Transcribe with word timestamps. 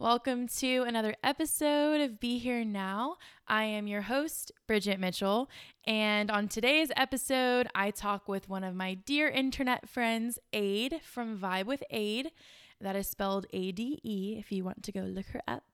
Welcome 0.00 0.46
to 0.58 0.84
another 0.84 1.16
episode 1.24 2.00
of 2.00 2.20
Be 2.20 2.38
Here 2.38 2.64
Now. 2.64 3.16
I 3.48 3.64
am 3.64 3.88
your 3.88 4.02
host, 4.02 4.52
Bridget 4.68 5.00
Mitchell, 5.00 5.50
and 5.88 6.30
on 6.30 6.46
today's 6.46 6.92
episode, 6.96 7.66
I 7.74 7.90
talk 7.90 8.28
with 8.28 8.48
one 8.48 8.62
of 8.62 8.76
my 8.76 8.94
dear 8.94 9.28
internet 9.28 9.88
friends, 9.88 10.38
Ade 10.52 11.00
from 11.02 11.36
Vibe 11.36 11.66
with 11.66 11.82
Ade. 11.90 12.30
That 12.80 12.94
is 12.94 13.08
spelled 13.08 13.46
A 13.52 13.72
D 13.72 13.98
E 14.04 14.36
if 14.38 14.52
you 14.52 14.62
want 14.62 14.84
to 14.84 14.92
go 14.92 15.00
look 15.00 15.26
her 15.30 15.42
up. 15.48 15.64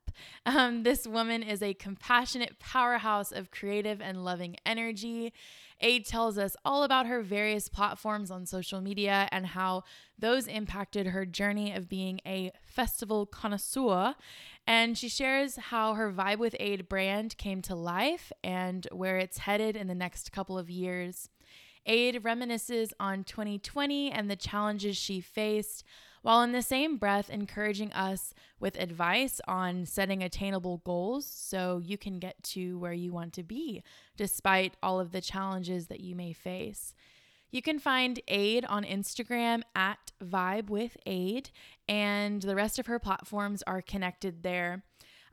Um, 0.47 0.83
this 0.83 1.07
woman 1.07 1.43
is 1.43 1.63
a 1.63 1.75
compassionate 1.75 2.59
powerhouse 2.59 3.33
of 3.33 3.51
creative 3.51 4.01
and 4.01 4.25
loving 4.25 4.57
energy. 4.67 5.33
Ade 5.81 6.07
tells 6.07 6.39
us 6.39 6.57
all 6.65 6.83
about 6.83 7.07
her 7.07 7.23
various 7.23 7.69
platforms 7.69 8.31
on 8.31 8.47
social 8.47 8.81
media 8.81 9.29
and 9.33 9.47
how 9.47 9.85
those 10.19 10.47
impacted 10.47 11.09
her 11.09 11.27
journey 11.27 11.73
of 11.73 11.89
being 11.89 12.21
a 12.27 12.53
festival 12.63 13.27
connoisseur. 13.27 14.15
And 14.67 14.97
she 14.97 15.09
shares 15.09 15.57
how 15.57 15.95
her 15.95 16.11
Vibe 16.11 16.39
with 16.39 16.57
Ade 16.59 16.89
brand 16.89 17.37
came 17.37 17.61
to 17.63 17.75
life 17.75 18.33
and 18.43 18.87
where 18.93 19.19
it's 19.19 19.39
headed 19.39 19.77
in 19.77 19.89
the 19.89 19.95
next 19.95 20.33
couple 20.33 20.59
of 20.59 20.71
years. 20.71 21.29
Ade 21.87 22.23
reminisces 22.23 22.93
on 22.99 23.25
2020 23.25 24.11
and 24.11 24.31
the 24.31 24.37
challenges 24.37 24.97
she 24.97 25.21
faced, 25.21 25.85
while 26.25 26.41
in 26.41 26.53
the 26.53 26.63
same 26.63 26.97
breath 26.97 27.29
encouraging 27.29 27.93
us 27.93 28.33
with 28.59 28.81
advice 28.81 29.43
on 29.47 29.85
setting 29.85 30.23
attainable 30.23 30.79
goals 30.79 31.27
so 31.27 31.83
you 31.85 31.99
can 31.99 32.19
get 32.19 32.43
to 32.43 32.79
where 32.79 32.95
you 32.95 33.13
want 33.13 33.35
to 33.35 33.43
be, 33.43 33.83
despite 34.17 34.75
all 34.83 34.99
of 34.99 35.13
the 35.13 35.21
challenges 35.21 35.89
that 35.89 36.01
you 36.01 36.15
may 36.15 36.33
face. 36.33 36.95
You 37.51 37.61
can 37.61 37.79
find 37.79 38.23
Ade 38.27 38.65
on 38.65 38.85
Instagram 38.85 39.65
at 39.77 40.13
Vibe 40.25 40.71
with 40.71 40.97
Ade, 41.05 41.51
and 41.87 42.41
the 42.41 42.57
rest 42.57 42.79
of 42.79 42.87
her 42.87 42.99
platforms 42.99 43.63
are 43.67 43.83
connected 43.83 44.43
there. 44.43 44.83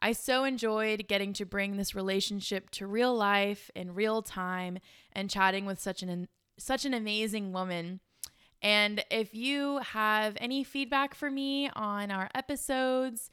I 0.01 0.11
so 0.11 0.43
enjoyed 0.43 1.07
getting 1.07 1.31
to 1.33 1.45
bring 1.45 1.77
this 1.77 1.95
relationship 1.95 2.69
to 2.71 2.85
real 2.85 3.15
life 3.15 3.71
in 3.73 3.95
real 3.95 4.21
time 4.21 4.79
and 5.13 5.29
chatting 5.29 5.65
with 5.65 5.79
such 5.79 6.03
an 6.03 6.27
such 6.57 6.83
an 6.83 6.93
amazing 6.93 7.53
woman. 7.53 8.01
And 8.61 9.03
if 9.09 9.33
you 9.33 9.79
have 9.79 10.37
any 10.39 10.63
feedback 10.63 11.15
for 11.15 11.31
me 11.31 11.69
on 11.75 12.11
our 12.11 12.29
episodes, 12.35 13.29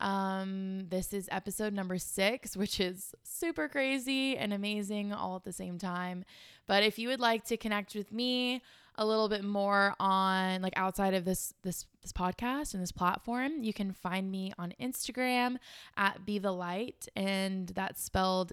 um, 0.00 0.86
this 0.88 1.12
is 1.12 1.28
episode 1.30 1.74
number 1.74 1.98
six, 1.98 2.56
which 2.56 2.80
is 2.80 3.14
super 3.22 3.68
crazy 3.68 4.36
and 4.36 4.52
amazing 4.52 5.12
all 5.12 5.36
at 5.36 5.44
the 5.44 5.52
same 5.52 5.78
time. 5.78 6.24
But 6.66 6.82
if 6.82 6.98
you 6.98 7.08
would 7.08 7.20
like 7.20 7.44
to 7.46 7.56
connect 7.56 7.94
with 7.94 8.12
me 8.12 8.62
a 8.96 9.06
little 9.06 9.28
bit 9.28 9.44
more 9.44 9.94
on 10.00 10.62
like 10.62 10.74
outside 10.76 11.14
of 11.14 11.24
this 11.24 11.54
this 11.62 11.86
this 12.02 12.12
podcast 12.12 12.74
and 12.74 12.82
this 12.82 12.92
platform, 12.92 13.62
you 13.62 13.72
can 13.72 13.92
find 13.92 14.30
me 14.30 14.52
on 14.58 14.72
Instagram 14.80 15.56
at 15.96 16.24
Be 16.24 16.38
the 16.38 16.52
Light, 16.52 17.08
and 17.14 17.68
that's 17.68 18.02
spelled 18.02 18.52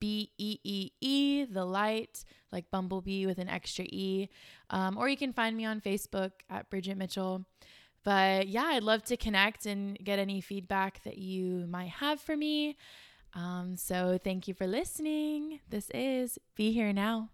B 0.00 0.30
E 0.38 0.58
E 0.64 0.90
E, 1.00 1.44
the 1.44 1.64
light, 1.64 2.24
like 2.50 2.70
Bumblebee 2.70 3.26
with 3.26 3.38
an 3.38 3.48
extra 3.48 3.84
E. 3.84 4.28
Um, 4.70 4.96
or 4.96 5.08
you 5.08 5.16
can 5.16 5.32
find 5.32 5.56
me 5.56 5.64
on 5.64 5.80
Facebook 5.80 6.32
at 6.50 6.70
Bridget 6.70 6.96
Mitchell. 6.96 7.44
But 8.04 8.48
yeah, 8.48 8.64
I'd 8.64 8.82
love 8.82 9.04
to 9.04 9.16
connect 9.16 9.66
and 9.66 9.98
get 9.98 10.18
any 10.18 10.40
feedback 10.40 11.02
that 11.04 11.18
you 11.18 11.66
might 11.68 11.90
have 11.90 12.20
for 12.20 12.36
me. 12.36 12.76
Um, 13.34 13.76
so 13.76 14.18
thank 14.22 14.48
you 14.48 14.54
for 14.54 14.66
listening. 14.66 15.60
This 15.68 15.88
is 15.94 16.38
Be 16.56 16.72
Here 16.72 16.92
Now. 16.92 17.30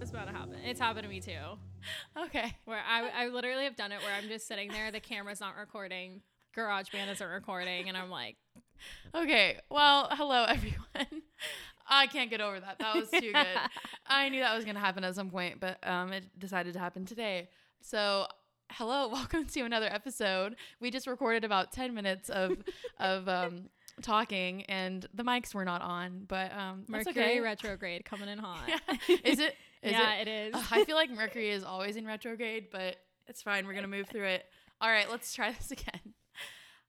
It's 0.00 0.10
about 0.10 0.26
to 0.26 0.32
happen. 0.32 0.54
It's 0.64 0.80
happened 0.80 1.02
to 1.02 1.08
me 1.08 1.20
too. 1.20 1.58
Okay. 2.26 2.56
Where 2.64 2.80
I, 2.88 3.24
I 3.24 3.28
literally 3.28 3.64
have 3.64 3.76
done 3.76 3.92
it 3.92 4.00
where 4.02 4.12
I'm 4.14 4.28
just 4.28 4.46
sitting 4.46 4.70
there, 4.70 4.90
the 4.90 5.00
camera's 5.00 5.40
not 5.40 5.56
recording, 5.56 6.22
GarageBand 6.56 7.12
isn't 7.12 7.28
recording, 7.28 7.88
and 7.88 7.96
I'm 7.96 8.10
like, 8.10 8.36
Okay. 9.14 9.58
Well, 9.70 10.08
hello 10.12 10.44
everyone. 10.44 11.22
I 11.88 12.06
can't 12.06 12.30
get 12.30 12.40
over 12.40 12.58
that. 12.60 12.78
That 12.78 12.94
was 12.94 13.10
too 13.10 13.32
good. 13.32 13.46
I 14.06 14.28
knew 14.28 14.40
that 14.40 14.54
was 14.54 14.64
going 14.64 14.74
to 14.74 14.80
happen 14.80 15.04
at 15.04 15.14
some 15.14 15.30
point, 15.30 15.60
but 15.60 15.86
um, 15.86 16.12
it 16.12 16.24
decided 16.38 16.72
to 16.72 16.78
happen 16.78 17.04
today. 17.04 17.48
So, 17.80 18.26
hello, 18.70 19.08
welcome 19.12 19.46
to 19.46 19.60
another 19.60 19.86
episode. 19.86 20.56
We 20.80 20.90
just 20.90 21.06
recorded 21.06 21.44
about 21.44 21.72
ten 21.72 21.94
minutes 21.94 22.30
of 22.30 22.56
of 22.98 23.28
um, 23.28 23.68
talking, 24.02 24.62
and 24.64 25.06
the 25.12 25.22
mics 25.22 25.54
were 25.54 25.64
not 25.64 25.82
on, 25.82 26.24
but 26.26 26.52
um, 26.56 26.84
Mercury 26.88 27.12
okay. 27.12 27.40
retrograde 27.40 28.04
coming 28.04 28.28
in 28.28 28.38
hot. 28.38 28.62
Yeah. 28.66 29.16
Is 29.24 29.38
it? 29.38 29.54
Is 29.84 29.92
yeah, 29.92 30.14
it? 30.14 30.28
it 30.28 30.54
is. 30.54 30.54
I 30.72 30.82
feel 30.84 30.96
like 30.96 31.10
Mercury 31.10 31.50
is 31.50 31.62
always 31.62 31.96
in 31.96 32.06
retrograde, 32.06 32.68
but 32.72 32.96
it's 33.26 33.42
fine. 33.42 33.66
We're 33.66 33.74
gonna 33.74 33.86
move 33.86 34.08
through 34.08 34.24
it. 34.24 34.46
All 34.80 34.88
right, 34.88 35.10
let's 35.10 35.34
try 35.34 35.52
this 35.58 35.70
again. 35.70 36.14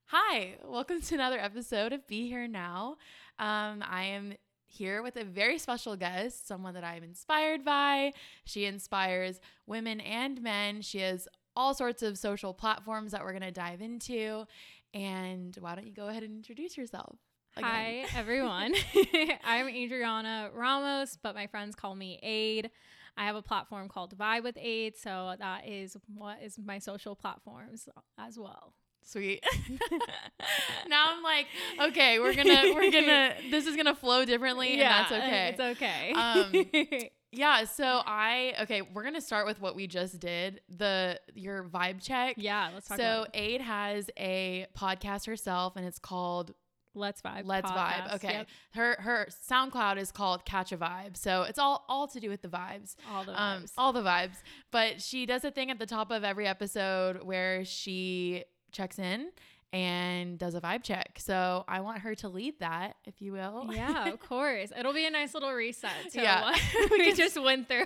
Hi, 0.06 0.54
welcome 0.64 1.02
to 1.02 1.14
another 1.14 1.38
episode 1.38 1.92
of 1.92 2.06
Be 2.06 2.26
Here 2.26 2.48
Now. 2.48 2.96
Um, 3.38 3.84
I 3.86 4.04
am 4.04 4.32
here 4.64 5.02
with 5.02 5.16
a 5.16 5.24
very 5.24 5.58
special 5.58 5.94
guest, 5.94 6.48
someone 6.48 6.72
that 6.72 6.84
I'm 6.84 7.02
inspired 7.02 7.66
by. 7.66 8.14
She 8.46 8.64
inspires 8.64 9.40
women 9.66 10.00
and 10.00 10.40
men. 10.40 10.80
She 10.80 11.00
has 11.00 11.28
all 11.54 11.74
sorts 11.74 12.02
of 12.02 12.16
social 12.16 12.54
platforms 12.54 13.12
that 13.12 13.22
we're 13.22 13.34
gonna 13.34 13.52
dive 13.52 13.82
into. 13.82 14.46
And 14.94 15.54
why 15.60 15.74
don't 15.74 15.86
you 15.86 15.92
go 15.92 16.08
ahead 16.08 16.22
and 16.22 16.34
introduce 16.34 16.78
yourself? 16.78 17.18
Again? 17.56 17.70
Hi, 17.70 18.04
everyone. 18.14 18.74
I'm 19.44 19.66
Adriana 19.68 20.50
Ramos, 20.54 21.16
but 21.22 21.34
my 21.34 21.46
friends 21.46 21.74
call 21.74 21.94
me 21.94 22.18
Ade. 22.22 22.70
I 23.16 23.24
have 23.24 23.34
a 23.34 23.40
platform 23.40 23.88
called 23.88 24.16
Vibe 24.18 24.42
with 24.42 24.58
Ade, 24.58 24.98
so 24.98 25.34
that 25.38 25.66
is 25.66 25.96
what 26.14 26.42
is 26.42 26.58
my 26.62 26.78
social 26.78 27.16
platforms 27.16 27.88
as 28.18 28.38
well. 28.38 28.74
Sweet. 29.02 29.42
now 30.88 31.06
I'm 31.12 31.22
like, 31.22 31.46
okay, 31.80 32.18
we're 32.18 32.34
gonna 32.34 32.74
we're 32.74 32.90
gonna 32.90 33.32
this 33.50 33.66
is 33.66 33.74
gonna 33.74 33.94
flow 33.94 34.26
differently, 34.26 34.72
and 34.72 34.82
that's 34.82 35.12
okay. 35.12 35.48
It's 35.56 35.60
okay. 35.60 36.12
Um, 36.12 37.10
yeah. 37.32 37.64
So 37.64 38.02
I 38.04 38.52
okay, 38.62 38.82
we're 38.82 39.04
gonna 39.04 39.22
start 39.22 39.46
with 39.46 39.62
what 39.62 39.74
we 39.74 39.86
just 39.86 40.20
did 40.20 40.60
the 40.68 41.18
your 41.34 41.64
vibe 41.64 42.02
check. 42.02 42.34
yeah, 42.36 42.68
let's 42.74 42.86
talk 42.86 42.98
So. 42.98 43.26
Ade 43.32 43.62
has 43.62 44.10
a 44.18 44.66
podcast 44.76 45.26
herself, 45.26 45.76
and 45.76 45.86
it's 45.86 45.98
called 45.98 46.52
Let's 46.96 47.22
Vibe. 47.22 47.42
Let's 47.44 47.70
Vibe. 47.70 48.14
Okay, 48.16 48.32
Yep. 48.32 48.48
her 48.74 48.96
her 49.00 49.28
SoundCloud 49.50 49.98
is 49.98 50.10
called 50.10 50.44
Catch 50.44 50.72
a 50.72 50.76
Vibe. 50.76 51.16
So 51.16 51.42
it's 51.42 51.58
all 51.58 51.84
all 51.88 52.08
to 52.08 52.18
do 52.20 52.28
with 52.28 52.42
the 52.42 52.48
vibes. 52.48 52.96
All 53.12 53.22
the 53.24 53.40
Um, 53.40 53.62
vibes. 53.62 53.72
all 53.78 53.92
the 53.92 54.02
vibes. 54.02 54.36
But 54.70 55.00
she 55.02 55.26
does 55.26 55.44
a 55.44 55.50
thing 55.50 55.70
at 55.70 55.78
the 55.78 55.86
top 55.86 56.10
of 56.10 56.24
every 56.24 56.46
episode 56.46 57.22
where 57.22 57.64
she 57.64 58.44
checks 58.72 58.98
in 58.98 59.30
and 59.72 60.38
does 60.38 60.54
a 60.54 60.60
vibe 60.60 60.82
check. 60.82 61.18
So 61.18 61.64
I 61.68 61.80
want 61.80 61.98
her 62.00 62.14
to 62.16 62.28
lead 62.28 62.60
that, 62.60 62.96
if 63.04 63.20
you 63.20 63.32
will. 63.32 63.68
yeah, 63.72 64.08
of 64.08 64.20
course. 64.28 64.72
It'll 64.78 64.92
be 64.94 65.06
a 65.06 65.10
nice 65.10 65.34
little 65.34 65.52
reset 65.52 66.12
to 66.12 66.20
Yeah. 66.22 66.42
what 66.42 66.60
we 66.90 67.12
just 67.12 67.40
went 67.40 67.68
through. 67.68 67.84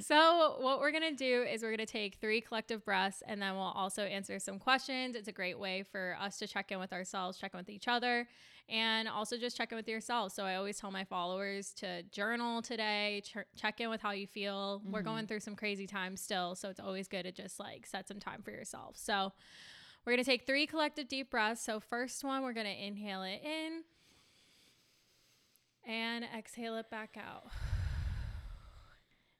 so, 0.00 0.56
what 0.60 0.80
we're 0.80 0.90
going 0.90 1.10
to 1.10 1.16
do 1.16 1.42
is 1.42 1.62
we're 1.62 1.70
going 1.74 1.78
to 1.78 1.86
take 1.86 2.16
three 2.16 2.40
collective 2.40 2.84
breaths 2.84 3.22
and 3.26 3.40
then 3.40 3.54
we'll 3.54 3.62
also 3.62 4.02
answer 4.02 4.38
some 4.38 4.58
questions. 4.58 5.16
It's 5.16 5.28
a 5.28 5.32
great 5.32 5.58
way 5.58 5.82
for 5.82 6.16
us 6.20 6.38
to 6.38 6.46
check 6.46 6.70
in 6.72 6.78
with 6.78 6.92
ourselves, 6.92 7.38
check 7.38 7.52
in 7.54 7.58
with 7.58 7.70
each 7.70 7.88
other, 7.88 8.28
and 8.68 9.08
also 9.08 9.36
just 9.36 9.56
check 9.56 9.72
in 9.72 9.76
with 9.76 9.88
yourself. 9.88 10.32
So, 10.32 10.44
I 10.44 10.56
always 10.56 10.78
tell 10.78 10.90
my 10.90 11.04
followers 11.04 11.72
to 11.74 12.02
journal 12.04 12.62
today, 12.62 13.22
ch- 13.24 13.36
check 13.60 13.80
in 13.80 13.90
with 13.90 14.00
how 14.02 14.10
you 14.12 14.26
feel. 14.26 14.82
We're 14.84 15.00
Mhm. 15.02 15.04
going 15.04 15.26
through 15.26 15.40
some 15.40 15.56
crazy 15.56 15.86
times 15.86 16.20
still. 16.20 16.54
So, 16.54 16.68
it's 16.70 16.80
always 16.80 17.08
good 17.08 17.24
to 17.24 17.32
just 17.32 17.58
like 17.58 17.86
set 17.86 18.08
some 18.08 18.20
time 18.20 18.42
for 18.42 18.50
yourself. 18.50 18.96
So, 18.96 19.32
we're 20.04 20.12
going 20.12 20.24
to 20.24 20.30
take 20.30 20.46
three 20.46 20.66
collective 20.66 21.08
deep 21.08 21.30
breaths. 21.30 21.62
So, 21.62 21.80
first 21.80 22.22
one, 22.24 22.42
we're 22.42 22.52
going 22.52 22.66
to 22.66 22.86
inhale 22.86 23.22
it 23.22 23.40
in 23.42 23.82
and 25.86 26.24
exhale 26.36 26.76
it 26.76 26.90
back 26.90 27.16
out. 27.16 27.50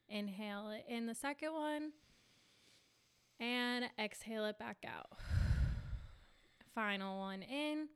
Inhale 0.08 0.70
it 0.70 0.84
in 0.88 1.06
the 1.06 1.14
second 1.14 1.52
one 1.52 1.92
and 3.40 3.86
exhale 3.98 4.46
it 4.46 4.58
back 4.58 4.78
out. 4.86 5.18
Final 6.74 7.18
one 7.18 7.42
in. 7.42 7.88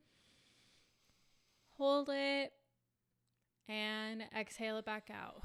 Hold 1.77 2.09
it 2.11 2.51
and 3.67 4.23
exhale 4.37 4.77
it 4.77 4.85
back 4.85 5.09
out. 5.13 5.41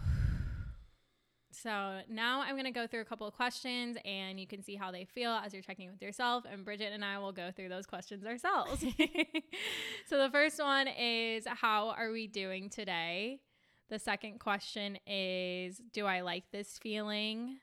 So 1.54 2.00
now 2.08 2.42
I'm 2.42 2.54
going 2.54 2.64
to 2.64 2.70
go 2.70 2.86
through 2.86 3.02
a 3.02 3.04
couple 3.04 3.26
of 3.26 3.34
questions 3.34 3.96
and 4.04 4.40
you 4.40 4.46
can 4.46 4.62
see 4.62 4.74
how 4.74 4.90
they 4.90 5.04
feel 5.04 5.30
as 5.30 5.52
you're 5.52 5.62
checking 5.62 5.90
with 5.90 6.02
yourself. 6.02 6.44
And 6.50 6.64
Bridget 6.64 6.92
and 6.92 7.04
I 7.04 7.18
will 7.18 7.32
go 7.32 7.50
through 7.54 7.68
those 7.68 7.86
questions 7.86 8.26
ourselves. 8.26 8.80
so 10.06 10.18
the 10.18 10.30
first 10.30 10.58
one 10.58 10.88
is 10.88 11.46
How 11.46 11.90
are 11.90 12.10
we 12.10 12.26
doing 12.26 12.70
today? 12.70 13.40
The 13.88 13.98
second 13.98 14.40
question 14.40 14.98
is 15.06 15.80
Do 15.92 16.06
I 16.06 16.22
like 16.22 16.50
this 16.50 16.78
feeling? 16.78 17.58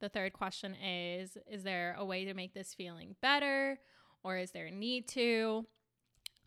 The 0.00 0.08
third 0.08 0.32
question 0.32 0.74
is 0.74 1.38
Is 1.50 1.62
there 1.62 1.94
a 1.98 2.04
way 2.04 2.24
to 2.24 2.34
make 2.34 2.52
this 2.52 2.74
feeling 2.74 3.14
better 3.22 3.78
or 4.24 4.38
is 4.38 4.50
there 4.50 4.66
a 4.66 4.70
need 4.72 5.06
to? 5.08 5.66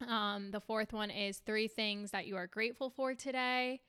Um, 0.07 0.51
the 0.51 0.61
fourth 0.61 0.93
one 0.93 1.11
is 1.11 1.37
three 1.39 1.67
things 1.67 2.11
that 2.11 2.25
you 2.27 2.35
are 2.35 2.47
grateful 2.47 2.89
for 2.89 3.13
today. 3.13 3.81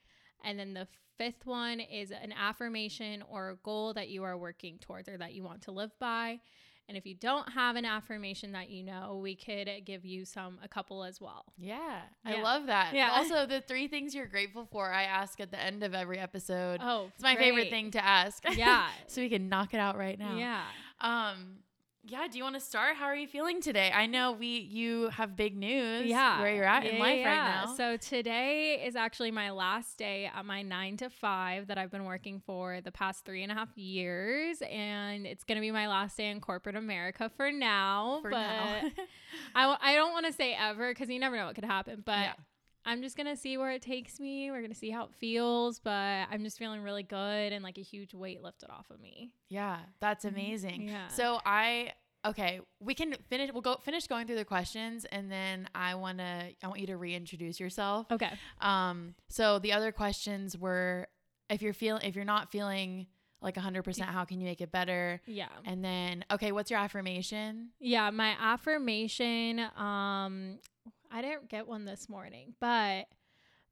And 0.43 0.59
then 0.59 0.73
the 0.73 0.87
fifth 1.17 1.45
one 1.45 1.79
is 1.79 2.11
an 2.11 2.33
affirmation 2.33 3.23
or 3.29 3.51
a 3.51 3.55
goal 3.57 3.93
that 3.93 4.09
you 4.09 4.23
are 4.23 4.37
working 4.37 4.77
towards 4.79 5.07
or 5.07 5.17
that 5.17 5.33
you 5.33 5.43
want 5.43 5.61
to 5.63 5.71
live 5.71 5.91
by. 5.99 6.39
And 6.87 6.97
if 6.97 7.05
you 7.05 7.15
don't 7.15 7.47
have 7.53 7.77
an 7.77 7.85
affirmation 7.85 8.51
that 8.51 8.69
you 8.69 8.83
know, 8.83 9.19
we 9.21 9.35
could 9.35 9.69
give 9.85 10.03
you 10.03 10.25
some 10.25 10.59
a 10.61 10.67
couple 10.67 11.03
as 11.03 11.21
well. 11.21 11.45
Yeah, 11.57 12.01
I 12.25 12.41
love 12.41 12.65
that. 12.65 12.93
Yeah. 12.93 13.11
Also, 13.11 13.45
the 13.45 13.61
three 13.61 13.87
things 13.87 14.13
you're 14.13 14.25
grateful 14.25 14.67
for, 14.69 14.91
I 14.91 15.03
ask 15.03 15.39
at 15.39 15.51
the 15.51 15.59
end 15.59 15.83
of 15.83 15.93
every 15.93 16.19
episode. 16.19 16.81
Oh, 16.83 17.09
it's 17.13 17.23
my 17.23 17.35
favorite 17.37 17.69
thing 17.69 17.91
to 17.91 18.03
ask. 18.03 18.43
Yeah. 18.57 18.87
so 19.07 19.21
we 19.21 19.29
can 19.29 19.47
knock 19.47 19.73
it 19.73 19.79
out 19.79 19.97
right 19.97 20.19
now. 20.19 20.35
Yeah. 20.35 20.63
Um. 20.99 21.59
Yeah. 22.03 22.27
Do 22.27 22.37
you 22.37 22.43
want 22.43 22.55
to 22.55 22.61
start? 22.61 22.95
How 22.95 23.05
are 23.05 23.15
you 23.15 23.27
feeling 23.27 23.61
today? 23.61 23.91
I 23.93 24.07
know 24.07 24.31
we 24.31 24.47
you 24.47 25.09
have 25.09 25.35
big 25.35 25.55
news. 25.55 26.05
yeah 26.07 26.41
Where 26.41 26.53
you're 26.53 26.65
at 26.65 26.83
in 26.85 26.97
life 26.99 27.19
yeah. 27.19 27.29
right 27.29 27.65
now. 27.67 27.75
so 27.75 27.95
today 27.97 28.83
is 28.85 28.95
actually 28.95 29.29
my 29.31 29.51
last 29.51 29.97
day 29.97 30.29
at 30.33 30.43
my 30.45 30.61
nine 30.63 30.97
to 30.97 31.09
five 31.09 31.67
that 31.67 31.77
i've 31.77 31.91
been 31.91 32.05
working 32.05 32.41
for 32.43 32.81
the 32.81 32.91
past 32.91 33.23
three 33.23 33.43
and 33.43 33.51
a 33.51 33.55
half 33.55 33.77
years 33.77 34.61
and 34.69 35.27
it's 35.27 35.43
going 35.43 35.57
to 35.57 35.61
be 35.61 35.71
my 35.71 35.87
last 35.87 36.17
day 36.17 36.29
in 36.29 36.41
corporate 36.41 36.75
america 36.75 37.29
for 37.37 37.51
now 37.51 38.19
for 38.21 38.31
but 38.31 38.37
now. 38.39 38.81
I, 39.55 39.77
I 39.81 39.95
don't 39.95 40.11
want 40.11 40.25
to 40.25 40.33
say 40.33 40.55
ever 40.59 40.89
because 40.91 41.09
you 41.09 41.19
never 41.19 41.35
know 41.37 41.45
what 41.45 41.55
could 41.55 41.65
happen 41.65 42.01
but 42.05 42.11
Yeah. 42.19 42.33
I'm 42.85 43.01
just 43.01 43.15
to 43.27 43.35
see 43.35 43.57
where 43.57 43.71
it 43.71 43.81
takes 43.81 44.19
me 44.19 44.49
we're 44.51 44.61
to 44.71 44.77
see 44.77 44.89
how 44.89 45.03
it 45.05 45.13
feels 45.19 45.79
but 45.79 46.25
i'm 46.31 46.43
just 46.43 46.57
feeling 46.57 46.81
really 46.81 47.03
good 47.03 47.53
and 47.53 47.63
like 47.63 47.77
a 47.77 47.81
huge 47.81 48.13
weight 48.13 48.41
lifted 48.41 48.69
off 48.69 48.89
of 48.89 48.99
me 48.99 49.31
yeah, 49.49 49.79
that's 49.99 50.23
Mhm. 50.25 50.29
amazing. 50.29 50.87
Yeah. 50.87 51.07
So 51.09 51.41
I 51.45 51.91
okay, 52.25 52.61
we 52.79 52.93
can 52.93 53.15
finish. 53.29 53.51
We'll 53.51 53.61
go 53.61 53.75
finish 53.83 54.07
going 54.07 54.27
through 54.27 54.35
the 54.37 54.45
questions, 54.45 55.03
and 55.05 55.29
then 55.31 55.67
I 55.75 55.95
wanna 55.95 56.51
I 56.63 56.67
want 56.67 56.79
you 56.79 56.87
to 56.87 56.95
reintroduce 56.97 57.59
yourself. 57.59 58.07
okay 58.11 58.31
Um, 58.61 59.15
so 59.29 59.59
the 59.59 59.73
other 59.73 59.91
questions 59.91 60.57
were 60.57 61.07
if 61.49 61.61
you're 61.61 61.73
feeling 61.73 62.03
if 62.05 62.15
you're 62.15 62.23
not 62.23 62.49
feeling 62.49 63.07
like 63.41 63.55
100%, 63.55 64.03
how 64.05 64.23
can 64.23 64.39
you 64.39 64.45
make 64.45 64.61
it 64.61 64.71
better? 64.71 65.19
yeah 65.25 65.49
And 65.65 65.83
then 65.83 66.23
okay, 66.31 66.51
what's 66.53 66.71
your 66.71 66.79
affirmation? 66.79 67.71
Yeah, 67.79 68.09
my 68.11 68.37
affirmation, 68.39 69.59
um 69.77 70.59
I 71.11 71.21
didn't 71.21 71.49
get 71.49 71.67
one 71.67 71.85
this 71.85 72.07
morning, 72.09 72.53
but 72.59 73.07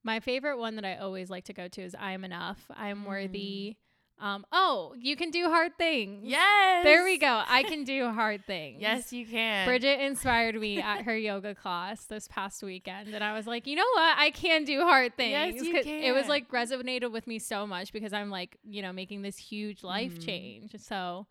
my 0.03 0.19
favorite 0.19 0.57
one 0.57 0.75
that 0.75 0.85
I 0.85 0.97
always 0.97 1.29
like 1.29 1.45
to 1.45 1.53
go 1.53 1.67
to 1.67 1.81
is 1.81 1.95
I 1.97 2.11
am 2.13 2.23
enough. 2.23 2.65
I 2.75 2.89
am 2.89 3.03
Mm. 3.03 3.07
worthy. 3.07 3.77
Um 4.21 4.45
oh, 4.51 4.93
you 4.99 5.15
can 5.15 5.31
do 5.31 5.45
hard 5.47 5.77
things. 5.77 6.25
Yes. 6.27 6.83
There 6.83 7.05
we 7.05 7.17
go. 7.17 7.41
I 7.47 7.63
can 7.63 7.85
do 7.85 8.09
hard 8.09 8.45
things. 8.47 8.81
Yes, 8.81 9.13
you 9.13 9.25
can. 9.25 9.65
Bridget 9.65 10.01
inspired 10.01 10.55
me 10.59 10.81
at 10.81 11.03
her 11.03 11.15
yoga 11.17 11.55
class 11.55 12.03
this 12.03 12.27
past 12.27 12.61
weekend, 12.61 13.13
and 13.13 13.23
I 13.23 13.31
was 13.33 13.47
like, 13.47 13.65
you 13.65 13.77
know 13.77 13.87
what? 13.93 14.17
I 14.17 14.31
can 14.31 14.65
do 14.65 14.81
hard 14.81 15.15
things. 15.15 15.31
Yes, 15.31 15.65
you 15.65 15.73
'Cause 15.73 15.85
It 15.85 16.11
was 16.13 16.27
like 16.27 16.49
resonated 16.51 17.11
with 17.13 17.27
me 17.27 17.39
so 17.39 17.65
much 17.65 17.93
because 17.93 18.11
I'm 18.11 18.29
like, 18.29 18.57
you 18.63 18.81
know, 18.81 18.91
making 18.91 19.21
this 19.21 19.37
huge 19.37 19.83
life 19.83 20.17
Mhm. 20.19 20.25
change. 20.25 20.75
So 20.79 21.27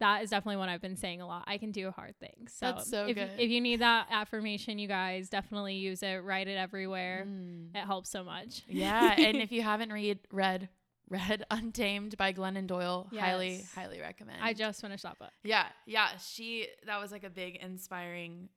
that 0.00 0.22
is 0.22 0.30
definitely 0.30 0.56
what 0.56 0.68
I've 0.68 0.82
been 0.82 0.96
saying 0.96 1.20
a 1.20 1.26
lot. 1.26 1.44
I 1.46 1.58
can 1.58 1.70
do 1.70 1.90
hard 1.90 2.14
things. 2.18 2.52
So, 2.54 2.66
That's 2.66 2.90
so 2.90 3.06
if, 3.06 3.14
good. 3.14 3.30
if 3.38 3.50
you 3.50 3.60
need 3.60 3.80
that 3.80 4.08
affirmation, 4.10 4.78
you 4.78 4.88
guys 4.88 5.28
definitely 5.28 5.76
use 5.76 6.02
it. 6.02 6.22
Write 6.22 6.48
it 6.48 6.56
everywhere. 6.56 7.24
Mm. 7.26 7.74
It 7.74 7.84
helps 7.84 8.10
so 8.10 8.22
much. 8.22 8.62
Yeah, 8.68 9.14
and 9.16 9.38
if 9.38 9.52
you 9.52 9.62
haven't 9.62 9.92
read 9.92 10.18
read 10.30 10.68
read 11.08 11.44
Untamed 11.50 12.16
by 12.16 12.32
Glennon 12.32 12.66
Doyle, 12.66 13.08
highly 13.16 13.64
highly 13.74 14.00
recommend. 14.00 14.38
I 14.42 14.52
just 14.52 14.80
finished 14.80 15.04
that 15.04 15.18
book. 15.18 15.30
Yeah, 15.42 15.66
yeah, 15.86 16.08
she 16.18 16.68
that 16.86 17.00
was 17.00 17.12
like 17.12 17.24
a 17.24 17.30
big 17.30 17.56
inspiring 17.56 18.48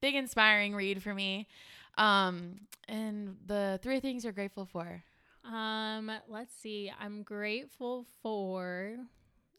big 0.00 0.14
inspiring 0.14 0.74
read 0.74 1.02
for 1.02 1.14
me. 1.14 1.46
Um 1.96 2.60
and 2.88 3.36
the 3.46 3.80
three 3.82 4.00
things 4.00 4.24
you're 4.24 4.32
grateful 4.32 4.66
for. 4.66 5.02
Um, 5.44 6.10
let's 6.28 6.52
see. 6.54 6.92
I'm 7.00 7.22
grateful 7.22 8.04
for. 8.22 8.96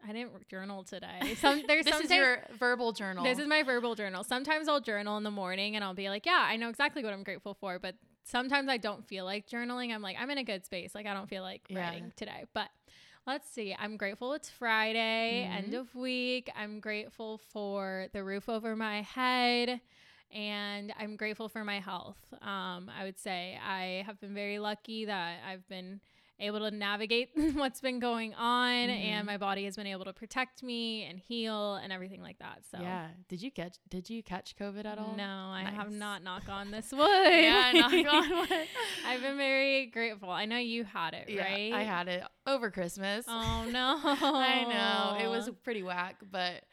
I 0.08 0.14
didn't 0.14 0.48
journal 0.50 0.84
today. 0.84 1.36
Some 1.38 1.64
there's 1.68 1.86
This 1.86 2.00
is 2.02 2.12
your 2.12 2.40
verbal 2.58 2.92
journal. 2.94 3.24
This 3.24 3.40
is 3.40 3.48
my 3.48 3.64
verbal 3.64 3.96
journal. 3.96 4.24
Sometimes 4.24 4.68
I'll 4.68 4.82
journal 4.82 5.18
in 5.18 5.24
the 5.24 5.32
morning 5.32 5.76
and 5.76 5.84
I'll 5.84 5.94
be 5.94 6.10
like, 6.10 6.26
yeah, 6.26 6.46
I 6.48 6.56
know 6.58 6.70
exactly 6.70 7.04
what 7.04 7.14
I'm 7.14 7.24
grateful 7.24 7.54
for. 7.54 7.80
But 7.80 7.96
sometimes 8.24 8.70
I 8.70 8.78
don't 8.78 9.08
feel 9.08 9.26
like 9.26 9.48
journaling. 9.48 9.94
I'm 9.94 10.02
like, 10.02 10.18
I'm 10.20 10.30
in 10.30 10.38
a 10.38 10.44
good 10.44 10.66
space. 10.66 10.94
Like, 10.96 11.06
I 11.06 11.14
don't 11.14 11.30
feel 11.30 11.44
like 11.44 11.62
Yeah. 11.70 11.80
writing 11.80 12.12
today. 12.16 12.46
But 12.54 12.70
let's 13.26 13.50
see. 13.50 13.76
I'm 13.78 13.98
grateful 13.98 14.34
it's 14.34 14.50
Friday, 14.50 15.44
end 15.52 15.74
Mhm. 15.74 15.80
of 15.80 15.96
week. 15.96 16.50
I'm 16.56 16.80
grateful 16.80 17.38
for 17.40 18.08
the 18.14 18.24
roof 18.24 18.48
over 18.50 18.76
my 18.76 19.02
head. 19.02 19.82
And 20.30 20.94
I'm 21.00 21.16
grateful 21.16 21.48
for 21.48 21.64
my 21.64 21.80
health. 21.80 22.18
Um, 22.42 22.90
I 22.94 23.04
would 23.06 23.18
say 23.18 23.58
I 23.66 24.04
have 24.06 24.20
been 24.20 24.34
very 24.34 24.60
lucky 24.60 25.06
that 25.06 25.40
I've 25.48 25.66
been 25.70 26.02
able 26.40 26.60
to 26.60 26.70
navigate 26.70 27.30
what's 27.56 27.82
been 27.82 28.00
going 28.00 28.34
on 28.36 28.88
Mhm. 28.90 28.90
and 29.06 29.26
my 29.26 29.38
body 29.38 29.66
has 29.66 29.76
been 29.76 29.88
able 29.88 30.06
to 30.06 30.14
protect 30.14 30.62
me 30.62 31.04
and 31.06 31.18
heal 31.18 31.76
and 31.76 31.92
everything 31.92 32.22
like 32.22 32.38
that. 32.40 32.60
So 32.72 32.80
Yeah. 32.80 33.08
Did 33.28 33.42
you 33.42 33.50
catch 33.52 33.78
did 33.90 34.10
you 34.10 34.22
catch 34.22 34.56
COVID 34.56 34.86
at 34.86 35.00
all? 35.00 35.16
no, 35.16 35.50
I 35.52 35.62
have 35.64 35.90
Nice. 35.90 36.00
not 36.00 36.24
knock 36.24 36.48
on 36.50 36.70
this 36.72 36.92
wood. 36.96 37.08
Yeah, 37.34 37.72
knock 37.74 37.94
on 38.14 38.30
wood. 38.40 38.68
I've 39.06 39.22
been 39.22 39.38
very 39.38 39.88
grateful. 39.88 40.30
I 40.30 40.46
know 40.46 40.58
you 40.58 40.84
had 40.84 41.14
it, 41.16 41.30
Yeah, 41.30 41.44
right? 41.44 41.74
I 41.74 41.84
had 41.84 42.08
it 42.08 42.24
over 42.46 42.70
Christmas. 42.70 43.26
Oh 43.28 43.66
no. 43.72 44.00
I 44.04 44.64
know. 45.18 45.24
It 45.26 45.28
was 45.28 45.50
pretty 45.64 45.82
whack, 45.84 46.18
but 46.32 46.64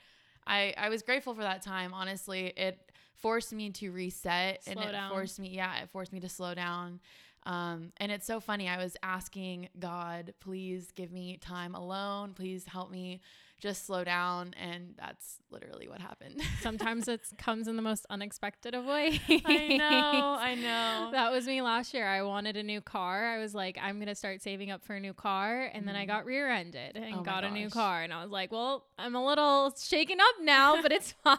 I 0.46 0.75
I 0.76 0.88
was 0.90 1.02
grateful 1.02 1.34
for 1.34 1.43
that 1.43 1.62
time. 1.62 1.94
Honestly, 1.94 2.52
it 2.56 2.78
forced 3.14 3.55
me 3.55 3.70
to 3.70 3.90
reset 3.90 4.61
and 4.66 4.78
it 4.78 4.93
down. 4.93 5.11
forced 5.11 5.38
me 5.40 5.49
yeah, 5.49 5.82
it 5.82 5.88
forced 5.90 6.12
me 6.12 6.20
to 6.20 6.28
slow 6.28 6.52
down. 6.55 7.00
Um, 7.46 7.93
and 7.99 8.11
it's 8.11 8.26
so 8.26 8.41
funny. 8.41 8.69
I 8.69 8.79
was 8.79 8.96
asking 9.02 9.69
God, 9.79 10.32
please 10.41 10.91
give 10.94 11.12
me 11.12 11.37
time 11.38 11.75
alone. 11.75 12.32
Please 12.35 12.64
help 12.67 12.91
me 12.91 13.20
just 13.61 13.87
slow 13.87 14.02
down. 14.05 14.55
And 14.61 14.94
that's 14.99 15.38
literally 15.50 15.87
what 15.88 16.00
happened. 16.00 16.41
Sometimes 16.61 17.06
it 17.08 17.20
comes 17.38 17.69
in 17.69 17.76
the 17.76 17.82
most 17.82 18.05
unexpected 18.11 18.75
of 18.75 18.85
ways. 18.87 19.20
I 19.44 19.69
know. 19.76 20.37
I 20.41 20.55
know. 20.55 21.08
That 21.12 21.31
was 21.32 21.46
me 21.46 21.61
last 21.62 21.94
year. 21.94 22.06
I 22.06 22.23
wanted 22.23 22.56
a 22.56 22.62
new 22.62 22.81
car. 22.81 23.26
I 23.26 23.38
was 23.38 23.55
like, 23.55 23.79
I'm 23.81 23.99
gonna 23.99 24.14
start 24.14 24.43
saving 24.43 24.70
up 24.70 24.82
for 24.85 24.94
a 24.97 25.00
new 25.00 25.12
car, 25.14 25.70
and 25.73 25.87
then 25.87 25.94
I 25.97 26.05
Mhm. 26.05 26.08
got 26.08 26.25
rear-ended 26.26 26.97
and 26.97 27.14
Oh 27.17 27.23
got 27.23 27.44
a 27.44 27.50
new 27.50 27.69
car. 27.70 28.02
And 28.02 28.12
I 28.12 28.23
was 28.23 28.32
like, 28.32 28.50
well, 28.50 28.87
I'm 28.99 29.14
a 29.14 29.25
little 29.25 29.73
shaken 29.79 30.19
up 30.20 30.43
now, 30.43 30.81
but 30.82 30.93
it's 30.93 31.12
fine. 31.25 31.38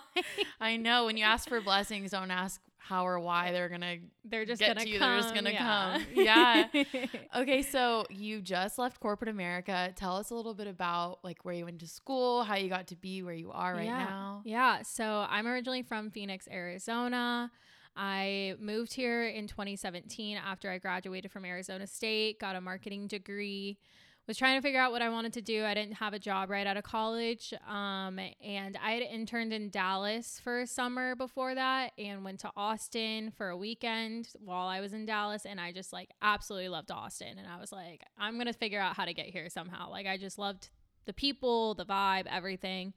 I 0.62 0.78
know. 0.78 1.06
When 1.06 1.18
you 1.18 1.26
ask 1.26 1.50
for 1.50 1.60
blessings, 1.62 2.12
don't 2.12 2.32
ask 2.32 2.62
how 2.88 3.08
or 3.08 3.20
why 3.20 3.52
they're 3.52 3.70
gonna 3.70 3.98
They're 4.24 4.46
just 4.46 4.60
Get 4.60 4.76
gonna 4.76 4.86
to 4.86 4.90
you, 4.90 5.00
come. 5.00 5.12
they're 5.12 5.22
just 5.22 5.34
gonna 5.34 5.50
yeah. 5.52 6.00
come. 6.00 6.06
Yeah. 6.14 7.08
Okay, 7.36 7.64
so 7.64 8.06
you 8.10 8.42
just 8.42 8.78
left 8.78 9.00
corporate 9.00 9.30
America. 9.30 9.92
Tell 9.96 10.16
us 10.16 10.30
a 10.30 10.36
little 10.36 10.54
bit 10.54 10.68
about 10.68 11.20
like 11.24 11.44
where 11.44 11.54
you 11.54 11.66
went 11.66 11.80
to 11.80 11.88
school, 11.88 12.44
how 12.44 12.56
you 12.56 12.70
got 12.70 12.88
to 12.88 12.96
be 12.96 13.24
where 13.24 13.34
you 13.34 13.52
are 13.52 13.74
right 13.74 13.86
yeah. 13.86 14.06
now. 14.06 14.42
Yeah. 14.46 14.82
So 14.84 15.26
I'm 15.28 15.48
originally 15.48 15.82
from 15.82 16.12
Phoenix, 16.12 16.48
Arizona. 16.52 17.52
I 17.96 18.56
moved 18.60 18.94
here 18.94 19.26
in 19.26 19.48
2017 19.48 20.38
after 20.38 20.70
I 20.70 20.78
graduated 20.78 21.32
from 21.32 21.46
Arizona 21.46 21.88
State, 21.88 22.40
got 22.40 22.56
a 22.56 22.62
marketing 22.62 23.08
degree, 23.08 23.80
was 24.28 24.38
trying 24.38 24.58
to 24.58 24.62
figure 24.62 24.80
out 24.80 24.92
what 24.92 25.02
I 25.02 25.10
wanted 25.10 25.34
to 25.34 25.42
do. 25.42 25.64
I 25.64 25.74
didn't 25.74 25.96
have 25.96 26.14
a 26.14 26.20
job 26.20 26.50
right 26.50 26.66
out 26.66 26.78
of 26.78 26.84
college. 26.84 27.54
Um, 27.68 28.20
and 28.44 28.78
I 28.84 28.92
had 28.92 29.04
interned 29.04 29.54
in 29.54 29.70
Dallas 29.70 30.40
for 30.44 30.62
a 30.62 30.68
summer 30.68 31.16
before 31.16 31.54
that 31.54 31.92
and 31.98 32.24
went 32.24 32.40
to 32.40 32.52
Austin 32.56 33.32
for 33.38 33.50
a 33.50 33.58
weekend 33.58 34.30
while 34.44 34.68
I 34.68 34.82
was 34.82 34.94
in 34.94 35.06
Dallas. 35.06 35.46
And 35.46 35.60
I 35.60 35.72
just 35.72 35.94
like 35.94 36.10
absolutely 36.22 36.70
loved 36.70 36.92
Austin. 36.92 37.38
And 37.38 37.48
I 37.48 37.60
was 37.60 37.72
like, 37.72 38.02
I'm 38.18 38.36
going 38.36 38.48
to 38.48 38.54
figure 38.54 38.80
out 38.80 38.96
how 38.96 39.06
to 39.06 39.14
get 39.14 39.28
here 39.28 39.50
somehow. 39.50 39.90
Like, 39.90 40.08
I 40.08 40.18
just 40.18 40.40
loved 40.40 40.70
the 41.06 41.14
people, 41.14 41.76
the 41.76 41.86
vibe, 41.86 42.26
everything. 42.28 42.94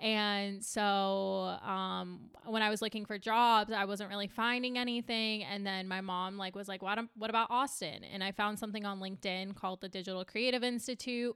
And 0.00 0.62
so 0.64 1.58
um, 1.62 2.30
when 2.44 2.62
I 2.62 2.68
was 2.68 2.82
looking 2.82 3.06
for 3.06 3.18
jobs, 3.18 3.72
I 3.72 3.84
wasn't 3.86 4.10
really 4.10 4.28
finding 4.28 4.76
anything. 4.76 5.42
And 5.44 5.66
then 5.66 5.88
my 5.88 6.00
mom 6.00 6.36
like 6.36 6.54
was 6.54 6.68
like, 6.68 6.82
"What? 6.82 6.98
What 7.16 7.30
about 7.30 7.50
Austin?" 7.50 8.04
And 8.04 8.22
I 8.22 8.32
found 8.32 8.58
something 8.58 8.84
on 8.84 9.00
LinkedIn 9.00 9.54
called 9.56 9.80
the 9.80 9.88
Digital 9.88 10.24
Creative 10.24 10.62
Institute, 10.62 11.34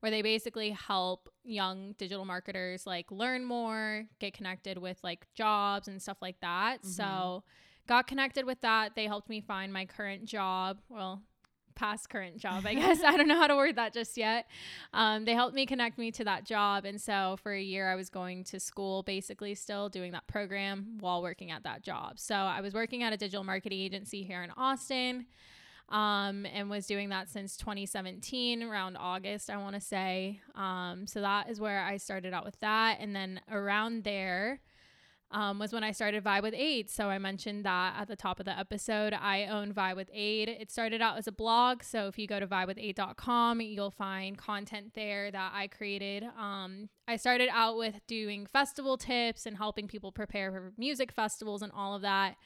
where 0.00 0.10
they 0.10 0.20
basically 0.20 0.70
help 0.70 1.28
young 1.44 1.92
digital 1.98 2.24
marketers 2.24 2.86
like 2.86 3.10
learn 3.10 3.44
more, 3.44 4.04
get 4.18 4.34
connected 4.34 4.76
with 4.78 4.98
like 5.02 5.26
jobs 5.34 5.88
and 5.88 6.00
stuff 6.02 6.18
like 6.20 6.38
that. 6.40 6.82
Mhm. 6.82 6.86
So 6.86 7.44
got 7.86 8.06
connected 8.06 8.44
with 8.44 8.60
that. 8.60 8.94
They 8.94 9.06
helped 9.06 9.28
me 9.28 9.40
find 9.40 9.72
my 9.72 9.86
current 9.86 10.24
job. 10.26 10.80
Well, 10.88 11.22
past 11.74 12.08
current 12.08 12.38
job, 12.38 12.64
I 12.66 12.74
guess. 12.82 13.02
I 13.02 13.16
don't 13.16 13.28
know 13.28 13.38
how 13.38 13.46
to 13.46 13.56
word 13.56 13.76
that 13.76 13.92
just 13.92 14.16
yet. 14.16 14.46
Um, 14.92 15.24
they 15.24 15.34
helped 15.34 15.54
me 15.54 15.66
connect 15.66 15.98
me 15.98 16.10
to 16.12 16.24
that 16.24 16.44
job. 16.44 16.84
And 16.84 17.00
so 17.00 17.36
for 17.42 17.52
a 17.52 17.60
year, 17.62 17.90
I 17.90 17.94
was 17.94 18.08
going 18.08 18.44
to 18.44 18.60
school, 18.60 19.02
basically 19.02 19.54
still 19.54 19.88
doing 19.88 20.12
that 20.12 20.26
program 20.26 20.98
while 21.00 21.22
working 21.22 21.50
at 21.50 21.64
that 21.64 21.82
job. 21.82 22.18
So 22.18 22.34
I 22.34 22.60
was 22.60 22.74
working 22.74 23.02
at 23.02 23.12
a 23.12 23.16
digital 23.16 23.44
marketing 23.44 23.80
agency 23.80 24.22
here 24.22 24.42
in 24.42 24.50
Austin 24.56 25.26
um, 25.88 26.46
and 26.46 26.70
was 26.70 26.86
doing 26.86 27.10
that 27.10 27.28
since 27.28 27.56
2017, 27.58 28.62
around 28.62 28.96
August, 28.96 29.50
I 29.50 29.58
want 29.58 29.74
to 29.74 29.80
say. 29.80 30.40
Um, 30.54 31.06
so 31.06 31.20
that 31.20 31.50
is 31.50 31.60
where 31.60 31.84
I 31.84 31.98
started 31.98 32.32
out 32.32 32.44
with 32.44 32.58
that. 32.60 32.98
And 32.98 33.14
then 33.14 33.40
around 33.50 34.04
there, 34.04 34.60
um, 35.32 35.58
was 35.58 35.72
when 35.72 35.82
I 35.82 35.92
started 35.92 36.22
Vibe 36.22 36.42
with 36.42 36.54
Ade. 36.54 36.88
So 36.90 37.08
I 37.08 37.18
mentioned 37.18 37.64
that 37.64 37.94
at 37.98 38.06
the 38.08 38.16
top 38.16 38.38
of 38.38 38.44
the 38.46 38.56
episode. 38.56 39.12
I 39.14 39.46
own 39.46 39.72
Vibe 39.72 39.96
with 39.96 40.10
Ade. 40.12 40.48
It 40.50 40.70
started 40.70 41.00
out 41.00 41.16
as 41.18 41.26
a 41.26 41.32
blog. 41.32 41.82
So 41.82 42.06
if 42.06 42.18
you 42.18 42.26
go 42.26 42.38
to 42.38 42.46
vibewithade.com, 42.46 43.60
you'll 43.60 43.90
find 43.90 44.36
content 44.36 44.92
there 44.94 45.30
that 45.30 45.52
I 45.54 45.68
created. 45.68 46.24
Um, 46.38 46.88
I 47.08 47.16
started 47.16 47.48
out 47.52 47.76
with 47.78 48.00
doing 48.06 48.46
festival 48.46 48.96
tips 48.96 49.46
and 49.46 49.56
helping 49.56 49.88
people 49.88 50.12
prepare 50.12 50.50
for 50.52 50.72
music 50.76 51.10
festivals 51.12 51.62
and 51.62 51.72
all 51.74 51.94
of 51.94 52.02
that. 52.02 52.36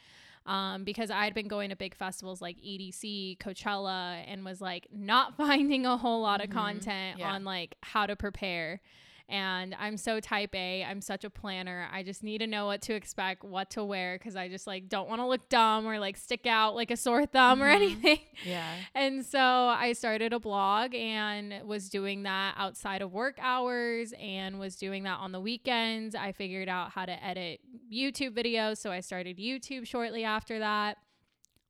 Um, 0.46 0.84
because 0.84 1.10
I 1.10 1.24
had 1.24 1.34
been 1.34 1.48
going 1.48 1.70
to 1.70 1.76
big 1.76 1.96
festivals 1.96 2.40
like 2.40 2.56
EDC, 2.58 3.38
Coachella, 3.38 4.22
and 4.28 4.44
was 4.44 4.60
like 4.60 4.86
not 4.92 5.36
finding 5.36 5.86
a 5.86 5.96
whole 5.96 6.22
lot 6.22 6.40
of 6.40 6.50
Mm-hmm. 6.50 6.58
content 6.58 7.18
Yeah. 7.18 7.32
on 7.32 7.42
like 7.44 7.74
how 7.82 8.06
to 8.06 8.14
prepare. 8.14 8.80
And 9.28 9.74
I'm 9.80 9.96
so 9.96 10.20
type 10.20 10.54
A. 10.54 10.84
I'm 10.84 11.00
such 11.00 11.24
a 11.24 11.30
planner. 11.30 11.88
I 11.92 12.04
just 12.04 12.22
need 12.22 12.38
to 12.38 12.46
know 12.46 12.66
what 12.66 12.80
to 12.82 12.94
expect, 12.94 13.42
what 13.42 13.70
to 13.70 13.82
wear, 13.82 14.16
because 14.16 14.36
I 14.36 14.48
just 14.48 14.68
like 14.68 14.88
don't 14.88 15.08
want 15.08 15.20
to 15.20 15.26
look 15.26 15.48
dumb 15.48 15.84
or 15.84 15.98
like 15.98 16.16
stick 16.16 16.46
out 16.46 16.76
like 16.76 16.92
a 16.92 16.96
sore 16.96 17.26
thumb 17.26 17.60
or 17.60 17.66
Mhm. 17.66 17.74
anything. 17.74 18.20
Yeah. 18.44 18.64
And 18.94 19.26
so 19.26 19.40
I 19.40 19.94
started 19.94 20.32
a 20.32 20.38
blog 20.38 20.94
and 20.94 21.66
was 21.66 21.88
doing 21.88 22.22
that 22.22 22.54
outside 22.56 23.02
of 23.02 23.12
work 23.12 23.36
hours 23.40 24.14
and 24.20 24.60
was 24.60 24.76
doing 24.76 25.02
that 25.02 25.18
on 25.18 25.32
the 25.32 25.40
weekends. 25.40 26.14
I 26.14 26.30
figured 26.30 26.68
out 26.68 26.92
how 26.92 27.04
to 27.04 27.24
edit 27.24 27.60
YouTube 27.92 28.30
videos. 28.30 28.76
So 28.78 28.92
I 28.92 29.00
started 29.00 29.38
YouTube 29.38 29.88
shortly 29.88 30.22
after 30.22 30.60
that. 30.60 30.98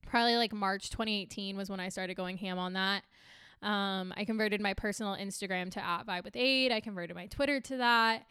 Probably 0.06 0.36
like 0.36 0.52
March 0.52 0.90
2018 0.90 1.56
was 1.56 1.70
when 1.70 1.80
I 1.80 1.88
started 1.88 2.14
going 2.16 2.36
ham 2.36 2.58
on 2.58 2.75
that. 2.75 3.02
Um, 3.62 4.12
I 4.16 4.25
converted 4.25 4.60
my 4.60 4.75
personal 4.75 5.14
Instagram 5.14 5.70
to 5.72 5.84
at 5.84 6.06
Vibe 6.06 6.25
with 6.25 6.36
Ade. 6.36 6.72
I 6.72 6.80
converted 6.80 7.16
my 7.16 7.26
Twitter 7.26 7.60
to 7.60 7.76
that. 7.78 8.26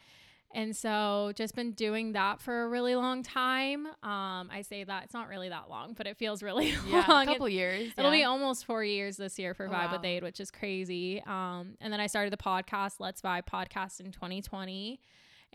And 0.54 0.74
so 0.74 1.32
just 1.34 1.54
been 1.56 1.72
doing 1.72 2.12
that 2.12 2.40
for 2.40 2.62
a 2.62 2.68
really 2.68 2.94
long 2.94 3.22
time. 3.22 3.86
Um, 3.86 4.48
I 4.50 4.62
say 4.66 4.84
that 4.84 5.04
it's 5.04 5.12
not 5.12 5.28
really 5.28 5.48
that 5.48 5.68
long, 5.68 5.92
but 5.94 6.06
it 6.06 6.16
feels 6.16 6.42
really 6.42 6.68
Yeah. 6.88 7.04
long. 7.08 7.24
A 7.28 7.32
couple 7.32 7.48
years. 7.48 7.92
It'll 7.98 8.12
be 8.12 8.22
almost 8.22 8.64
four 8.64 8.82
years 8.84 9.16
this 9.16 9.38
year 9.38 9.52
for 9.54 9.66
Oh, 9.66 9.70
Vibe 9.70 9.92
with 9.92 10.02
wow. 10.02 10.08
Ade, 10.08 10.22
which 10.22 10.38
is 10.40 10.50
crazy. 10.52 11.20
Um, 11.26 11.76
and 11.80 11.92
then 11.92 12.00
I 12.00 12.06
started 12.06 12.32
the 12.32 12.36
podcast, 12.38 12.94
Let's 13.00 13.20
Vibe 13.20 13.42
podcast 13.52 14.00
in 14.00 14.12
2020 14.12 15.00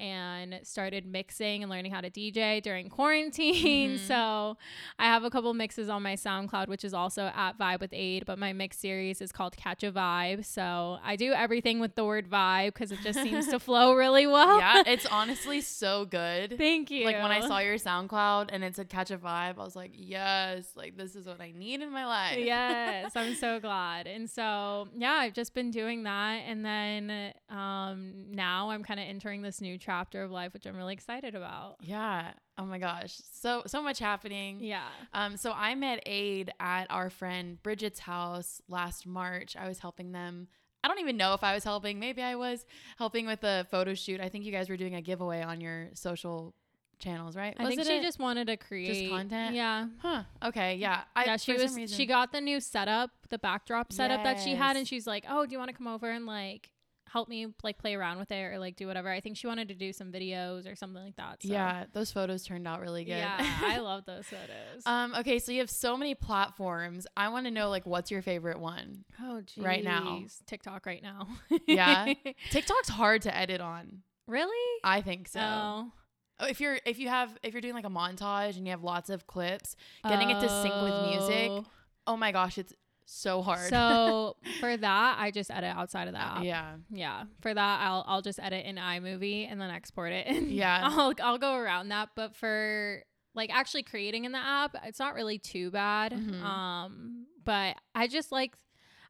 and 0.02 0.60
started 0.64 1.06
mixing 1.06 1.62
and 1.64 1.70
learning 1.70 1.92
how 1.92 2.02
to 2.02 2.10
DJ 2.10 2.60
during 2.62 2.90
quarantine. 2.90 3.92
Mhm. 3.98 4.00
So 4.12 4.58
I 5.00 5.06
have 5.06 5.24
a 5.24 5.30
couple 5.30 5.54
mixes 5.54 5.88
on 5.88 6.02
my 6.04 6.16
SoundCloud, 6.16 6.68
which 6.68 6.84
is 6.84 6.94
also 6.94 7.32
at 7.36 7.58
Vibe 7.58 7.80
with 7.80 7.94
Ade, 7.94 8.26
but 8.26 8.38
my 8.40 8.52
mix 8.52 8.78
series 8.78 9.22
is 9.22 9.32
called 9.32 9.56
Catch 9.56 9.84
a 9.84 9.92
Vibe. 9.92 10.44
So 10.44 10.98
I 11.04 11.16
do 11.16 11.32
everything 11.32 11.80
with 11.80 11.96
the 11.96 12.04
word 12.04 12.30
vibe 12.30 12.74
because 12.74 12.92
it 12.92 13.00
just 13.04 13.22
seems 13.22 13.48
to 13.50 13.60
flow 13.68 13.94
really 13.94 14.26
well. 14.28 14.58
yeah, 14.60 14.84
it's 14.88 15.06
honestly 15.06 15.62
so 15.62 16.06
good. 16.06 16.58
Thank 16.58 16.90
you. 16.92 17.06
Like 17.06 17.22
when 17.22 17.32
I 17.32 17.42
saw 17.42 17.60
your 17.60 17.76
SoundCloud 17.76 18.50
and 18.52 18.64
it 18.64 18.76
said 18.76 18.90
catch 18.90 19.12
a 19.12 19.18
vibe, 19.18 19.58
I 19.60 19.64
was 19.64 19.76
like, 19.76 19.92
yes, 19.94 20.66
like 20.76 20.98
this 20.98 21.16
is 21.16 21.28
what 21.28 21.40
I 21.40 21.52
need 21.56 21.82
in 21.82 21.92
my 21.92 22.06
life. 22.06 22.38
yes, 22.38 23.12
I'm 23.16 23.36
so 23.36 23.60
glad. 23.60 24.08
And 24.08 24.30
so, 24.30 24.88
yeah, 24.98 25.14
I've 25.14 25.34
just 25.34 25.54
been 25.54 25.70
doing 25.72 26.04
that. 26.04 26.42
And 26.48 26.66
then 26.66 27.34
um, 27.50 28.14
now 28.32 28.72
I'm 28.72 28.84
kind 28.84 29.00
of 29.00 29.06
entering 29.08 29.42
this 29.42 29.62
new 29.62 29.78
chapter 29.92 30.24
of 30.24 30.32
life, 30.32 30.54
which 30.54 30.66
I'm 30.66 30.76
really 30.78 30.94
excited 30.94 31.36
about. 31.36 31.76
Yeah. 31.82 32.32
Oh 32.58 32.66
my 32.66 32.80
gosh. 32.80 33.14
So 33.34 33.64
so 33.68 33.82
much 33.82 34.00
happening. 34.00 34.60
Yeah. 34.62 34.88
Um, 35.14 35.36
so 35.38 35.52
I 35.52 35.76
met 35.76 36.02
Ade 36.06 36.52
at 36.60 36.86
our 36.90 37.10
friend 37.10 37.62
Bridget's 37.62 38.00
house 38.00 38.62
last 38.70 39.06
March. 39.06 39.56
I 39.58 39.68
was 39.68 39.80
helping 39.80 40.12
them. 40.14 40.48
I 40.84 40.88
don't 40.88 41.00
even 41.00 41.18
know 41.18 41.34
if 41.34 41.44
I 41.44 41.54
was 41.54 41.64
helping. 41.64 42.00
Maybe 42.00 42.22
I 42.24 42.36
was 42.36 42.66
helping 42.98 43.26
with 43.28 43.44
a 43.44 43.66
photo 43.70 43.94
shoot. 43.94 44.20
I 44.22 44.30
think 44.30 44.46
you 44.46 44.52
guys 44.52 44.70
were 44.70 44.78
doing 44.78 44.96
a 44.96 45.02
giveaway 45.02 45.42
on 45.44 45.62
your 45.62 45.90
social 45.94 46.56
channels, 47.00 47.36
right? 47.36 47.56
I 47.60 47.64
Was 47.64 47.76
think 47.76 47.88
she 47.88 47.98
a- 47.98 48.02
just 48.02 48.20
wanted 48.20 48.46
to 48.48 48.58
create 48.58 48.88
just 48.94 49.12
content? 49.12 49.56
Yeah. 49.56 49.88
Huh. 50.00 50.24
Okay. 50.44 50.76
Yeah. 50.76 51.02
I, 51.16 51.26
yeah, 51.26 51.38
she 51.38 51.54
was 51.54 51.76
reason- 51.76 51.98
she 51.98 52.06
got 52.06 52.32
the 52.32 52.42
new 52.42 52.60
setup, 52.60 53.10
the 53.30 53.38
backdrop 53.40 53.92
setup 53.92 54.24
that 54.24 54.40
she 54.40 54.52
had 54.56 54.72
Yes. 54.72 54.78
and 54.78 54.88
she's 54.88 55.06
like, 55.08 55.26
"Oh, 55.30 55.46
do 55.46 55.52
you 55.52 55.58
want 55.58 55.70
to 55.72 55.76
come 55.78 55.88
over 55.88 56.10
and 56.10 56.26
like 56.26 56.72
help 57.12 57.28
me 57.30 57.48
like 57.64 57.78
play 57.78 57.94
around 57.96 58.20
with 58.20 58.32
it 58.32 58.42
or 58.42 58.58
like 58.60 58.76
do 58.76 58.88
whatever?" 58.88 59.10
I 59.10 59.20
think 59.20 59.38
she 59.38 59.48
wanted 59.48 59.68
to 59.70 59.76
do 59.76 59.92
some 59.94 60.12
videos 60.12 60.72
or 60.72 60.76
something 60.76 61.04
like 61.04 61.16
that. 61.18 61.44
So. 61.44 61.50
Yeah, 61.52 61.86
those 61.94 62.12
photos 62.12 62.44
turned 62.44 62.68
out 62.68 62.80
really 62.82 63.04
good. 63.04 63.18
Yeah, 63.18 63.36
I 63.40 63.78
love 63.90 64.06
those 64.06 64.26
photos. 64.26 64.84
um. 64.86 65.14
Okay. 65.20 65.40
So 65.40 65.52
you 65.52 65.60
have 65.60 65.70
so 65.70 65.98
many 65.98 66.16
platforms. 66.16 67.06
I 67.18 67.30
want 67.30 67.46
to 67.46 67.52
know 67.52 67.70
like 67.70 67.86
what's 67.86 68.12
your 68.12 68.22
favorite 68.22 68.60
one? 68.60 69.06
oh, 69.22 69.42
geez. 69.42 69.64
right 69.64 69.84
now. 69.84 70.24
TikTok 70.48 70.86
right 70.86 71.04
now. 71.04 71.28
Yeah? 71.68 72.14
TikTok's 72.52 72.90
hard 72.90 73.22
to 73.24 73.36
edit 73.36 73.62
on. 73.62 74.04
really? 74.28 74.80
I 74.84 75.02
think 75.02 75.28
so. 75.28 75.40
Oh. 75.42 75.92
Oh, 76.40 76.48
if 76.48 76.60
you're 76.60 76.80
if 76.88 76.98
you 76.98 77.08
have 77.08 77.38
if 77.44 77.54
you're 77.54 77.62
doing 77.62 77.76
like 77.76 77.86
a 77.86 77.90
montage 77.90 78.58
and 78.58 78.66
you 78.66 78.72
have 78.72 78.82
lots 78.84 79.12
of 79.12 79.28
clips, 79.28 79.76
getting 80.08 80.32
it 80.32 80.40
to 80.42 80.50
sync 80.50 80.74
with 80.82 81.10
music, 81.12 81.50
Oh. 81.52 81.66
oh 82.08 82.18
my 82.18 82.32
gosh, 82.32 82.58
it's 82.58 82.74
so 83.14 83.42
hard. 83.42 83.70
So 83.70 84.38
for 84.60 84.76
that, 84.78 85.16
I 85.20 85.32
just 85.32 85.52
edit 85.52 85.76
outside 85.76 86.08
of 86.08 86.14
that. 86.14 86.44
yeah. 86.44 86.76
Yeah. 86.90 87.24
For 87.42 87.54
that, 87.54 87.80
I'll 87.82 88.04
I'll 88.08 88.22
just 88.22 88.40
edit 88.40 88.66
in 88.66 88.78
iMovie 88.78 89.52
and 89.52 89.60
then 89.60 89.70
export 89.70 90.12
it. 90.14 90.28
And 90.28 90.50
Yeah. 90.52 90.80
I'll 90.84 91.14
I'll 91.22 91.38
go 91.38 91.56
around 91.56 91.90
that. 91.90 92.10
But 92.16 92.36
for 92.36 93.04
like 93.36 93.50
actually 93.54 93.84
creating 93.84 94.26
in 94.26 94.32
the 94.32 94.38
app, 94.40 94.76
it's 94.86 95.00
not 95.00 95.14
really 95.16 95.38
too 95.40 95.72
bad. 95.72 96.12
Mhm. 96.14 96.42
Um, 96.42 97.26
but 97.44 97.76
I 97.96 98.08
just 98.08 98.32
like 98.32 98.56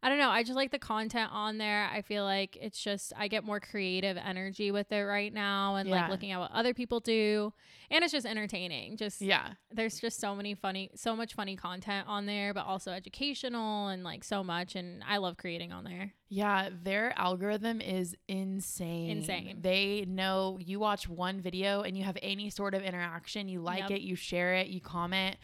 I 0.03 0.09
don't 0.09 0.17
know. 0.17 0.29
I 0.29 0.41
just 0.41 0.55
like 0.55 0.71
the 0.71 0.79
content 0.79 1.29
on 1.31 1.59
there. 1.59 1.87
I 1.93 2.01
feel 2.01 2.23
like 2.23 2.57
it's 2.59 2.81
just 2.81 3.13
I 3.15 3.27
get 3.27 3.43
more 3.43 3.59
creative 3.59 4.17
energy 4.17 4.71
with 4.71 4.91
it 4.91 5.01
right 5.03 5.31
now 5.31 5.75
and 5.75 5.87
Yeah. 5.87 6.01
like 6.01 6.09
looking 6.09 6.31
at 6.31 6.39
what 6.39 6.51
other 6.51 6.73
people 6.73 6.99
do. 6.99 7.53
And 7.91 8.03
it's 8.03 8.11
just 8.11 8.25
entertaining. 8.25 8.97
Just 8.97 9.21
Yeah. 9.21 9.53
there's 9.71 9.99
just 9.99 10.19
so 10.19 10.35
many 10.35 10.55
funny 10.55 10.89
so 10.95 11.15
much 11.15 11.35
funny 11.35 11.55
content 11.55 12.07
on 12.07 12.25
there 12.25 12.51
but 12.53 12.65
also 12.65 12.91
educational 12.91 13.89
and 13.89 14.03
like 14.03 14.23
so 14.23 14.43
much 14.43 14.75
and 14.75 15.03
i 15.07 15.17
love 15.17 15.37
creating 15.37 15.71
on 15.71 15.83
there 15.83 16.13
Yeah, 16.29 16.69
their 16.71 17.13
algorithm 17.19 17.79
is 17.81 18.15
insane. 18.27 19.09
Insane. 19.09 19.57
They 19.61 20.05
know 20.07 20.57
you 20.59 20.79
watch 20.79 21.07
one 21.09 21.41
video 21.41 21.81
and 21.81 21.95
you 21.97 22.03
have 22.05 22.17
any 22.23 22.49
sort 22.49 22.73
of 22.73 22.81
interaction, 22.81 23.47
you 23.49 23.61
like 23.61 23.81
Yep. 23.89 23.91
it, 23.91 24.01
you 24.01 24.15
share 24.15 24.55
it, 24.55 24.67
you 24.67 24.79
comment, 24.81 25.35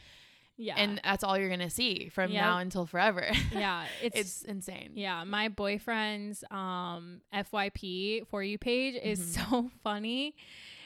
yeah 0.57 0.75
and 0.77 0.99
that's 1.03 1.23
all 1.23 1.37
you're 1.37 1.49
gonna 1.49 1.69
see 1.69 2.09
from 2.09 2.31
Yep. 2.31 2.41
now 2.41 2.57
until 2.57 2.85
forever. 2.85 3.25
yeah 3.51 3.85
it's, 4.01 4.19
it's 4.19 4.41
insane. 4.43 4.91
yeah 4.95 5.23
my 5.23 5.49
boyfriend's 5.49 6.43
um 6.51 7.21
fyp 7.33 8.27
for 8.27 8.43
you 8.43 8.57
page 8.57 8.95
is 9.01 9.19
Mhm. 9.19 9.49
so 9.49 9.69
funny 9.83 10.35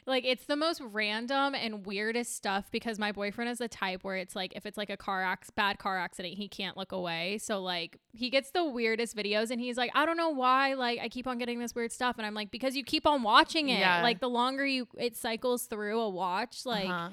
like 0.07 0.25
it's 0.25 0.45
the 0.45 0.55
most 0.55 0.81
random 0.81 1.53
and 1.53 1.85
weirdest 1.85 2.35
stuff 2.35 2.65
because 2.71 2.97
my 2.97 3.11
boyfriend 3.11 3.51
is 3.51 3.59
the 3.59 3.67
type 3.67 4.03
where 4.03 4.15
it's 4.15 4.35
like 4.35 4.51
if 4.55 4.65
it's 4.65 4.75
like 4.77 4.89
a 4.89 4.97
car 4.97 5.23
ac- 5.23 5.51
bad 5.55 5.77
car 5.77 5.97
accident 5.97 6.33
he 6.33 6.47
can't 6.47 6.75
look 6.75 6.91
away 6.91 7.37
so 7.37 7.61
like 7.61 7.97
he 8.11 8.29
gets 8.31 8.49
the 8.49 8.65
weirdest 8.65 9.15
videos 9.15 9.51
and 9.51 9.61
he's 9.61 9.77
like 9.77 9.91
i 9.93 10.05
don't 10.05 10.17
know 10.17 10.29
why 10.31 10.73
like 10.73 10.99
i 10.99 11.07
keep 11.07 11.27
on 11.27 11.37
getting 11.37 11.59
this 11.59 11.75
weird 11.75 11.91
stuff 11.91 12.15
and 12.17 12.25
i'm 12.25 12.33
like 12.33 12.49
because 12.49 12.75
you 12.75 12.83
keep 12.83 13.05
on 13.05 13.21
watching 13.21 13.69
it 13.69 13.79
Yeah. 13.79 14.01
like 14.01 14.19
the 14.19 14.29
longer 14.29 14.65
you 14.65 14.87
it 14.97 15.15
cycles 15.15 15.67
through 15.67 15.99
a 15.99 16.09
watch 16.09 16.65
like 16.65 16.89
Uh-huh. 16.89 17.09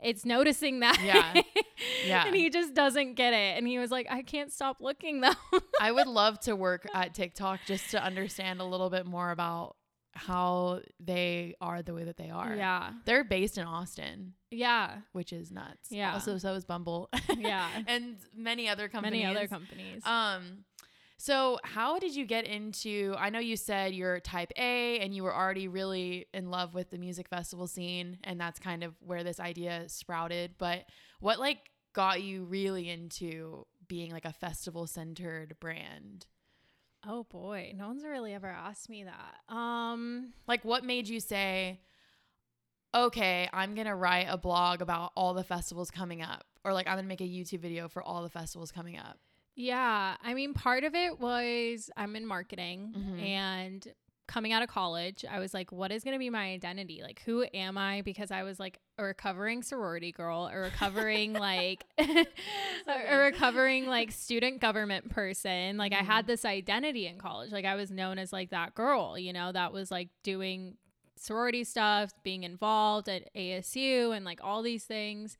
It's 0.00 0.24
noticing 0.24 0.80
that 0.80 1.00
Yeah. 1.02 1.42
Yeah. 2.06 2.26
and 2.26 2.34
he 2.34 2.50
just 2.50 2.74
doesn't 2.74 3.14
get 3.14 3.32
it 3.32 3.56
and 3.56 3.66
he 3.66 3.78
was 3.78 3.90
like 3.90 4.06
i 4.10 4.22
can't 4.22 4.52
stop 4.52 4.78
looking 4.80 5.20
though 5.20 5.32
I 5.80 5.92
would 5.92 6.06
love 6.08 6.40
to 6.40 6.56
work 6.56 6.86
at 6.92 7.14
TikTok 7.14 7.60
just 7.66 7.90
to 7.90 8.02
understand 8.02 8.60
a 8.60 8.64
little 8.64 8.90
bit 8.90 9.06
more 9.06 9.30
about 9.30 9.76
how 10.12 10.80
they 10.98 11.54
are 11.60 11.80
the 11.82 11.94
way 11.94 12.02
that 12.04 12.16
they 12.16 12.30
are. 12.30 12.54
yeah 12.56 12.90
They're 13.04 13.22
based 13.22 13.56
in 13.58 13.66
Austin, 13.66 14.34
yeah 14.50 14.98
which 15.12 15.32
is 15.32 15.52
nuts. 15.52 15.90
Yeah. 15.90 16.14
Also, 16.14 16.38
so 16.38 16.54
is 16.54 16.64
Bumble. 16.64 17.08
Yeah. 17.36 17.68
and 17.86 18.16
many 18.34 18.68
other 18.68 18.88
companies. 18.88 19.22
many 19.22 19.36
other 19.36 19.46
companies 19.46 20.02
Um, 20.04 20.64
so 21.18 21.58
how 21.64 21.98
did 21.98 22.14
you 22.14 22.24
get 22.24 22.46
into? 22.46 23.14
I 23.18 23.30
know 23.30 23.40
you 23.40 23.56
said 23.56 23.92
you're 23.92 24.20
Type 24.20 24.52
A, 24.56 25.00
and 25.00 25.14
you 25.14 25.22
were 25.24 25.34
already 25.34 25.68
really 25.68 26.26
in 26.32 26.50
love 26.50 26.74
with 26.74 26.90
the 26.90 26.98
music 26.98 27.28
festival 27.28 27.66
scene, 27.66 28.18
and 28.24 28.40
that's 28.40 28.58
kind 28.58 28.82
of 28.84 28.94
where 29.00 29.24
this 29.24 29.40
idea 29.40 29.84
sprouted. 29.88 30.54
But 30.58 30.84
what 31.20 31.38
like 31.38 31.58
got 31.92 32.22
you 32.22 32.44
really 32.44 32.88
into 32.88 33.66
being 33.86 34.12
like 34.12 34.24
a 34.24 34.32
festival 34.32 34.86
centered 34.86 35.56
brand? 35.60 36.26
oh 37.06 37.22
boy 37.22 37.72
no 37.76 37.86
one's 37.86 38.04
really 38.04 38.34
ever 38.34 38.48
asked 38.48 38.88
me 38.90 39.04
that 39.04 39.54
um 39.54 40.32
Like, 40.48 40.64
what 40.64 40.82
made 40.84 41.08
you 41.08 41.20
say, 41.20 41.80
okay, 42.92 43.48
I'm 43.52 43.76
gonna 43.76 43.94
write 43.94 44.26
a 44.28 44.36
blog 44.36 44.82
about 44.82 45.12
all 45.16 45.32
the 45.32 45.44
festivals 45.44 45.90
coming 45.92 46.22
up, 46.22 46.44
or 46.64 46.72
like 46.72 46.88
I'm 46.88 46.96
gonna 46.96 47.06
make 47.06 47.20
a 47.20 47.24
YouTube 47.24 47.60
video 47.60 47.88
for 47.88 48.02
all 48.02 48.22
the 48.24 48.30
festivals 48.30 48.72
coming 48.72 48.98
up? 48.98 49.18
Yeah, 49.60 50.14
I 50.22 50.34
mean, 50.34 50.54
part 50.54 50.84
of 50.84 50.94
it 50.94 51.18
was 51.18 51.90
I'm 51.96 52.14
in 52.14 52.24
marketing 52.24 52.94
Mhm. 52.96 53.20
and 53.20 53.92
coming 54.28 54.52
out 54.52 54.62
of 54.62 54.68
college, 54.68 55.24
I 55.28 55.38
was 55.40 55.52
like, 55.52 55.72
what 55.72 55.90
is 55.90 56.04
going 56.04 56.12
to 56.12 56.18
be 56.18 56.28
my 56.30 56.50
identity? 56.52 57.00
Like, 57.02 57.22
who 57.22 57.44
am 57.54 57.76
I? 57.78 58.02
Because 58.02 58.30
I 58.30 58.42
was 58.44 58.60
like 58.60 58.78
a 58.98 59.02
recovering 59.02 59.62
sorority 59.62 60.12
girl, 60.12 60.48
a 60.52 60.56
recovering, 60.58 61.32
like, 61.32 61.84
a, 61.98 62.26
a 62.86 63.16
recovering, 63.16 63.86
like, 63.86 64.12
student 64.12 64.60
government 64.60 65.08
person. 65.08 65.76
Like, 65.78 65.92
I 65.94 66.04
had 66.04 66.26
this 66.26 66.44
identity 66.44 67.06
in 67.06 67.16
college. 67.18 67.50
Like, 67.52 67.64
I 67.64 67.74
was 67.74 67.90
known 67.90 68.18
as 68.18 68.32
like 68.32 68.50
that 68.50 68.74
girl, 68.76 69.18
you 69.18 69.32
know, 69.32 69.50
that 69.50 69.72
was 69.72 69.90
like 69.90 70.10
doing 70.22 70.76
sorority 71.16 71.64
stuff, 71.64 72.12
being 72.22 72.44
involved 72.44 73.08
at 73.08 73.34
ASU 73.34 74.14
and 74.14 74.24
like 74.24 74.40
all 74.44 74.62
these 74.62 74.84
things. 74.84 75.36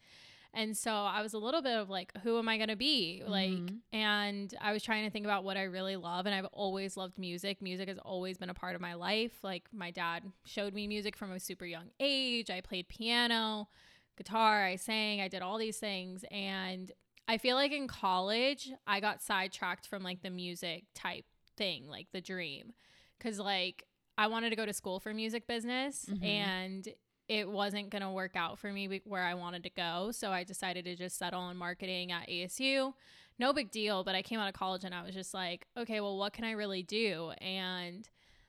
And 0.54 0.76
so 0.76 0.90
I 0.90 1.22
was 1.22 1.34
a 1.34 1.38
little 1.38 1.62
bit 1.62 1.76
of 1.76 1.88
like, 1.90 2.10
who 2.22 2.38
am 2.38 2.48
I 2.48 2.56
going 2.56 2.68
to 2.70 2.76
be? 2.76 3.22
Like, 3.26 3.50
Mhm. 3.50 3.78
and 3.92 4.54
I 4.60 4.72
was 4.72 4.82
trying 4.82 5.04
to 5.04 5.10
think 5.10 5.24
about 5.26 5.44
what 5.44 5.56
I 5.56 5.64
really 5.64 5.96
love. 5.96 6.26
And 6.26 6.34
I've 6.34 6.46
always 6.46 6.96
loved 6.96 7.18
music. 7.18 7.60
Music 7.62 7.88
has 7.88 7.98
always 7.98 8.38
been 8.38 8.50
a 8.50 8.54
part 8.54 8.74
of 8.74 8.80
my 8.80 8.94
life. 8.94 9.44
Like, 9.44 9.68
my 9.72 9.90
dad 9.90 10.24
showed 10.44 10.74
me 10.74 10.86
music 10.88 11.16
from 11.16 11.32
a 11.32 11.38
super 11.38 11.66
young 11.66 11.90
age. 12.00 12.50
I 12.50 12.60
played 12.60 12.88
piano, 12.88 13.68
guitar, 14.16 14.64
I 14.64 14.76
sang, 14.76 15.20
I 15.20 15.28
did 15.28 15.42
all 15.42 15.58
these 15.58 15.78
things. 15.78 16.24
And 16.30 16.90
I 17.28 17.36
feel 17.38 17.54
like 17.54 17.72
in 17.72 17.86
college, 17.86 18.72
I 18.86 19.00
got 19.00 19.22
sidetracked 19.22 19.86
from 19.86 20.02
like 20.02 20.22
the 20.22 20.30
music 20.30 20.84
type 20.94 21.26
thing, 21.56 21.86
like 21.86 22.06
the 22.12 22.20
dream. 22.22 22.72
Cause 23.20 23.38
like 23.38 23.84
I 24.16 24.26
wanted 24.28 24.50
to 24.50 24.56
go 24.56 24.64
to 24.66 24.72
school 24.72 24.98
for 24.98 25.12
music 25.12 25.46
business 25.46 26.06
Mhm. 26.06 26.24
and 26.24 26.88
it 27.28 27.48
wasn't 27.48 27.90
going 27.90 28.02
to 28.02 28.10
work 28.10 28.36
out 28.36 28.58
for 28.58 28.72
me 28.72 29.00
where 29.04 29.22
I 29.22 29.34
wanted 29.34 29.62
to 29.64 29.70
go. 29.70 30.10
So 30.12 30.30
I 30.30 30.44
decided 30.44 30.84
to 30.86 30.96
just 30.96 31.18
settle 31.18 31.40
on 31.40 31.56
marketing 31.56 32.10
at 32.10 32.28
ASU. 32.28 32.94
No 33.38 33.52
big 33.52 33.70
deal, 33.70 34.02
but 34.02 34.14
I 34.14 34.22
came 34.22 34.40
out 34.40 34.48
of 34.48 34.54
college 34.54 34.82
and 34.84 34.94
I 34.94 35.02
was 35.04 35.14
just 35.14 35.34
like, 35.34 35.66
okay, 35.76 36.00
well, 36.00 36.16
what 36.16 36.32
can 36.32 36.44
I 36.44 36.52
really 36.52 36.82
do? 36.82 37.30
And 37.40 38.08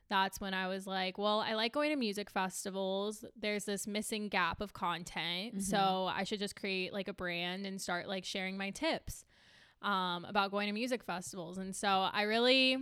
that's 0.09 0.41
when 0.41 0.53
I 0.55 0.67
was 0.67 0.87
like, 0.87 1.17
well, 1.17 1.41
I 1.41 1.53
like 1.53 1.73
going 1.73 1.91
to 1.91 1.95
music 1.95 2.29
festivals. 2.31 3.23
There's 3.39 3.65
this 3.65 3.85
missing 3.85 4.27
gap 4.29 4.61
of 4.61 4.73
content. 4.73 5.57
Mhm. 5.57 5.61
So 5.61 6.09
I 6.11 6.23
should 6.23 6.39
just 6.39 6.55
create 6.55 6.93
like 6.93 7.07
a 7.07 7.13
brand 7.13 7.67
and 7.67 7.79
start 7.79 8.07
like 8.07 8.25
sharing 8.25 8.57
my 8.57 8.71
tips 8.71 9.25
um, 9.81 10.25
about 10.25 10.51
going 10.51 10.67
to 10.67 10.73
music 10.73 11.03
festivals. 11.03 11.57
And 11.57 11.75
so 11.75 11.87
I 12.11 12.23
really 12.23 12.77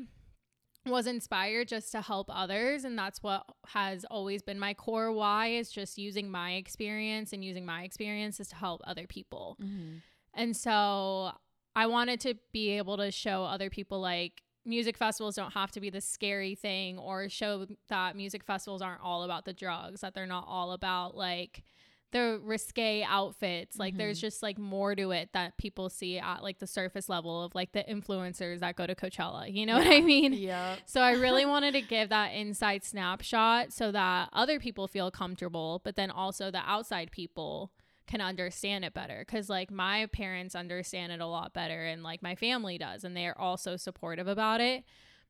was 0.89 1.07
inspired 1.07 1.67
just 1.67 1.91
to 1.91 2.01
help 2.01 2.27
others 2.29 2.83
and 2.83 2.97
that's 2.97 3.21
what 3.23 3.45
has 3.67 4.05
always 4.05 4.41
been 4.41 4.59
my 4.59 4.73
core 4.73 5.11
why 5.11 5.47
is 5.47 5.71
just 5.71 5.97
using 5.97 6.29
my 6.29 6.53
experience 6.53 7.33
and 7.33 7.43
using 7.43 7.65
my 7.65 7.83
experiences 7.83 8.47
to 8.49 8.55
help 8.55 8.81
other 8.85 9.05
people 9.07 9.57
Mhm. 9.61 10.01
and 10.33 10.55
so 10.57 11.31
I 11.75 11.85
wanted 11.85 12.19
to 12.21 12.35
be 12.51 12.69
able 12.77 12.97
to 12.97 13.11
show 13.11 13.43
other 13.43 13.69
people 13.69 13.99
like 14.01 14.41
music 14.65 14.97
festivals 14.97 15.35
don't 15.35 15.53
have 15.53 15.71
to 15.71 15.79
be 15.79 15.89
the 15.89 16.01
scary 16.01 16.55
thing 16.55 16.97
or 16.97 17.29
show 17.29 17.67
that 17.87 18.15
music 18.15 18.43
festivals 18.43 18.81
aren't 18.81 19.01
all 19.01 19.23
about 19.23 19.45
the 19.45 19.53
drugs, 19.53 20.01
that 20.01 20.13
they're 20.13 20.25
not 20.25 20.43
all 20.47 20.71
about 20.73 21.15
like 21.15 21.63
the 22.11 22.39
risque 22.41 23.03
outfits. 23.03 23.77
Like 23.77 23.97
there's 23.97 24.17
Mhm. 24.17 24.21
just 24.21 24.41
like 24.41 24.57
more 24.57 24.95
to 24.95 25.11
it 25.11 25.29
that 25.33 25.57
people 25.57 25.89
see 25.89 26.17
at 26.19 26.41
like 26.41 26.59
the 26.59 26.67
surface 26.67 27.09
level 27.09 27.43
of 27.43 27.53
like 27.53 27.73
the 27.73 27.83
influencers 27.83 28.59
that 28.59 28.75
go 28.77 28.87
to 28.87 28.95
Coachella. 28.95 29.53
You 29.53 29.65
know 29.65 29.77
what 29.77 29.87
I 29.87 29.99
mean? 30.01 30.33
Yep. 30.33 30.79
So 30.85 31.01
I 31.01 31.11
really 31.11 31.45
wanted 31.53 31.73
to 31.73 31.81
give 31.81 32.09
that 32.09 32.29
inside 32.33 32.83
snapshot 32.85 33.73
so 33.73 33.91
that 33.91 34.29
other 34.33 34.59
people 34.59 34.87
feel 34.87 35.11
comfortable, 35.11 35.81
but 35.83 35.95
then 35.95 36.09
also 36.09 36.49
the 36.49 36.61
outside 36.65 37.11
people 37.11 37.71
can 38.07 38.21
understand 38.21 38.85
it 38.85 38.93
better 38.93 39.25
cuz 39.25 39.49
like 39.49 39.69
my 39.69 40.05
parents 40.05 40.55
understand 40.55 41.11
it 41.11 41.19
a 41.19 41.25
lot 41.25 41.53
better 41.53 41.83
and 41.83 42.03
like 42.03 42.21
my 42.23 42.35
family 42.35 42.77
does 42.77 43.03
and 43.03 43.17
they 43.17 43.27
are 43.27 43.37
also 43.37 43.75
supportive 43.75 44.27
about 44.29 44.61
it. 44.61 44.85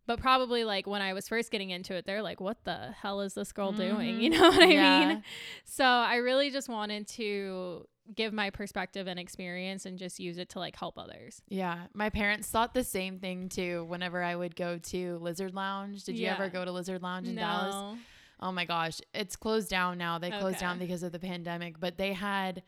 But 0.07 0.19
probably 0.19 0.63
like 0.63 0.87
when 0.87 1.01
I 1.01 1.13
was 1.13 1.27
first 1.27 1.51
getting 1.51 1.69
into 1.69 1.93
it, 1.93 2.05
they're 2.05 2.21
like, 2.23 2.39
"What 2.41 2.63
the 2.63 2.93
hell 3.01 3.21
is 3.21 3.33
this 3.35 3.51
girl 3.51 3.73
doing?" 3.73 4.17
Mhm. 4.17 4.21
You 4.21 4.29
know 4.31 4.49
what 4.49 4.63
I 4.63 4.67
Yeah. 4.71 5.07
mean? 5.09 5.23
So 5.65 5.83
I 5.85 6.15
really 6.15 6.49
just 6.49 6.69
wanted 6.69 7.07
to 7.09 7.87
give 8.15 8.31
my 8.31 8.49
perspective 8.49 9.05
and 9.05 9.19
experience 9.19 9.85
and 9.85 9.99
just 9.99 10.17
use 10.17 10.37
it 10.37 10.47
to 10.49 10.59
like 10.59 10.77
help 10.77 10.97
others. 10.97 11.41
Yeah, 11.49 11.87
my 11.93 12.09
parents 12.09 12.49
thought 12.49 12.73
the 12.73 12.85
same 12.85 13.19
thing 13.19 13.49
too. 13.49 13.83
Whenever 13.89 14.23
I 14.23 14.33
would 14.35 14.55
go 14.55 14.77
to 14.77 15.17
Lizard 15.17 15.53
Lounge, 15.53 16.05
did 16.05 16.17
you 16.17 16.27
ever 16.27 16.47
go 16.49 16.63
to 16.63 16.71
Lizard 16.71 17.03
Lounge 17.03 17.27
in 17.27 17.35
Dallas? 17.35 17.75
No. 17.75 17.97
Oh 18.39 18.51
my 18.53 18.63
gosh, 18.65 19.01
it's 19.13 19.35
closed 19.35 19.69
down 19.69 19.97
now. 19.97 20.19
They 20.19 20.29
closed 20.29 20.55
Okay. 20.57 20.65
down 20.65 20.79
because 20.79 21.03
of 21.03 21.11
the 21.11 21.19
pandemic, 21.19 21.79
but 21.81 21.97
they 21.97 22.13
had 22.13 22.63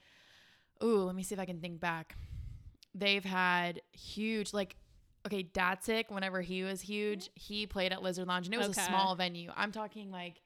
Ooh, 0.83 1.03
let 1.03 1.15
me 1.15 1.23
see 1.23 1.35
if 1.35 1.39
I 1.39 1.45
can 1.45 1.59
think 1.61 1.79
back. 1.79 2.15
They've 2.95 3.23
had 3.23 3.81
huge 3.93 4.53
like 4.53 4.75
okay, 5.25 5.43
Datsik, 5.43 6.05
whenever 6.09 6.41
he 6.41 6.63
was 6.63 6.81
huge, 6.81 7.29
he 7.35 7.65
played 7.67 7.91
at 7.91 8.01
Lizard 8.01 8.27
Lounge 8.27 8.47
and 8.47 8.53
it 8.53 8.57
was 8.57 8.69
a 8.69 8.73
small 8.81 9.15
venue. 9.15 9.51
I'm 9.55 9.71
talking 9.71 10.11
like 10.11 10.41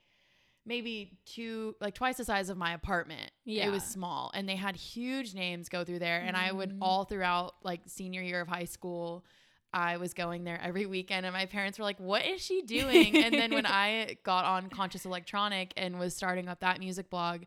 maybe 0.66 1.18
two 1.26 1.74
like 1.80 1.94
twice 1.94 2.16
the 2.16 2.24
size 2.24 2.48
of 2.48 2.56
my 2.56 2.72
apartment. 2.72 3.30
Yeah. 3.44 3.66
It 3.66 3.70
was 3.70 3.82
small 3.84 4.30
and 4.34 4.48
they 4.48 4.56
had 4.56 4.76
huge 4.76 5.34
names 5.34 5.68
go 5.68 5.84
through 5.84 5.98
there 5.98 6.20
and 6.20 6.36
I 6.36 6.52
would 6.52 6.70
Mhm. 6.70 6.78
all 6.80 7.04
throughout 7.04 7.54
like 7.62 7.82
senior 7.86 8.22
year 8.22 8.40
of 8.40 8.48
high 8.48 8.64
school 8.64 9.24
I 9.74 9.96
was 9.96 10.14
going 10.14 10.44
there 10.44 10.60
every 10.62 10.86
weekend 10.86 11.26
and 11.26 11.32
my 11.34 11.46
parents 11.46 11.78
were 11.80 11.84
like, 11.84 11.98
"What 11.98 12.24
is 12.24 12.40
she 12.40 12.62
doing?" 12.62 13.16
and 13.16 13.34
then 13.34 13.52
when 13.52 13.66
I 13.66 14.16
got 14.22 14.44
on 14.44 14.70
Conscious 14.70 15.04
Electronic 15.04 15.72
and 15.76 15.98
was 15.98 16.14
starting 16.14 16.48
up 16.48 16.60
that 16.60 16.78
music 16.78 17.10
blog, 17.10 17.42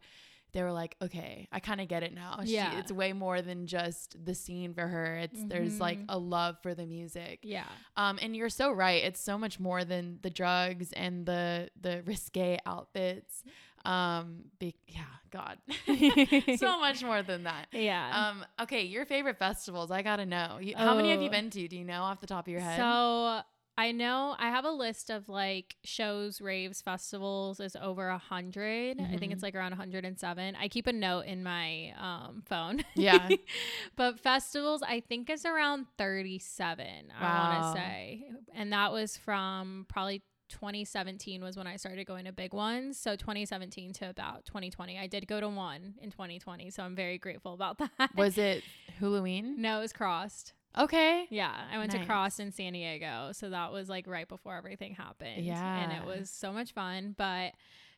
they 0.53 0.63
were 0.63 0.71
like, 0.71 0.95
"Okay, 1.01 1.47
I 1.51 1.59
kind 1.59 1.81
of 1.81 1.87
get 1.87 2.03
it 2.03 2.13
now. 2.13 2.39
She, 2.45 2.53
Yeah. 2.53 2.79
it's 2.79 2.91
way 2.91 3.13
more 3.13 3.41
than 3.41 3.67
just 3.67 4.15
the 4.23 4.33
scene 4.33 4.73
for 4.73 4.87
her. 4.87 5.17
It's 5.17 5.43
there's 5.43 5.79
like 5.79 5.99
Mhm. 5.99 6.05
a 6.09 6.17
love 6.17 6.57
for 6.63 6.73
the 6.73 6.85
music." 6.85 7.39
Yeah. 7.43 7.65
Um, 7.95 8.17
and 8.21 8.35
you're 8.35 8.49
so 8.49 8.71
right. 8.71 9.03
It's 9.03 9.19
so 9.21 9.37
much 9.37 9.59
more 9.59 9.83
than 9.85 10.19
the 10.21 10.29
drugs 10.29 10.91
and 10.93 11.25
the 11.25 11.69
the 11.79 12.01
risque 12.03 12.57
outfits. 12.65 13.43
Um, 13.85 14.45
be, 14.59 14.75
yeah, 14.87 15.03
God, 15.31 15.59
so 16.57 16.79
much 16.79 17.03
more 17.03 17.23
than 17.23 17.43
that. 17.43 17.67
Yeah. 17.71 18.29
Um, 18.29 18.45
okay, 18.61 18.81
your 18.83 19.05
favorite 19.05 19.37
festivals? 19.37 19.91
I 19.91 20.01
gotta 20.01 20.25
know. 20.25 20.57
You, 20.61 20.75
how 20.75 20.95
many 20.95 21.11
have 21.11 21.21
you 21.21 21.27
Oh. 21.29 21.31
been 21.31 21.49
to? 21.51 21.67
Do 21.67 21.77
you 21.77 21.85
know 21.85 22.01
off 22.03 22.19
the 22.19 22.27
top 22.27 22.47
of 22.47 22.51
your 22.51 22.59
head? 22.59 22.77
So 22.77 23.41
I 23.77 23.91
know 23.91 24.35
I 24.39 24.49
have 24.49 24.65
a 24.65 24.71
list 24.71 25.11
of 25.11 25.29
like 25.29 25.75
shows, 25.83 26.41
raves, 26.41 26.81
festivals 26.81 27.59
is 27.59 27.75
over 27.79 28.07
a 28.07 28.13
100 28.13 28.99
I 28.99 29.17
think 29.17 29.31
it's 29.31 29.43
like 29.43 29.53
around 29.53 29.71
107. 29.71 30.55
I 30.55 30.67
keep 30.67 30.87
a 30.87 30.93
note 30.93 31.25
in 31.25 31.43
my 31.43 31.93
um, 31.99 32.43
phone. 32.45 32.83
Yeah. 32.95 33.29
but 33.95 34.19
festivals, 34.19 34.81
I 34.81 35.01
think 35.01 35.29
is 35.29 35.45
around 35.45 35.85
37. 35.97 36.85
Wow. 37.09 37.15
I 37.19 37.59
want 37.59 37.75
to 37.75 37.81
say, 37.81 38.23
and 38.55 38.73
that 38.73 38.91
was 38.91 39.15
from 39.15 39.85
probably 39.87 40.23
2017 40.49 41.43
was 41.43 41.57
when 41.57 41.67
I 41.67 41.75
started 41.75 42.07
going 42.07 42.25
to 42.25 42.31
big 42.31 42.53
ones. 42.53 42.97
So 42.97 43.15
2017 43.15 43.93
to 43.93 44.09
about 44.09 44.45
2020. 44.45 44.97
I 44.97 45.07
did 45.07 45.27
go 45.27 45.39
to 45.39 45.49
one 45.49 45.95
in 46.01 46.11
2020, 46.11 46.71
so 46.71 46.83
I'm 46.83 46.95
very 46.95 47.17
grateful 47.17 47.53
about 47.53 47.77
that. 47.99 48.15
Was 48.15 48.37
it 48.37 48.63
Halloween? 48.99 49.61
no, 49.61 49.79
it 49.79 49.81
was 49.81 49.93
CRSSD. 49.93 50.53
Okay. 50.77 51.25
Yeah, 51.29 51.53
I 51.71 51.77
went 51.77 51.93
Nice. 51.93 52.05
to 52.05 52.11
CRSSD 52.11 52.39
in 52.39 52.51
San 52.51 52.73
Diego, 52.73 53.29
so 53.33 53.49
that 53.49 53.71
was 53.71 53.89
like 53.89 54.07
right 54.07 54.27
before 54.27 54.55
everything 54.55 54.93
happened. 54.95 55.43
Yeah. 55.45 55.77
and 55.83 55.91
it 55.91 56.05
was 56.05 56.29
so 56.29 56.51
much 56.53 56.71
fun. 56.73 57.15
But 57.17 57.53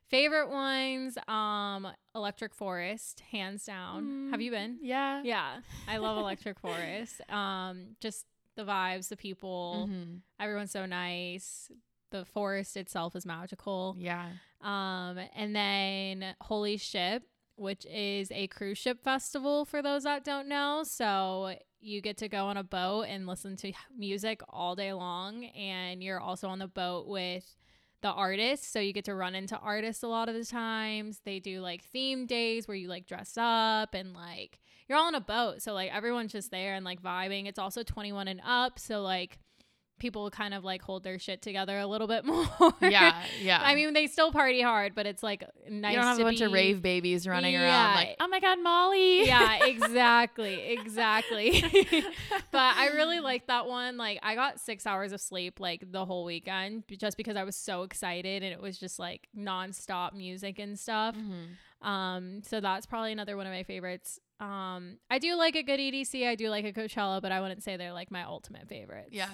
favorite 0.10 0.50
ones, 0.50 1.18
um, 1.28 1.88
Electric 2.16 2.54
Forest, 2.56 3.22
hands 3.32 3.66
down. 3.66 4.30
Have 4.32 4.40
Mm, 4.40 4.44
you 4.44 4.52
been? 4.52 4.80
Yeah. 4.82 5.22
Yeah, 5.24 5.60
I 5.88 5.98
love 5.98 6.18
Electric 6.26 6.60
Forest. 6.60 7.22
Um, 7.30 7.96
just 8.00 8.26
the 8.56 8.64
vibes, 8.64 9.10
the 9.10 9.18
people, 9.18 9.88
Mhm. 9.90 10.22
everyone's 10.40 10.72
so 10.72 10.86
nice. 10.86 11.72
The 12.12 12.26
forest 12.26 12.76
itself 12.76 13.16
is 13.16 13.26
magical. 13.26 13.96
Yeah. 14.00 14.30
Um, 14.62 15.20
and 15.36 15.56
then 15.56 16.36
Holy 16.42 16.78
Ship, 16.78 17.24
which 17.56 17.86
is 17.86 18.32
a 18.32 18.48
cruise 18.48 18.78
ship 18.80 19.04
festival 19.04 19.64
for 19.64 19.82
those 19.82 20.04
that 20.04 20.24
don't 20.26 20.48
know. 20.48 20.82
So 20.84 21.56
you 21.82 22.02
get 22.02 22.18
to 22.18 22.28
go 22.28 22.46
on 22.46 22.58
a 22.58 22.64
boat 22.64 23.04
and 23.04 23.28
listen 23.28 23.56
to 23.58 23.72
music 23.96 24.42
all 24.50 24.76
day 24.76 24.94
long, 24.94 25.46
and 25.46 26.04
you're 26.04 26.20
also 26.20 26.48
on 26.48 26.60
the 26.60 26.68
boat 26.68 27.08
with 27.08 27.56
the 28.02 28.10
artists. 28.10 28.68
So 28.68 28.80
you 28.80 28.94
get 28.94 29.06
to 29.06 29.16
run 29.16 29.36
into 29.36 29.58
artists 29.58 30.04
a 30.04 30.08
lot 30.08 30.30
of 30.30 30.36
the 30.36 30.46
times. 30.46 31.22
They 31.26 31.40
do 31.40 31.62
like 31.62 31.84
theme 31.84 32.26
days 32.26 32.68
where 32.68 32.78
you 32.78 32.88
like 32.88 33.08
dress 33.08 33.34
up 33.38 33.94
and 33.94 34.14
like 34.14 34.60
you're 34.88 34.98
all 34.98 35.08
on 35.08 35.16
a 35.16 35.22
boat. 35.22 35.62
So 35.62 35.74
like 35.74 35.94
everyone's 35.94 36.32
just 36.32 36.52
there 36.52 36.76
and 36.76 36.86
like 36.86 37.02
vibing. 37.02 37.48
It's 37.48 37.60
also 37.60 37.84
21 37.84 38.28
and 38.28 38.42
up. 38.46 38.80
So 38.80 39.02
like 39.02 39.40
people 40.00 40.30
kind 40.30 40.54
of 40.54 40.64
like 40.64 40.82
hold 40.82 41.04
their 41.04 41.20
shit 41.20 41.42
together 41.42 41.78
a 41.78 41.86
little 41.88 42.08
bit 42.08 42.26
more. 42.26 42.48
Yeah. 42.82 43.24
Yeah. 43.42 43.60
I 43.62 43.76
mean, 43.76 43.94
they 43.94 44.08
still 44.08 44.32
party 44.32 44.62
hard, 44.62 44.96
but 44.96 45.06
it's 45.06 45.24
like 45.24 45.44
nice. 45.70 45.92
you 45.92 45.98
don't 45.98 46.08
have 46.08 46.18
to 46.18 46.24
a 46.24 46.26
bunch 46.26 46.40
be, 46.40 46.46
of 46.46 46.52
rave 46.52 46.82
babies 46.82 47.28
running 47.28 47.56
around 47.56 47.96
like, 47.96 48.16
oh 48.20 48.28
my 48.28 48.40
God, 48.40 48.60
Molly. 48.62 49.26
Yeah, 49.26 49.66
exactly, 49.66 50.72
exactly. 50.72 51.62
but 52.52 52.76
I 52.76 52.90
really 52.96 53.20
like 53.20 53.48
that 53.48 53.68
one. 53.68 53.98
Like, 53.98 54.20
I 54.24 54.36
got 54.36 54.60
six 54.60 54.86
hours 54.86 55.12
of 55.12 55.22
sleep 55.22 55.60
like 55.60 55.92
the 55.92 56.06
whole 56.06 56.24
weekend 56.26 56.84
just 56.98 57.18
because 57.18 57.36
I 57.36 57.44
was 57.44 57.56
so 57.56 57.84
excited 57.84 58.44
and 58.44 58.54
it 58.54 58.62
was 58.62 58.78
just 58.78 59.00
like 59.00 59.28
nonstop 59.38 60.14
music 60.14 60.60
and 60.60 60.80
stuff. 60.80 61.16
Mhm. 61.16 61.56
Um, 61.82 62.42
so 62.44 62.60
that's 62.60 62.86
probably 62.86 63.12
another 63.12 63.38
one 63.38 63.48
of 63.48 63.54
my 63.54 63.64
favorites. 63.64 64.20
Um, 64.40 64.98
I 65.10 65.20
do 65.20 65.36
like 65.36 65.56
a 65.56 65.64
good 65.64 65.80
EDC. 65.80 66.28
I 66.28 66.36
do 66.36 66.50
like 66.50 66.66
a 66.66 66.74
Coachella, 66.74 67.22
but 67.22 67.32
I 67.32 67.42
wouldn't 67.42 67.64
say 67.64 67.78
they're 67.78 67.94
like 67.94 68.12
my 68.12 68.24
ultimate 68.24 68.68
favorites. 68.68 69.10
Yeah. 69.12 69.30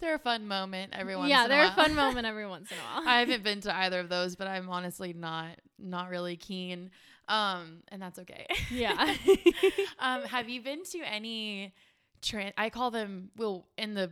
They're 0.00 0.14
a 0.14 0.18
fun 0.18 0.46
moment 0.46 0.94
every 0.96 1.16
once 1.16 1.30
yeah, 1.30 1.44
in 1.44 1.50
they're 1.50 1.64
a 1.64 1.68
a 1.68 1.72
fun 1.72 1.94
moment 1.94 2.26
every 2.26 2.46
once 2.46 2.70
in 2.70 2.78
a 2.78 2.80
while. 2.80 3.08
I 3.08 3.20
haven't 3.20 3.42
been 3.42 3.60
to 3.62 3.76
either 3.76 4.00
of 4.00 4.08
those, 4.08 4.36
but 4.36 4.46
I'm 4.46 4.68
honestly 4.68 5.12
not 5.12 5.58
not 5.78 6.08
really 6.10 6.36
keen. 6.36 6.90
Um, 7.28 7.82
and 7.88 8.00
that's 8.00 8.18
okay. 8.20 8.46
yeah. 8.70 9.14
um, 9.98 10.22
have 10.22 10.48
you 10.48 10.62
been 10.62 10.84
to 10.84 10.98
any 11.00 11.74
trans? 12.22 12.54
I 12.56 12.70
call 12.70 12.90
them 12.90 13.30
well 13.36 13.66
in 13.76 13.94
the 13.94 14.10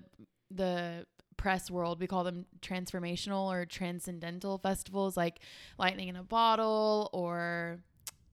the 0.50 1.06
press 1.36 1.70
world, 1.70 2.00
we 2.00 2.06
call 2.06 2.24
them 2.24 2.46
transformational 2.60 3.46
or 3.46 3.64
transcendental 3.66 4.58
festivals 4.58 5.16
like 5.16 5.38
Lightning 5.78 6.08
in 6.08 6.16
a 6.16 6.22
Bottle 6.22 7.10
or 7.12 7.78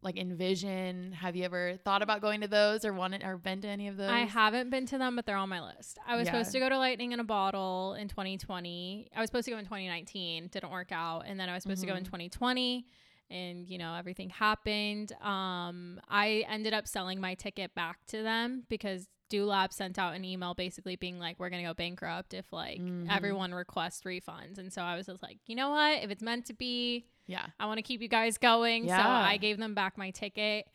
like 0.03 0.17
Envision. 0.17 1.11
Have 1.13 1.35
you 1.35 1.43
ever 1.45 1.77
thought 1.83 2.01
about 2.01 2.21
going 2.21 2.41
to 2.41 2.47
those 2.47 2.83
or 2.85 2.93
wanted 2.93 3.23
or 3.23 3.37
been 3.37 3.61
to 3.61 3.67
any 3.67 3.87
of 3.87 3.97
those? 3.97 4.09
I 4.09 4.19
haven't 4.19 4.69
been 4.69 4.85
to 4.87 4.97
them, 4.97 5.15
but 5.15 5.25
they're 5.25 5.37
on 5.37 5.49
my 5.49 5.61
list. 5.61 5.97
I 6.05 6.15
was 6.15 6.25
Yeah. 6.25 6.33
supposed 6.33 6.51
to 6.51 6.59
go 6.59 6.69
to 6.69 6.77
Lightning 6.77 7.11
in 7.11 7.19
a 7.19 7.23
Bottle 7.23 7.93
in 7.93 8.07
2020. 8.09 9.09
I 9.15 9.19
was 9.21 9.27
supposed 9.29 9.45
to 9.45 9.51
go 9.51 9.57
in 9.57 9.65
2019, 9.65 10.47
didn't 10.47 10.71
work 10.71 10.91
out, 10.91 11.21
and 11.25 11.39
then 11.39 11.49
I 11.49 11.53
was 11.53 11.63
supposed 11.63 11.81
to 11.81 11.87
go 11.87 11.95
in 11.95 12.03
Mhm. 12.03 12.07
2020, 12.07 12.85
and 13.29 13.67
you 13.69 13.77
know 13.77 13.95
everything 13.95 14.29
happened. 14.29 15.11
Um, 15.21 15.99
I 16.09 16.45
ended 16.47 16.73
up 16.73 16.87
selling 16.87 17.19
my 17.21 17.35
ticket 17.35 17.73
back 17.73 18.05
to 18.07 18.21
them 18.21 18.65
because 18.69 19.07
Do 19.29 19.45
LaB 19.45 19.73
sent 19.73 19.97
out 19.97 20.13
an 20.13 20.23
email 20.25 20.53
basically 20.53 20.95
being 20.95 21.17
like, 21.17 21.39
"We're 21.39 21.49
gonna 21.49 21.63
go 21.63 21.73
bankrupt 21.73 22.35
if 22.35 22.53
like 22.53 22.79
Mhm. 22.79 23.09
everyone 23.09 23.51
requests 23.55 24.03
refunds," 24.03 24.59
and 24.59 24.71
so 24.71 24.83
I 24.83 24.95
was 24.95 25.07
just 25.07 25.23
like, 25.23 25.39
you 25.47 25.55
know 25.55 25.71
what? 25.71 26.03
If 26.03 26.11
it's 26.11 26.21
meant 26.21 26.45
to 26.47 26.53
be, 26.53 27.07
Yeah. 27.27 27.45
I 27.59 27.65
want 27.65 27.77
to 27.77 27.81
keep 27.83 28.01
you 28.01 28.07
guys 28.09 28.37
going. 28.37 28.85
Yeah. 28.85 28.97
So 28.97 29.03
I 29.03 29.37
gave 29.37 29.57
them 29.57 29.73
back 29.73 29.97
my 29.97 30.11
ticket. 30.11 30.67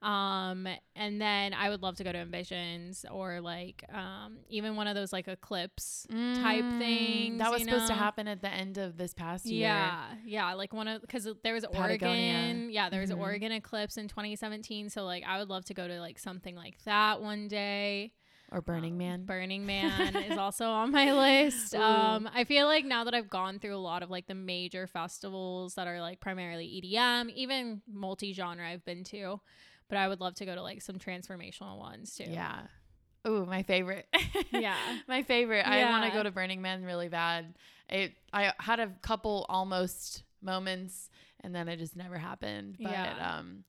Um, 0.00 0.66
and 0.96 1.20
then 1.20 1.54
I 1.54 1.68
would 1.70 1.80
love 1.80 1.94
to 1.98 2.04
go 2.04 2.10
to 2.10 2.18
Envisions 2.18 3.04
or 3.08 3.40
like 3.40 3.84
um, 3.94 4.38
even 4.48 4.74
one 4.74 4.88
of 4.88 4.96
those 4.96 5.12
like 5.12 5.28
Eclipse 5.28 6.06
type 6.10 6.64
Mm, 6.64 6.78
things. 6.78 7.38
That 7.38 7.52
was 7.52 7.62
supposed 7.62 7.86
to 7.86 7.94
happen 7.94 8.26
at 8.26 8.42
the 8.42 8.48
end 8.48 8.78
of 8.78 8.96
this 8.96 9.14
past 9.14 9.46
year. 9.46 9.68
Yeah, 9.68 10.06
yeah, 10.24 10.54
like 10.54 10.72
one 10.72 10.88
of 10.88 11.02
because 11.02 11.28
there 11.44 11.54
was 11.54 11.64
Patagonia. 11.70 12.34
Oregon. 12.34 12.70
Yeah, 12.70 12.90
there 12.90 13.00
was 13.00 13.10
Mhm. 13.10 13.14
an 13.14 13.18
Oregon 13.20 13.52
Eclipse 13.52 13.96
in 13.96 14.08
2017. 14.08 14.90
So 14.90 15.04
like 15.04 15.22
I 15.24 15.38
would 15.38 15.48
love 15.48 15.64
to 15.66 15.74
go 15.74 15.86
to 15.86 16.00
like 16.00 16.18
something 16.18 16.56
like 16.56 16.82
that 16.84 17.22
one 17.22 17.46
day. 17.46 18.12
Or 18.52 18.60
Burning 18.60 18.92
Um, 18.92 18.98
Man. 18.98 19.24
Burning 19.24 19.64
Man 19.66 20.14
is 20.16 20.36
also 20.38 20.66
on 20.66 20.90
my 20.92 21.12
list. 21.12 21.74
Um, 21.74 22.28
I 22.34 22.44
feel 22.44 22.66
like 22.66 22.84
now 22.84 23.04
that 23.04 23.14
I've 23.14 23.30
gone 23.30 23.58
through 23.58 23.74
a 23.74 23.78
lot 23.78 24.02
of 24.02 24.10
like 24.10 24.26
the 24.26 24.34
major 24.34 24.86
festivals 24.86 25.74
that 25.74 25.86
are 25.86 26.00
like 26.00 26.20
primarily 26.20 26.66
EDM, 26.82 27.30
even 27.34 27.80
multi 27.90 28.32
genre 28.34 28.68
I've 28.68 28.84
been 28.84 29.04
to, 29.04 29.40
but 29.88 29.96
I 29.98 30.06
would 30.08 30.20
love 30.20 30.34
to 30.36 30.44
go 30.46 30.54
to 30.54 30.62
like 30.62 30.82
some 30.82 30.96
transformational 30.98 31.78
ones 31.78 32.14
too. 32.14 32.24
Yeah. 32.28 32.60
Ooh, 33.26 33.46
my 33.46 33.62
favorite. 33.62 34.06
Yeah. 34.52 34.76
my 35.08 35.22
favorite. 35.22 35.64
Yeah. 35.66 35.88
I 35.88 35.90
want 35.90 36.04
to 36.04 36.16
go 36.16 36.22
to 36.22 36.30
Burning 36.30 36.60
Man 36.60 36.84
really 36.84 37.08
bad. 37.08 37.54
It 37.88 38.12
I 38.32 38.52
had 38.58 38.80
a 38.80 38.88
couple 39.00 39.46
almost 39.48 40.24
moments 40.42 41.08
and 41.40 41.54
then 41.54 41.68
it 41.68 41.78
just 41.78 41.96
never 41.96 42.18
happened. 42.18 42.76
But 42.78 42.90
Yeah. 42.92 43.38
um 43.38 43.64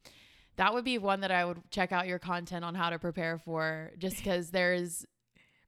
that 0.58 0.74
would 0.74 0.84
be 0.86 0.98
one 0.98 1.22
that 1.22 1.32
I 1.32 1.46
would 1.46 1.62
check 1.72 1.92
out 1.92 2.08
your 2.08 2.20
content 2.20 2.64
on 2.66 2.76
how 2.76 2.90
to 2.90 3.00
prepare 3.00 3.38
for 3.38 3.92
just 3.98 4.24
cuz 4.24 4.52
there's 4.52 5.06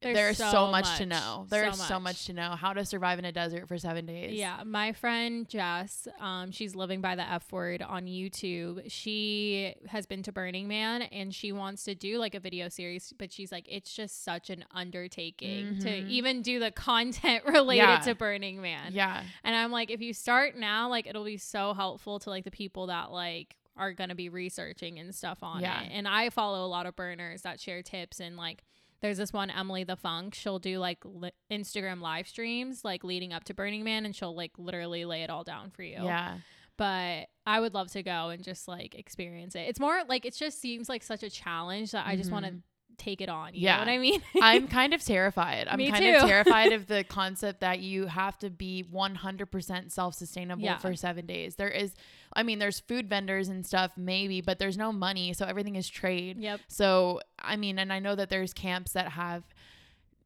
there's, 0.01 0.37
so, 0.37 0.69
much, 0.69 0.97
to 0.99 1.05
know. 1.07 1.47
There's 1.49 1.81
so, 1.81 1.99
much. 1.99 2.25
to 2.27 2.33
know. 2.33 2.51
How 2.51 2.73
to 2.73 2.85
survive 2.85 3.17
in 3.17 3.25
a 3.25 3.31
desert 3.31 3.67
for 3.67 3.79
7 3.79 4.05
days. 4.05 4.33
Yeah, 4.37 4.61
my 4.63 4.91
friend 4.93 5.49
Jess, 5.49 6.07
um, 6.19 6.51
she's 6.51 6.75
living 6.75 7.01
by 7.01 7.15
the 7.15 7.27
F 7.27 7.51
word 7.51 7.81
on 7.81 8.05
YouTube. 8.05 8.83
She 8.91 9.73
has 9.87 10.05
been 10.05 10.21
to 10.23 10.31
Burning 10.31 10.67
Man 10.67 11.01
and 11.03 11.33
she 11.33 11.51
wants 11.51 11.85
to 11.85 11.95
do 11.95 12.19
like 12.19 12.35
a 12.35 12.39
video 12.39 12.69
series, 12.69 13.13
but 13.17 13.31
she's 13.31 13.51
like, 13.51 13.65
it's 13.67 13.95
just 13.95 14.23
such 14.23 14.51
an 14.51 14.65
undertaking 14.71 15.79
to 15.79 15.87
Mhm. 15.89 16.09
even 16.09 16.41
do 16.43 16.59
the 16.59 16.71
content 16.75 17.43
related 17.45 17.81
Yeah. 17.81 17.99
to 18.01 18.13
Burning 18.13 18.61
Man. 18.61 18.91
Yeah. 18.93 19.23
And 19.43 19.55
I'm 19.55 19.71
like, 19.71 19.89
if 19.89 20.01
you 20.01 20.13
start 20.13 20.55
now, 20.55 20.87
like 20.87 21.07
it'll 21.07 21.23
be 21.25 21.37
so 21.37 21.73
helpful 21.73 22.19
to 22.19 22.29
like 22.29 22.43
the 22.43 22.51
people 22.51 22.87
that 22.87 23.11
like 23.11 23.55
are 23.77 23.93
gonna 23.93 24.15
be 24.15 24.29
researching 24.29 24.99
and 24.99 25.13
stuff 25.13 25.43
on 25.43 25.61
Yeah. 25.61 25.81
it. 25.83 25.89
And 25.91 26.07
I 26.07 26.29
follow 26.29 26.65
a 26.65 26.67
lot 26.69 26.85
of 26.85 26.95
burners 26.95 27.41
that 27.43 27.59
share 27.59 27.81
tips 27.83 28.19
and 28.19 28.37
like 28.37 28.63
there's 29.01 29.17
this 29.17 29.33
one 29.33 29.49
Emily 29.51 29.83
the 29.83 29.95
Funk. 29.97 30.33
She'll 30.33 30.57
do 30.57 30.79
like 30.79 30.99
li- 31.03 31.31
Instagram 31.51 31.99
live 32.01 32.27
streams 32.27 32.83
like 32.83 33.03
leading 33.03 33.33
up 33.33 33.43
to 33.45 33.53
Burning 33.53 33.83
Man, 33.83 34.05
and 34.05 34.15
she'll 34.15 34.33
like 34.35 34.51
literally 34.57 35.05
lay 35.05 35.21
it 35.23 35.29
all 35.29 35.43
down 35.43 35.69
for 35.69 35.83
you. 35.83 36.01
Yeah. 36.03 36.37
But 36.77 37.27
I 37.45 37.59
would 37.59 37.73
love 37.73 37.91
to 37.91 38.03
go 38.03 38.29
and 38.29 38.43
just 38.43 38.67
like 38.67 38.95
experience 38.95 39.55
it. 39.55 39.67
It's 39.67 39.79
more 39.79 40.01
like 40.07 40.25
it 40.25 40.33
just 40.35 40.59
seems 40.59 40.89
like 40.89 41.03
such 41.03 41.23
a 41.23 41.29
challenge 41.29 41.91
that 41.91 42.05
I 42.07 42.15
just 42.15 42.31
want 42.31 42.45
to 42.45 42.51
Mhm. 42.53 42.61
Take 42.97 43.21
it 43.21 43.29
on. 43.29 43.53
You 43.53 43.61
Yeah. 43.61 43.75
know 43.75 43.79
what 43.81 43.89
I 43.89 43.97
mean? 43.97 44.21
I'm 44.41 44.67
kind 44.67 44.93
of 44.93 45.03
terrified. 45.03 45.67
I'm 45.69 45.77
Me 45.77 45.89
kind 45.91 46.03
too. 46.03 46.15
of 46.15 46.21
terrified 46.27 46.71
of 46.73 46.87
the 46.93 47.03
concept 47.03 47.61
that 47.61 47.79
you 47.79 48.07
have 48.07 48.37
to 48.39 48.49
be 48.49 48.83
100% 48.91 49.91
self-sustainable 49.91 50.63
Yeah. 50.63 50.77
for 50.77 50.95
7 50.95 51.25
days. 51.25 51.55
There 51.55 51.69
is 51.69 51.93
I 52.33 52.43
mean 52.43 52.59
there's 52.59 52.79
food 52.81 53.07
vendors 53.09 53.47
and 53.47 53.65
stuff 53.65 53.91
maybe, 53.95 54.41
but 54.41 54.59
there's 54.59 54.77
no 54.77 54.91
money, 54.91 55.31
so 55.33 55.45
everything 55.45 55.75
is 55.75 55.87
trade. 55.87 56.37
yep. 56.37 56.59
So, 56.67 57.21
I 57.39 57.55
mean, 57.55 57.79
and 57.79 57.93
I 57.93 57.99
know 57.99 58.15
that 58.15 58.29
there's 58.29 58.53
camps 58.53 58.91
that 58.93 59.09
have 59.13 59.43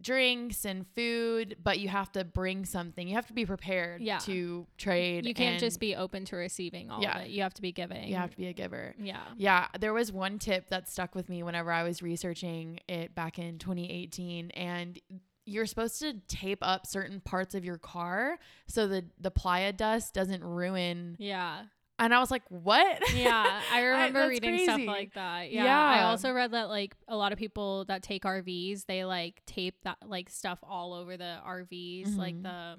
drinks 0.02 0.66
and 0.66 0.86
food, 0.96 1.58
but 1.62 1.80
you 1.80 1.90
have 1.90 2.12
to 2.14 2.24
bring 2.24 2.66
something. 2.66 3.08
You 3.08 3.16
have 3.16 3.28
to 3.28 3.34
be 3.34 3.46
prepared 3.46 4.02
Yeah. 4.02 4.18
to 4.20 4.66
trade. 4.78 5.26
You 5.26 5.34
can't 5.34 5.60
just 5.60 5.80
be 5.80 5.96
open 5.96 6.26
to 6.26 6.36
receiving 6.36 6.90
all 6.90 7.02
Yeah. 7.02 7.18
of 7.20 7.26
it. 7.26 7.32
You 7.32 7.42
have 7.44 7.54
to 7.56 7.62
be 7.62 7.72
giving. 7.72 8.08
you 8.08 8.16
have 8.16 8.32
to 8.32 8.38
be 8.38 8.48
a 8.48 8.54
giver. 8.54 8.96
Yeah. 9.00 9.22
Yeah, 9.38 9.68
there 9.80 9.94
was 9.94 10.12
one 10.12 10.40
tip 10.40 10.70
that 10.70 10.88
stuck 10.90 11.16
with 11.16 11.28
me 11.30 11.44
whenever 11.44 11.72
I 11.72 11.84
was 11.84 12.02
researching 12.02 12.80
it 12.88 13.14
back 13.14 13.38
in 13.40 13.60
2018 13.60 14.52
and 14.52 15.00
you're 15.46 15.66
supposed 15.66 16.00
to 16.00 16.14
tape 16.28 16.60
up 16.62 16.86
certain 16.86 17.20
parts 17.22 17.56
of 17.56 17.66
your 17.66 17.78
car 17.80 18.38
so 18.68 18.88
the 18.88 19.06
the 19.20 19.32
playa 19.32 19.74
dust 19.74 20.14
doesn't 20.14 20.44
ruin. 20.44 21.16
Yeah. 21.20 21.64
And 22.00 22.14
I 22.14 22.20
was 22.20 22.32
like, 22.32 22.44
"What?" 22.50 23.14
Yeah. 23.14 23.62
I 23.74 23.82
remember 23.84 24.20
that's 24.30 24.30
reading 24.42 24.64
stuff 24.64 24.82
like 24.88 25.14
that. 25.16 25.52
Yeah. 25.52 25.66
yeah. 25.66 25.80
I 25.80 26.04
also 26.04 26.32
read 26.32 26.52
that 26.52 26.70
like 26.70 26.96
a 27.08 27.16
lot 27.18 27.32
of 27.34 27.38
people 27.40 27.86
that 27.86 28.02
take 28.04 28.24
RVs, 28.24 28.86
they 28.86 29.06
like 29.06 29.42
tape 29.46 29.76
that 29.84 29.98
like 30.06 30.30
stuff 30.30 30.60
all 30.64 30.94
over 30.94 31.18
the 31.18 31.38
RVs, 31.46 32.18
like 32.18 32.36
Mhm. 32.36 32.44
the 32.44 32.78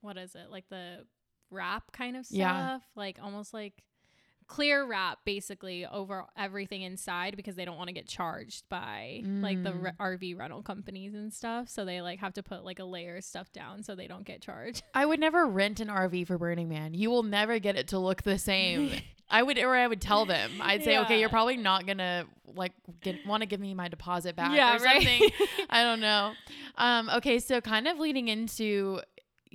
what 0.00 0.16
is 0.16 0.34
it? 0.34 0.50
Like 0.50 0.68
the 0.68 1.06
wrap 1.50 1.90
kind 1.92 2.16
of 2.16 2.26
stuff. 2.26 2.36
Yeah. 2.38 2.78
Like 2.94 3.18
almost 3.22 3.52
like 3.54 3.82
clear 4.48 4.84
wrap 4.86 5.18
basically 5.24 5.86
over 5.86 6.24
everything 6.36 6.82
inside 6.82 7.36
because 7.36 7.54
they 7.54 7.64
don't 7.64 7.76
want 7.76 7.88
to 7.88 7.92
get 7.94 8.08
charged 8.08 8.68
by 8.68 9.22
like 9.24 9.62
the 9.62 9.70
Mm. 9.70 9.82
re- 9.82 9.92
RV 10.00 10.38
rental 10.38 10.62
companies 10.62 11.14
and 11.14 11.32
stuff. 11.32 11.68
So 11.68 11.84
they 11.84 12.00
like 12.00 12.18
have 12.20 12.32
to 12.34 12.42
put 12.42 12.64
like 12.64 12.78
a 12.78 12.84
layer 12.84 13.16
of 13.18 13.24
stuff 13.24 13.52
down 13.52 13.82
so 13.82 13.94
they 13.94 14.06
don't 14.06 14.24
get 14.24 14.40
charged. 14.40 14.82
I 14.94 15.04
would 15.06 15.20
never 15.20 15.46
rent 15.46 15.80
an 15.80 15.88
RV 15.88 16.26
for 16.26 16.38
Burning 16.38 16.68
Man. 16.68 16.94
You 16.94 17.10
will 17.10 17.22
never 17.22 17.58
get 17.58 17.76
it 17.76 17.88
to 17.88 17.98
look 17.98 18.22
the 18.22 18.38
same. 18.38 18.90
I 19.30 19.42
would, 19.42 19.58
or 19.58 19.74
I 19.76 19.86
would 19.86 20.00
tell 20.00 20.24
them. 20.24 20.52
I'd 20.62 20.82
say, 20.82 20.96
okay, 21.00 21.20
you're 21.20 21.28
probably 21.28 21.58
not 21.58 21.86
gonna 21.86 22.24
like 22.56 22.72
get 23.02 23.26
want 23.26 23.42
to 23.42 23.46
give 23.46 23.60
me 23.60 23.74
my 23.74 23.88
deposit 23.88 24.34
back 24.34 24.56
Yeah, 24.56 24.76
or 24.76 24.82
right. 24.82 25.02
something. 25.02 25.30
I 25.70 25.82
don't 25.82 26.00
know. 26.00 26.32
Um, 26.78 27.10
okay, 27.16 27.38
so 27.38 27.60
kind 27.60 27.86
of 27.86 27.98
leading 27.98 28.28
into 28.28 29.00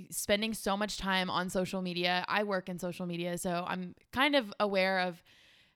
spending 0.10 0.54
so 0.54 0.76
much 0.78 0.98
time 0.98 1.30
on 1.30 1.50
social 1.50 1.82
media. 1.82 2.26
I 2.28 2.44
work 2.44 2.70
in 2.70 2.80
social 2.80 3.06
media, 3.06 3.38
so 3.38 3.64
I'm 3.68 3.96
kind 4.12 4.36
of 4.36 4.54
aware 4.60 5.00
of 5.00 5.22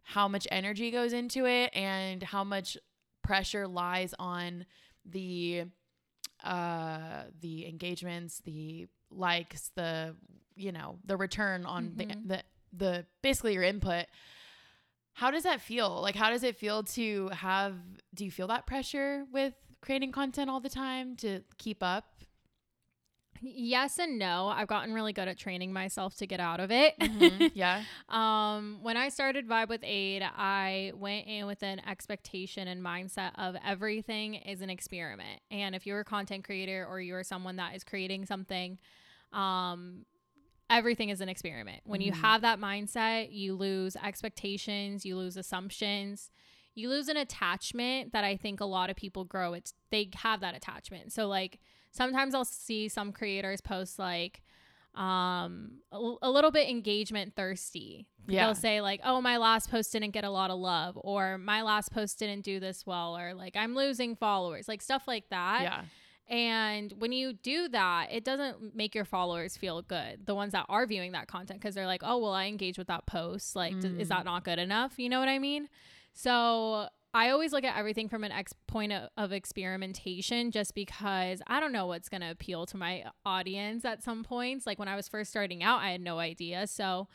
how 0.04 0.28
much 0.28 0.48
energy 0.52 0.90
goes 0.92 1.14
into 1.14 1.46
it 1.46 1.76
and 1.76 2.24
how 2.24 2.44
much 2.44 2.78
pressure 3.24 3.68
lies 3.68 4.14
on 4.20 4.66
the 5.06 5.66
uh 6.44 7.24
the 7.42 7.68
engagements, 7.68 8.42
the 8.46 8.88
likes, 9.12 9.72
the 9.76 10.16
you 10.56 10.72
know, 10.72 10.98
the 11.06 11.18
return 11.18 11.66
on 11.66 11.90
Mhm. 11.92 11.98
the 11.98 12.28
the 12.28 12.44
the 12.74 13.06
basically 13.22 13.54
your 13.54 13.64
input. 13.64 14.06
How 15.14 15.32
does 15.32 15.44
that 15.44 15.62
feel? 15.62 16.02
Like 16.02 16.16
how 16.16 16.30
does 16.30 16.44
it 16.44 16.58
feel 16.58 16.84
to 16.84 17.30
have 17.30 17.76
do 18.14 18.24
you 18.24 18.32
feel 18.32 18.48
that 18.48 18.66
pressure 18.68 19.26
with 19.32 19.54
creating 19.82 20.12
content 20.12 20.50
all 20.50 20.60
the 20.60 20.70
time 20.70 21.16
to 21.18 21.42
keep 21.58 21.82
up? 21.82 22.24
Yes 23.42 24.00
and 24.00 24.18
no. 24.20 24.48
I've 24.48 24.68
gotten 24.68 24.94
really 24.94 25.14
good 25.14 25.28
at 25.28 25.38
training 25.38 25.72
myself 25.74 26.16
to 26.18 26.28
get 26.28 26.40
out 26.40 26.60
of 26.60 26.72
it. 26.72 26.98
Mhm. 27.00 27.52
Yeah. 27.56 27.84
um, 28.10 28.80
when 28.82 28.98
I 28.98 29.10
started 29.10 29.48
Vibe 29.48 29.70
with 29.70 29.82
Ade, 29.84 30.24
I 30.24 30.92
went 30.96 31.28
in 31.28 31.46
with 31.46 31.64
an 31.64 31.82
expectation 31.88 32.68
and 32.68 32.82
mindset 32.84 33.32
of 33.36 33.56
everything 33.66 34.36
is 34.36 34.62
an 34.62 34.70
experiment. 34.70 35.42
And 35.52 35.76
if 35.76 35.86
you're 35.86 36.00
a 36.02 36.06
content 36.06 36.44
creator 36.44 36.86
or 36.90 37.00
you're 37.02 37.24
someone 37.24 37.56
that 37.58 37.76
is 37.76 37.84
creating 37.84 38.26
something, 38.26 38.78
um, 39.34 40.06
everything 40.70 41.10
is 41.10 41.22
an 41.22 41.30
experiment. 41.30 41.82
When 41.86 42.02
you 42.02 42.12
Mhm. 42.12 42.22
have 42.22 42.42
that 42.42 42.60
mindset, 42.60 43.32
you 43.32 43.56
lose 43.56 43.96
expectations, 43.96 45.06
you 45.06 45.16
lose 45.18 45.38
assumptions, 45.38 46.30
you 46.76 46.90
lose 46.90 47.08
an 47.08 47.18
attachment 47.18 48.14
that 48.14 48.24
I 48.24 48.36
think 48.36 48.60
a 48.60 48.66
lot 48.66 48.90
of 48.90 48.96
people 48.96 49.24
grow. 49.26 49.54
It's 49.54 49.74
they 49.90 50.10
have 50.16 50.42
that 50.42 50.56
attachment. 50.56 51.12
So 51.12 51.28
like 51.28 51.60
sometimes 51.98 52.34
I'll 52.34 52.46
see 52.46 52.88
some 52.88 53.12
creators 53.12 53.60
post 53.62 54.00
like 54.00 54.42
um 54.96 55.80
a, 55.92 55.96
l- 55.96 56.20
a 56.22 56.32
little 56.32 56.52
bit 56.52 56.70
engagement 56.70 57.36
thirsty. 57.36 58.08
Yeah. 58.28 58.46
They'll 58.46 58.56
say 58.56 58.82
like, 58.82 59.00
"Oh, 59.04 59.22
my 59.22 59.38
last 59.38 59.70
post 59.72 59.92
didn't 59.92 60.12
get 60.12 60.24
a 60.24 60.30
lot 60.30 60.50
of 60.52 60.60
love," 60.60 60.98
or 61.02 61.38
"My 61.38 61.62
last 61.62 61.92
post 61.92 62.20
didn't 62.20 62.44
do 62.44 62.60
this 62.60 62.86
well," 62.86 63.18
or 63.18 63.34
like, 63.34 63.56
"I'm 63.56 63.74
losing 63.76 64.16
followers." 64.16 64.68
Like 64.68 64.82
stuff 64.82 65.08
like 65.08 65.30
that. 65.30 65.62
Yeah. 65.64 65.82
And 66.30 66.92
when 66.98 67.14
you 67.14 67.32
do 67.32 67.70
that, 67.70 68.08
it 68.12 68.26
doesn't 68.26 68.76
make 68.76 68.94
your 68.94 69.06
followers 69.06 69.56
feel 69.56 69.82
good. 69.82 70.26
The 70.26 70.36
ones 70.36 70.52
that 70.52 70.66
are 70.68 70.86
viewing 70.86 71.14
that 71.14 71.28
content 71.28 71.62
because 71.62 71.74
they're 71.76 71.86
like, 71.86 72.02
"Oh, 72.04 72.18
well, 72.18 72.34
I 72.34 72.48
engage 72.48 72.78
with 72.78 72.88
that 72.88 73.06
post. 73.06 73.56
Like, 73.56 73.80
d- 73.80 73.88
is 74.00 74.08
Mm. 74.08 74.10
that 74.10 74.26
not 74.26 74.44
good 74.44 74.60
enough?" 74.60 74.98
You 75.00 75.08
know 75.10 75.20
what 75.20 75.30
I 75.30 75.40
mean? 75.40 75.70
So 76.14 76.90
I 77.14 77.30
always 77.30 77.52
look 77.52 77.64
at 77.64 77.78
everything 77.78 78.10
from 78.10 78.24
an 78.24 78.32
ex 78.32 78.54
point 78.68 78.92
of, 78.92 79.10
of 79.18 79.32
experimentation 79.32 80.52
just 80.52 80.76
because 80.76 81.42
I 81.48 81.60
don't 81.60 81.72
know 81.72 81.88
what's 81.88 82.10
going 82.10 82.22
to 82.22 82.32
appeal 82.32 82.66
to 82.68 82.78
my 82.78 83.06
audience 83.26 83.86
at 83.86 84.04
some 84.04 84.24
points. 84.24 84.68
Like 84.68 84.80
when 84.80 84.88
I 84.88 84.96
was 84.96 85.08
first 85.08 85.30
starting 85.30 85.64
out, 85.64 85.82
I 85.82 85.92
had 85.92 86.02
no 86.02 86.20
idea. 86.20 86.68
So 86.68 87.08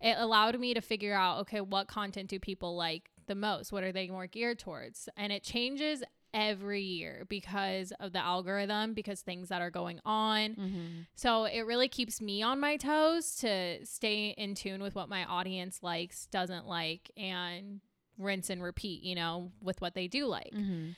it 0.00 0.16
allowed 0.18 0.58
me 0.58 0.74
to 0.74 0.80
figure 0.80 1.14
out 1.14 1.40
okay, 1.40 1.60
what 1.60 1.88
content 1.88 2.30
do 2.30 2.38
people 2.38 2.76
like 2.76 3.10
the 3.26 3.34
most? 3.34 3.72
What 3.72 3.84
are 3.84 3.92
they 3.92 4.08
more 4.08 4.26
geared 4.26 4.58
towards? 4.58 5.08
And 5.16 5.32
it 5.32 5.42
changes 5.42 6.02
every 6.34 6.80
year 6.80 7.26
because 7.28 7.92
of 8.00 8.12
the 8.12 8.18
algorithm, 8.18 8.94
because 8.94 9.20
things 9.20 9.48
that 9.48 9.60
are 9.60 9.70
going 9.70 10.00
on. 10.04 10.50
Mm-hmm. 10.50 10.86
So 11.14 11.44
it 11.44 11.66
really 11.66 11.88
keeps 11.88 12.20
me 12.20 12.42
on 12.42 12.58
my 12.58 12.76
toes 12.76 13.36
to 13.36 13.84
stay 13.84 14.28
in 14.38 14.54
tune 14.54 14.82
with 14.82 14.94
what 14.94 15.08
my 15.08 15.24
audience 15.24 15.80
likes, 15.82 16.26
doesn't 16.26 16.66
like, 16.66 17.10
and 17.16 17.80
rinse 18.22 18.50
and 18.50 18.62
repeat, 18.62 19.02
you 19.02 19.14
know, 19.14 19.52
with 19.62 19.80
what 19.80 19.94
they 19.94 20.08
do 20.08 20.26
like. 20.26 20.52
Mm-hmm. 20.54 20.90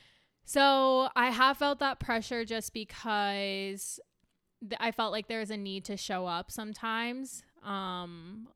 So 0.45 1.09
I 1.15 1.31
have 1.31 1.57
felt 1.57 1.79
that 1.79 1.99
pressure 1.99 2.45
just 2.45 2.73
because 2.73 3.99
th- 4.61 4.79
I 4.79 4.91
felt 4.91 5.11
like 5.11 5.27
there's 5.27 5.49
a 5.49 5.57
need 5.57 5.85
to 5.85 5.97
show 5.97 6.27
up 6.27 6.51
sometimes. 6.51 7.43
Um, 7.63 8.47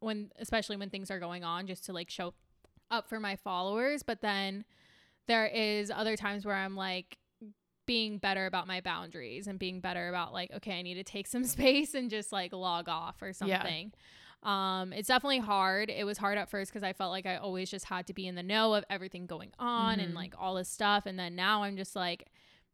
when 0.00 0.30
especially 0.38 0.76
when 0.76 0.90
things 0.90 1.10
are 1.10 1.20
going 1.20 1.44
on, 1.44 1.66
just 1.66 1.84
to 1.86 1.92
like 1.92 2.10
show 2.10 2.34
up 2.90 3.08
for 3.08 3.20
my 3.20 3.36
followers. 3.36 4.02
But 4.02 4.20
then 4.22 4.64
there 5.26 5.46
is 5.46 5.90
other 5.90 6.16
times 6.16 6.44
where 6.46 6.54
I'm 6.54 6.76
like 6.76 7.18
being 7.86 8.18
better 8.18 8.46
about 8.46 8.66
my 8.66 8.80
boundaries 8.80 9.46
and 9.46 9.58
being 9.58 9.80
better 9.80 10.08
about 10.08 10.32
like, 10.32 10.50
okay, 10.52 10.78
I 10.78 10.82
need 10.82 10.94
to 10.94 11.04
take 11.04 11.26
some 11.26 11.44
space 11.56 11.94
and 11.94 12.10
just 12.10 12.32
like 12.32 12.52
log 12.52 12.88
off 12.88 13.22
or 13.22 13.32
Yeah. 13.48 13.94
Um, 14.46 14.92
it's 14.92 15.08
definitely 15.08 15.40
hard. 15.40 15.90
It 15.90 16.04
was 16.04 16.18
hard 16.18 16.38
at 16.38 16.48
first 16.48 16.70
because 16.72 16.84
I 16.84 16.92
felt 16.92 17.10
like 17.10 17.26
I 17.26 17.36
always 17.36 17.68
just 17.70 17.86
had 17.86 18.06
to 18.06 18.14
be 18.14 18.26
in 18.26 18.36
the 18.36 18.42
know 18.42 18.74
of 18.74 18.84
everything 18.88 19.26
going 19.26 19.50
on 19.58 19.98
and 19.98 20.12
Mhm. 20.12 20.16
like 20.16 20.34
all 20.38 20.54
this 20.54 20.68
stuff. 20.68 21.04
And 21.04 21.18
then 21.18 21.34
now 21.34 21.64
I'm 21.64 21.76
just 21.76 21.96
like, 21.96 22.28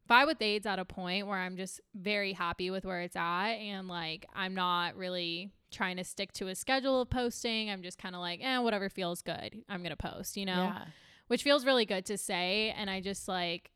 Vibe 0.09 0.27
with 0.27 0.41
Ade's 0.41 0.65
at 0.67 0.77
a 0.79 0.85
point 0.85 1.27
where 1.27 1.37
I'm 1.39 1.55
just 1.57 1.81
very 1.95 2.33
happy 2.33 2.69
with 2.69 2.85
where 2.85 3.01
it's 3.01 3.15
at 3.15 3.53
and 3.53 3.87
like 3.87 4.25
I'm 4.35 4.53
not 4.53 4.95
really 4.97 5.49
trying 5.71 5.97
to 5.97 6.03
stick 6.03 6.31
to 6.33 6.47
a 6.49 6.55
schedule 6.55 7.01
of 7.01 7.09
posting. 7.09 7.71
I'm 7.71 7.81
just 7.81 7.97
kind 7.97 8.13
of 8.13 8.21
like, 8.21 8.39
eh, 8.43 8.59
whatever 8.59 8.89
feels 8.89 9.21
good, 9.23 9.63
I'm 9.67 9.81
gonna 9.81 9.95
post, 9.95 10.37
you 10.37 10.45
know? 10.45 10.65
Yeah. 10.65 10.85
Which 11.27 11.41
feels 11.41 11.65
really 11.65 11.85
good 11.85 12.05
to 12.07 12.17
say. 12.17 12.71
And 12.77 12.89
I 12.89 12.99
just 13.01 13.27
like 13.27 13.71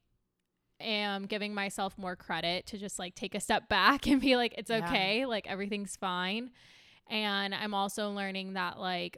am 0.79 1.25
giving 1.25 1.53
myself 1.55 1.97
more 1.97 2.15
credit 2.15 2.67
to 2.67 2.77
just 2.77 2.99
like 2.99 3.15
take 3.15 3.33
a 3.33 3.39
step 3.39 3.67
back 3.69 4.05
and 4.07 4.21
be 4.21 4.35
like, 4.35 4.53
it's 4.57 4.69
Yeah. 4.69 4.85
okay, 4.87 5.25
like 5.25 5.47
everything's 5.47 5.95
fine. 5.95 6.51
And 7.09 7.53
I'm 7.55 7.73
also 7.73 8.11
learning 8.11 8.53
that 8.53 8.79
like 8.79 9.17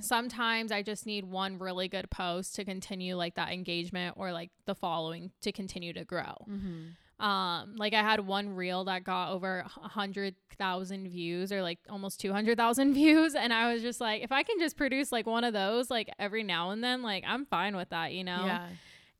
sometimes 0.00 0.72
I 0.72 0.82
just 0.82 1.06
need 1.06 1.24
one 1.24 1.58
really 1.58 1.88
good 1.88 2.10
post 2.10 2.54
to 2.56 2.64
continue 2.64 3.16
like 3.16 3.34
that 3.36 3.52
engagement 3.52 4.14
or 4.18 4.32
like 4.32 4.50
the 4.66 4.74
following 4.74 5.30
to 5.42 5.52
continue 5.52 5.92
to 5.92 6.04
grow. 6.04 6.34
Mm-hmm. 6.48 7.24
Um, 7.24 7.76
like 7.76 7.94
I 7.94 8.02
had 8.02 8.20
one 8.20 8.50
reel 8.50 8.84
that 8.84 9.02
got 9.04 9.32
over 9.32 9.60
a 9.60 9.88
hundred 9.88 10.34
thousand 10.58 11.08
views 11.08 11.50
or 11.50 11.62
like 11.62 11.78
almost 11.88 12.20
two 12.20 12.32
hundred 12.32 12.58
thousand 12.58 12.92
views, 12.94 13.34
and 13.34 13.52
I 13.52 13.72
was 13.72 13.80
just 13.82 14.00
like, 14.00 14.22
if 14.22 14.32
I 14.32 14.42
can 14.42 14.58
just 14.58 14.76
produce 14.76 15.12
like 15.12 15.26
one 15.26 15.44
of 15.44 15.54
those 15.54 15.90
like 15.90 16.10
every 16.18 16.42
now 16.42 16.70
and 16.70 16.84
then, 16.84 17.02
like 17.02 17.24
I'm 17.26 17.46
fine 17.46 17.74
with 17.74 17.88
that, 17.90 18.12
you 18.12 18.22
know. 18.22 18.44
Yeah. 18.44 18.66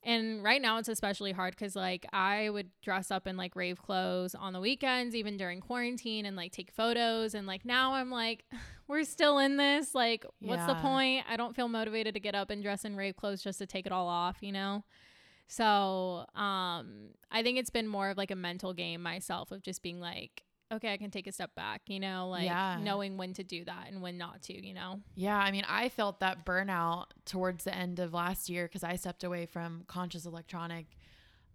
And 0.07 0.41
right 0.41 0.63
now 0.63 0.79
it's 0.79 0.89
especially 0.89 1.33
hard 1.33 1.57
because 1.57 1.75
like 1.75 2.07
I 2.13 2.49
would 2.49 2.71
dress 2.81 3.11
up 3.11 3.27
in 3.27 3.37
like 3.37 3.57
rave 3.57 3.83
clothes 3.83 4.37
on 4.37 4.53
the 4.53 4.61
weekends, 4.61 5.17
even 5.17 5.37
during 5.37 5.61
quarantine, 5.61 6.25
and 6.25 6.37
like 6.37 6.53
take 6.53 6.71
photos. 6.71 7.35
And 7.35 7.45
like 7.45 7.65
now 7.65 7.95
I'm 7.95 8.09
like, 8.09 8.45
we're 8.89 9.03
still 9.03 9.39
in 9.39 9.57
this. 9.57 9.97
Like, 9.97 10.25
what's 10.39 10.65
the 10.65 10.77
point? 10.77 11.25
I 11.29 11.37
don't 11.37 11.57
feel 11.57 11.67
motivated 11.67 12.15
to 12.15 12.21
get 12.21 12.37
up 12.37 12.51
and 12.51 12.63
dress 12.63 12.85
in 12.85 12.95
rave 12.95 13.17
clothes 13.17 13.43
just 13.43 13.59
to 13.59 13.67
take 13.67 13.85
it 13.85 13.91
all 13.91 14.07
off, 14.07 14.37
you 14.41 14.53
know? 14.53 14.85
So 15.49 16.25
um 16.37 17.11
I 17.33 17.43
think 17.43 17.59
it's 17.59 17.71
been 17.71 17.89
more 17.89 18.11
of 18.11 18.17
like 18.17 18.31
a 18.31 18.37
mental 18.37 18.73
game 18.73 19.03
myself 19.03 19.51
of 19.51 19.61
just 19.61 19.83
being 19.83 19.99
like, 19.99 20.45
okay, 20.73 20.93
I 20.93 20.97
can 20.97 21.11
take 21.11 21.27
a 21.27 21.33
step 21.33 21.55
back, 21.55 21.83
you 21.87 22.01
know, 22.01 22.29
like 22.29 22.45
Yeah. 22.45 22.79
knowing 22.81 23.17
when 23.17 23.33
to 23.35 23.45
do 23.45 23.65
that 23.65 23.87
and 23.89 24.03
when 24.03 24.19
not 24.19 24.43
to, 24.43 24.67
you 24.67 24.75
know? 24.75 25.01
Yeah, 25.15 25.39
I 25.39 25.51
mean, 25.53 25.65
I 25.69 25.89
felt 25.89 26.21
that 26.21 26.45
burnout 26.45 27.07
towards 27.25 27.65
the 27.65 27.75
end 27.75 28.01
of 28.01 28.13
last 28.13 28.49
year 28.49 28.67
because 28.67 28.83
I 28.83 28.97
stepped 28.97 29.23
away 29.25 29.47
from 29.47 29.85
conscious 29.87 30.27
electronic. 30.27 30.87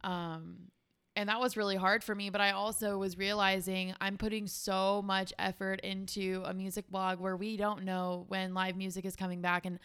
Um, 0.04 0.72
and 1.16 1.28
that 1.28 1.42
was 1.42 1.58
really 1.58 1.76
hard 1.76 2.04
for 2.06 2.16
me, 2.16 2.30
but 2.30 2.40
I 2.40 2.52
also 2.52 2.98
was 2.98 3.18
realizing 3.18 3.94
I'm 4.00 4.18
putting 4.18 4.48
so 4.48 5.02
much 5.02 5.34
effort 5.38 5.82
into 5.82 6.42
a 6.46 6.54
music 6.54 6.90
blog 6.90 7.20
where 7.20 7.36
we 7.36 7.58
don't 7.58 7.84
know 7.84 8.26
when 8.30 8.54
live 8.54 8.78
music 8.78 9.04
is 9.04 9.18
coming 9.18 9.42
back 9.42 9.66
and 9.66 9.78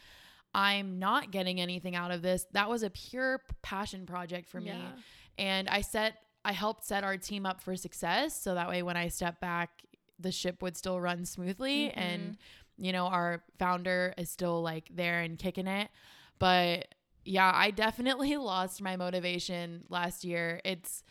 I'm 0.54 1.00
not 1.00 1.32
getting 1.32 1.60
anything 1.60 1.96
out 1.96 2.12
of 2.12 2.22
this. 2.22 2.46
That 2.52 2.70
was 2.70 2.84
a 2.84 2.90
pure 2.90 3.42
passion 3.62 4.06
project 4.06 4.48
for 4.48 4.60
me. 4.60 4.68
Yeah. 4.68 4.92
And 5.36 5.68
I 5.68 5.80
set 5.80 6.14
I 6.46 6.52
helped 6.52 6.84
set 6.84 7.02
our 7.04 7.16
team 7.16 7.44
up 7.44 7.60
for 7.60 7.74
success 7.76 8.40
so 8.40 8.54
that 8.54 8.68
way 8.68 8.82
when 8.82 8.96
I 8.96 9.08
step 9.08 9.40
back 9.40 9.82
the 10.18 10.32
ship 10.32 10.62
would 10.62 10.76
still 10.76 10.98
run 11.00 11.24
smoothly 11.26 11.88
Mhm. 11.88 11.96
and 11.96 12.38
you 12.78 12.92
know 12.92 13.06
our 13.06 13.42
founder 13.58 14.14
is 14.16 14.30
still 14.30 14.62
like 14.62 14.88
there 14.94 15.20
and 15.20 15.38
kicking 15.38 15.66
it. 15.66 15.90
But 16.38 16.94
yeah, 17.24 17.50
I 17.54 17.70
definitely 17.70 18.36
lost 18.52 18.80
my 18.80 18.96
motivation 18.96 19.84
last 19.88 20.24
year. 20.24 20.60
It's 20.64 21.02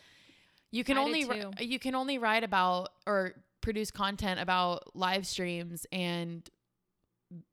you 0.72 0.84
can 0.84 0.98
I 0.98 1.02
only 1.02 1.24
did 1.24 1.30
ri- 1.30 1.42
too. 1.42 1.66
you 1.66 1.80
can 1.80 1.94
only 1.96 2.18
write 2.18 2.44
about 2.44 2.90
or 3.06 3.34
produce 3.62 3.92
content 3.92 4.40
about 4.40 4.96
live 4.96 5.26
streams 5.28 5.86
and 5.92 6.50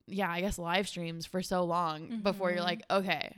yeah, 0.07 0.31
I 0.31 0.41
guess 0.41 0.59
live 0.59 0.87
streams 0.89 1.25
for 1.27 1.43
so 1.43 1.65
long 1.65 2.21
before 2.23 2.51
you're 2.51 2.61
Mhm. 2.61 2.65
like, 2.65 2.83
okay, 2.91 3.35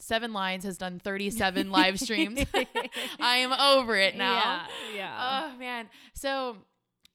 Seven 0.00 0.32
Lions 0.32 0.64
has 0.64 0.76
done 0.78 0.98
37 0.98 1.70
live 1.72 2.00
streams. 2.00 2.40
I 3.20 3.36
am 3.36 3.52
over 3.52 3.96
it 3.96 4.16
now. 4.16 4.34
Yeah. 4.34 4.66
Yeah. 4.96 5.50
Oh 5.54 5.58
man. 5.58 5.88
So 6.14 6.56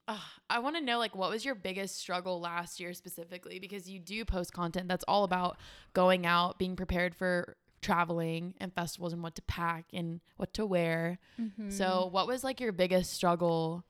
uh, 0.08 0.17
I 0.50 0.60
want 0.60 0.76
to 0.76 0.82
know 0.82 1.00
like 1.00 1.15
what 1.15 1.30
was 1.30 1.43
your 1.43 1.56
biggest 1.56 1.98
struggle 1.98 2.39
last 2.39 2.80
year 2.80 2.93
specifically 2.93 3.60
because 3.60 3.89
you 3.89 4.00
do 4.00 4.24
post 4.24 4.54
content 4.54 4.88
that's 4.88 5.06
all 5.08 5.24
about 5.24 5.58
going 5.93 6.26
out, 6.26 6.60
being 6.60 6.76
prepared 6.76 7.15
for 7.15 7.58
traveling 7.82 8.54
and 8.60 8.74
festivals 8.74 9.13
and 9.13 9.21
what 9.21 9.36
to 9.36 9.41
pack 9.43 9.86
and 9.93 10.19
what 10.38 10.54
to 10.54 10.65
wear. 10.65 11.19
Mhm. 11.39 11.71
So 11.71 12.08
what 12.12 12.28
was 12.28 12.43
like 12.43 12.60
your 12.60 12.71
biggest 12.71 13.13
struggle 13.13 13.84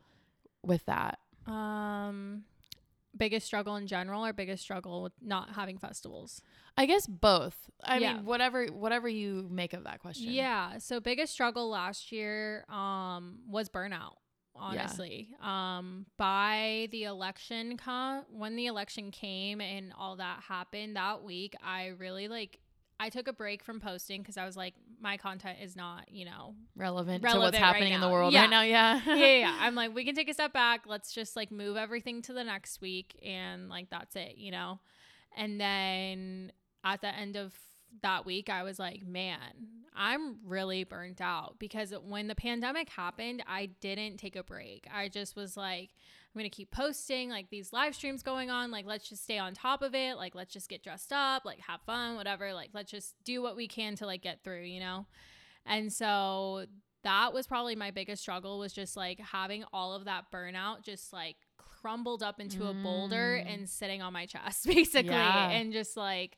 with 0.64 0.86
that? 0.86 1.20
Um, 1.48 2.44
biggest 3.17 3.45
struggle 3.45 3.75
in 3.75 3.88
general, 3.88 4.25
or 4.25 4.34
biggest 4.34 4.63
struggle 4.63 5.04
with 5.04 5.13
not 5.21 5.51
having 5.51 5.78
festivals. 5.78 6.41
I 6.78 6.86
guess 6.86 7.08
both. 7.08 7.69
I 7.84 7.97
Yeah. 7.99 8.13
mean 8.15 8.25
whatever 8.25 8.65
whatever 8.67 9.08
you 9.08 9.47
make 9.49 9.73
of 9.73 9.84
that 9.86 9.99
question. 9.99 10.32
Yeah. 10.32 10.78
So 10.80 10.99
biggest 10.99 11.34
struggle 11.34 11.69
last 11.69 12.12
year 12.12 12.65
um 12.69 13.39
was 13.47 13.69
burnout. 13.69 14.15
Honestly, 14.58 15.36
um, 15.41 16.06
by 16.15 16.88
the 16.91 17.04
election 17.04 17.75
com- 17.75 18.23
when 18.30 18.56
the 18.56 18.67
election 18.67 19.12
came 19.12 19.60
and 19.60 19.91
all 19.97 20.15
that 20.15 20.43
happened 20.47 20.95
that 20.95 21.23
week, 21.23 21.56
I 21.62 21.88
really 21.88 22.30
like 22.30 22.62
I 23.00 23.10
took 23.10 23.28
a 23.28 23.34
break 23.34 23.64
from 23.64 23.80
posting 23.80 24.22
because 24.22 24.38
I 24.38 24.46
was 24.46 24.56
like, 24.56 24.74
my 25.02 25.18
content 25.18 25.58
is 25.62 25.76
not, 25.76 26.12
you 26.12 26.24
know, 26.26 26.56
Relevant, 26.76 27.22
to 27.22 27.26
Relevant 27.26 27.44
what's 27.54 27.60
right 27.62 27.66
happening 27.66 27.94
in 27.94 28.00
the 28.02 28.10
world 28.10 28.32
Yeah. 28.34 28.42
right 28.42 28.50
now. 28.50 28.62
Yeah. 28.62 29.02
yeah, 29.06 29.16
yeah, 29.16 29.38
yeah. 29.40 29.58
I'm 29.60 29.76
like, 29.76 29.94
we 29.94 30.06
can 30.06 30.16
take 30.16 30.30
a 30.30 30.34
step 30.34 30.54
back. 30.54 30.82
Let's 30.88 31.12
just 31.12 31.36
like 31.36 31.52
move 31.52 31.76
everything 31.78 32.22
to 32.24 32.34
the 32.34 32.44
next 32.44 32.80
week 32.82 33.20
and 33.26 33.68
like 33.70 33.90
that's 33.90 34.16
it, 34.16 34.36
you 34.38 34.52
know? 34.52 34.80
And 35.36 35.60
then 35.60 36.52
at 36.86 37.02
the 37.02 37.14
end 37.14 37.36
of 37.36 37.54
that 38.02 38.26
week, 38.26 38.50
I 38.50 38.64
was 38.64 38.80
like, 38.80 39.06
man, 39.06 39.40
I'm 39.96 40.38
really 40.46 40.84
burnt 40.84 41.22
out 41.22 41.56
because 41.60 41.94
when 42.04 42.28
the 42.28 42.36
pandemic 42.36 42.90
happened, 42.90 43.44
I 43.48 43.68
didn't 43.80 44.18
take 44.18 44.36
a 44.36 44.44
break. 44.44 44.88
I 44.94 45.08
just 45.10 45.36
was 45.36 45.56
like, 45.56 45.92
I'm 46.34 46.40
going 46.40 46.50
to 46.50 46.56
keep 46.56 46.70
posting 46.72 47.30
like 47.30 47.50
these 47.50 47.72
live 47.72 47.96
streams 47.96 48.22
going 48.22 48.50
on. 48.50 48.70
Like, 48.72 48.86
let's 48.86 49.08
just 49.08 49.24
stay 49.24 49.38
on 49.38 49.54
top 49.54 49.82
of 49.82 49.96
it. 49.96 50.18
Like, 50.18 50.36
let's 50.36 50.52
just 50.54 50.68
get 50.68 50.84
dressed 50.84 51.14
up, 51.14 51.46
like, 51.46 51.60
have 51.62 51.80
fun, 51.86 52.16
whatever. 52.18 52.54
Like, 52.54 52.72
let's 52.74 52.92
just 52.92 53.16
do 53.24 53.42
what 53.42 53.56
we 53.56 53.68
can 53.70 53.96
to 53.96 54.06
like 54.06 54.22
get 54.22 54.44
through, 54.44 54.64
you 54.64 54.82
know? 54.82 55.06
And 55.66 55.92
so 55.94 56.66
that 57.04 57.34
was 57.34 57.48
probably 57.48 57.76
my 57.76 57.92
biggest 57.92 58.22
struggle 58.22 58.60
was 58.60 58.74
just 58.74 58.98
like 58.98 59.20
having 59.20 59.64
all 59.72 59.94
of 59.94 60.06
that 60.06 60.26
burnout 60.34 60.82
just 60.84 61.14
like 61.14 61.36
crumbled 61.58 62.24
up 62.24 62.40
into 62.40 62.68
a 62.68 62.74
boulder 62.74 63.40
Mm. 63.46 63.54
and 63.54 63.70
sitting 63.70 64.02
on 64.02 64.12
my 64.12 64.26
chest 64.26 64.66
basically 64.68 65.12
Yeah. 65.12 65.50
and 65.52 65.72
just 65.72 65.96
like 65.96 66.38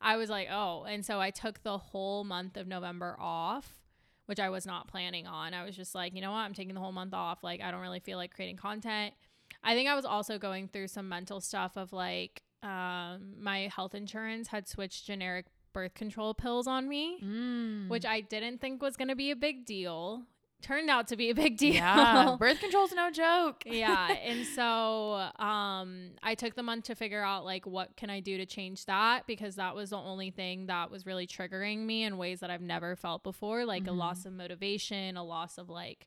I 0.00 0.16
was 0.16 0.30
like, 0.30 0.48
"Oh." 0.50 0.84
And 0.84 1.04
so 1.04 1.20
I 1.20 1.30
took 1.30 1.62
the 1.62 1.78
whole 1.78 2.24
month 2.24 2.56
of 2.56 2.66
November 2.66 3.16
off, 3.18 3.78
which 4.26 4.40
I 4.40 4.48
was 4.50 4.64
not 4.66 4.88
planning 4.88 5.26
on. 5.26 5.54
I 5.54 5.64
was 5.64 5.76
just 5.76 5.94
like, 5.94 6.14
"You 6.14 6.20
know 6.22 6.30
what? 6.30 6.38
I'm 6.38 6.54
taking 6.54 6.74
the 6.74 6.80
whole 6.80 6.92
month 6.92 7.14
off. 7.14 7.42
Like 7.42 7.60
I 7.60 7.70
don't 7.70 7.80
really 7.80 8.00
feel 8.00 8.16
like 8.18 8.32
creating 8.34 8.56
content." 8.56 9.14
I 9.62 9.74
think 9.74 9.88
I 9.88 9.94
was 9.94 10.04
also 10.04 10.38
going 10.38 10.68
through 10.68 10.88
some 10.88 11.08
mental 11.08 11.40
stuff 11.40 11.76
of 11.76 11.92
like 11.92 12.42
um 12.62 13.34
my 13.38 13.70
health 13.74 13.94
insurance 13.94 14.48
had 14.48 14.68
switched 14.68 15.06
generic 15.06 15.46
birth 15.72 15.94
control 15.94 16.34
pills 16.34 16.66
on 16.66 16.88
me 16.88 17.18
Mm. 17.22 17.88
which 17.88 18.04
I 18.04 18.20
didn't 18.20 18.60
think 18.60 18.82
was 18.82 18.96
going 18.96 19.08
to 19.08 19.16
be 19.16 19.30
a 19.30 19.36
big 19.36 19.64
deal. 19.64 20.24
Turned 20.62 20.90
out 20.90 21.08
to 21.08 21.16
be 21.16 21.30
a 21.30 21.34
big 21.34 21.56
deal. 21.56 21.74
Yeah, 21.74 22.36
birth 22.38 22.60
control's 22.60 22.92
no 22.92 23.10
joke. 23.10 23.62
yeah, 23.66 24.14
and 24.24 24.46
so 24.46 25.28
um 25.38 26.10
I 26.22 26.34
took 26.36 26.54
the 26.54 26.62
month 26.62 26.84
to 26.84 26.94
figure 26.94 27.22
out 27.22 27.44
like 27.44 27.66
what 27.66 27.96
can 27.96 28.10
I 28.10 28.20
do 28.20 28.36
to 28.38 28.46
change 28.46 28.84
that 28.86 29.26
because 29.26 29.56
that 29.56 29.74
was 29.74 29.90
the 29.90 29.96
only 29.98 30.30
thing 30.30 30.66
that 30.66 30.90
was 30.90 31.06
really 31.06 31.26
triggering 31.26 31.78
me 31.86 32.04
in 32.04 32.16
ways 32.18 32.40
that 32.40 32.50
I've 32.50 32.60
never 32.62 32.96
felt 32.96 33.22
before, 33.22 33.64
like 33.64 33.84
Mhm. 33.84 33.88
a 33.88 33.92
loss 33.92 34.24
of 34.26 34.32
motivation, 34.32 35.16
a 35.16 35.24
loss 35.24 35.58
of 35.58 35.68
like 35.68 36.06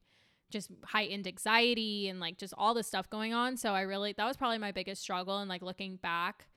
just 0.51 0.69
heightened 0.85 1.25
anxiety 1.25 2.07
and 2.09 2.19
like 2.19 2.37
just 2.37 2.53
all 2.57 2.73
this 2.75 2.85
stuff 2.87 3.09
going 3.09 3.33
on. 3.33 3.57
So 3.57 3.73
I 3.73 3.81
really 3.81 4.13
that 4.13 4.25
was 4.25 4.37
probably 4.37 4.59
my 4.59 4.71
biggest 4.71 5.01
struggle 5.01 5.39
and 5.39 5.49
like 5.49 5.61
looking 5.63 5.95
back 5.97 6.47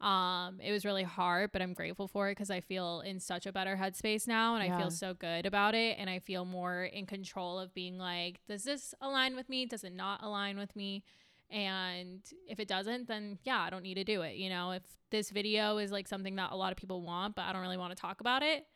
um 0.00 0.60
it 0.60 0.72
was 0.72 0.84
really 0.84 1.02
hard 1.02 1.50
but 1.52 1.62
i'm 1.62 1.72
grateful 1.72 2.06
for 2.06 2.28
it 2.28 2.32
because 2.32 2.50
i 2.50 2.60
feel 2.60 3.00
in 3.00 3.18
such 3.18 3.46
a 3.46 3.52
better 3.52 3.78
headspace 3.80 4.28
now 4.28 4.54
and 4.54 4.62
i 4.62 4.76
feel 4.78 4.90
so 4.90 5.14
good 5.14 5.46
about 5.46 5.74
it 5.74 5.96
and 5.98 6.10
i 6.10 6.18
feel 6.18 6.44
more 6.44 6.84
in 6.84 7.06
control 7.06 7.58
of 7.58 7.72
being 7.72 7.96
like 7.96 8.38
does 8.46 8.62
this 8.64 8.94
align 9.00 9.34
with 9.34 9.48
me? 9.48 9.64
Does 9.64 9.84
it 9.84 9.94
not 9.94 10.22
align 10.22 10.58
with 10.58 10.76
me? 10.76 11.02
And 11.50 12.20
if 12.46 12.60
it 12.60 12.68
doesn't 12.68 13.08
then 13.08 13.38
yeah 13.44 13.60
i 13.60 13.70
don't 13.70 13.82
need 13.82 13.94
to 13.94 14.04
do 14.04 14.20
it 14.20 14.36
you 14.36 14.50
know? 14.50 14.72
If 14.72 14.82
this 15.10 15.30
video 15.30 15.78
is 15.78 15.90
like 15.92 16.08
something 16.08 16.36
that 16.36 16.52
a 16.52 16.56
lot 16.56 16.72
of 16.72 16.76
people 16.76 17.00
want 17.00 17.34
but 17.34 17.46
i 17.46 17.52
don't 17.52 17.62
really 17.62 17.78
want 17.78 17.96
to 17.96 18.00
talk 18.00 18.20
about 18.20 18.42
it 18.42 18.66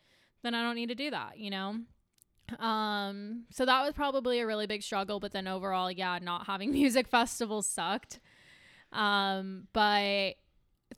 then 0.43 0.55
i 0.55 0.63
don't 0.63 0.77
need 0.77 0.89
to 0.89 0.95
do 0.95 1.11
that 1.11 1.39
you 1.39 1.51
know? 1.51 1.81
Um 2.59 3.45
so 3.51 3.67
that 3.67 3.83
was 3.85 3.93
probably 3.93 4.41
a 4.41 4.47
really 4.47 4.67
big 4.67 4.83
struggle 4.83 5.21
but 5.21 5.33
then 5.33 5.47
overall 5.47 5.91
yeah 5.91 6.19
not 6.23 6.47
having 6.47 6.71
music 6.81 7.09
festivals 7.09 7.67
sucked. 7.67 8.21
Um 8.91 9.67
but 9.75 10.37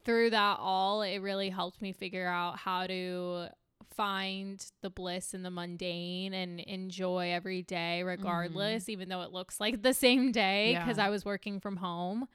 through 0.05 0.31
that 0.31 0.59
all 0.61 1.03
it 1.03 1.19
really 1.19 1.51
helped 1.51 1.81
me 1.83 1.93
figure 1.93 2.27
out 2.27 2.59
how 2.59 2.87
to 2.87 3.47
find 3.95 4.65
the 4.81 4.89
bliss 4.91 5.35
in 5.35 5.43
the 5.43 5.51
mundane 5.51 6.33
and 6.33 6.61
enjoy 6.61 7.31
every 7.31 7.63
day 7.63 8.03
regardless 8.03 8.89
even 8.89 9.09
though 9.09 9.21
it 9.23 9.33
looks 9.33 9.61
like 9.61 9.83
the 9.83 9.93
same 9.93 10.33
day 10.33 10.77
because 10.79 10.97
Yeah. 10.97 11.07
i 11.07 11.11
was 11.11 11.25
working 11.25 11.61
from 11.61 11.77
home 11.77 12.27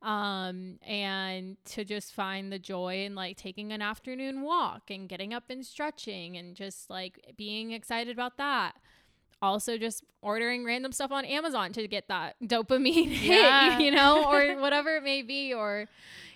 um 0.00 0.78
and 0.86 1.56
to 1.64 1.84
just 1.84 2.12
find 2.12 2.52
the 2.52 2.58
joy 2.58 3.04
in 3.04 3.14
like 3.14 3.36
taking 3.36 3.72
an 3.72 3.82
afternoon 3.82 4.42
walk 4.42 4.90
and 4.90 5.08
getting 5.08 5.32
up 5.34 5.44
and 5.50 5.64
stretching 5.64 6.36
and 6.36 6.54
just 6.56 6.88
like 6.90 7.32
being 7.36 7.72
excited 7.72 8.12
about 8.12 8.36
that 8.36 8.72
also 9.40 9.76
just 9.76 10.04
ordering 10.20 10.64
random 10.64 10.92
stuff 10.92 11.10
on 11.12 11.24
amazon 11.24 11.72
to 11.72 11.86
get 11.88 12.06
that 12.08 12.36
dopamine 12.44 13.08
Yeah. 13.22 13.76
hit 13.76 13.84
you 13.84 13.90
know 13.92 14.24
or 14.24 14.56
whatever 14.60 14.96
it 14.96 15.02
may 15.04 15.22
be 15.22 15.52
or 15.52 15.88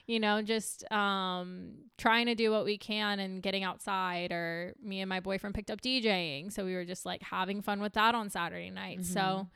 you 0.07 0.21
know 0.21 0.41
just 0.43 0.91
um 0.93 1.73
trying 1.99 2.27
to 2.27 2.35
do 2.35 2.51
what 2.51 2.65
we 2.65 2.79
can 2.79 3.19
and 3.19 3.43
getting 3.43 3.65
outside 3.65 4.31
or 4.33 4.75
me 4.83 5.01
and 5.01 5.09
my 5.09 5.21
boyfriend 5.21 5.55
picked 5.55 5.71
up 5.71 5.81
djing 5.81 6.53
so 6.53 6.65
we 6.65 6.75
were 6.75 6.85
just 6.85 7.05
like 7.05 7.23
having 7.23 7.61
fun 7.63 7.81
with 7.81 7.95
that 7.95 8.15
on 8.15 8.31
saturday 8.31 8.71
night 8.71 9.05
so 9.05 9.21
Mhm. 9.21 9.49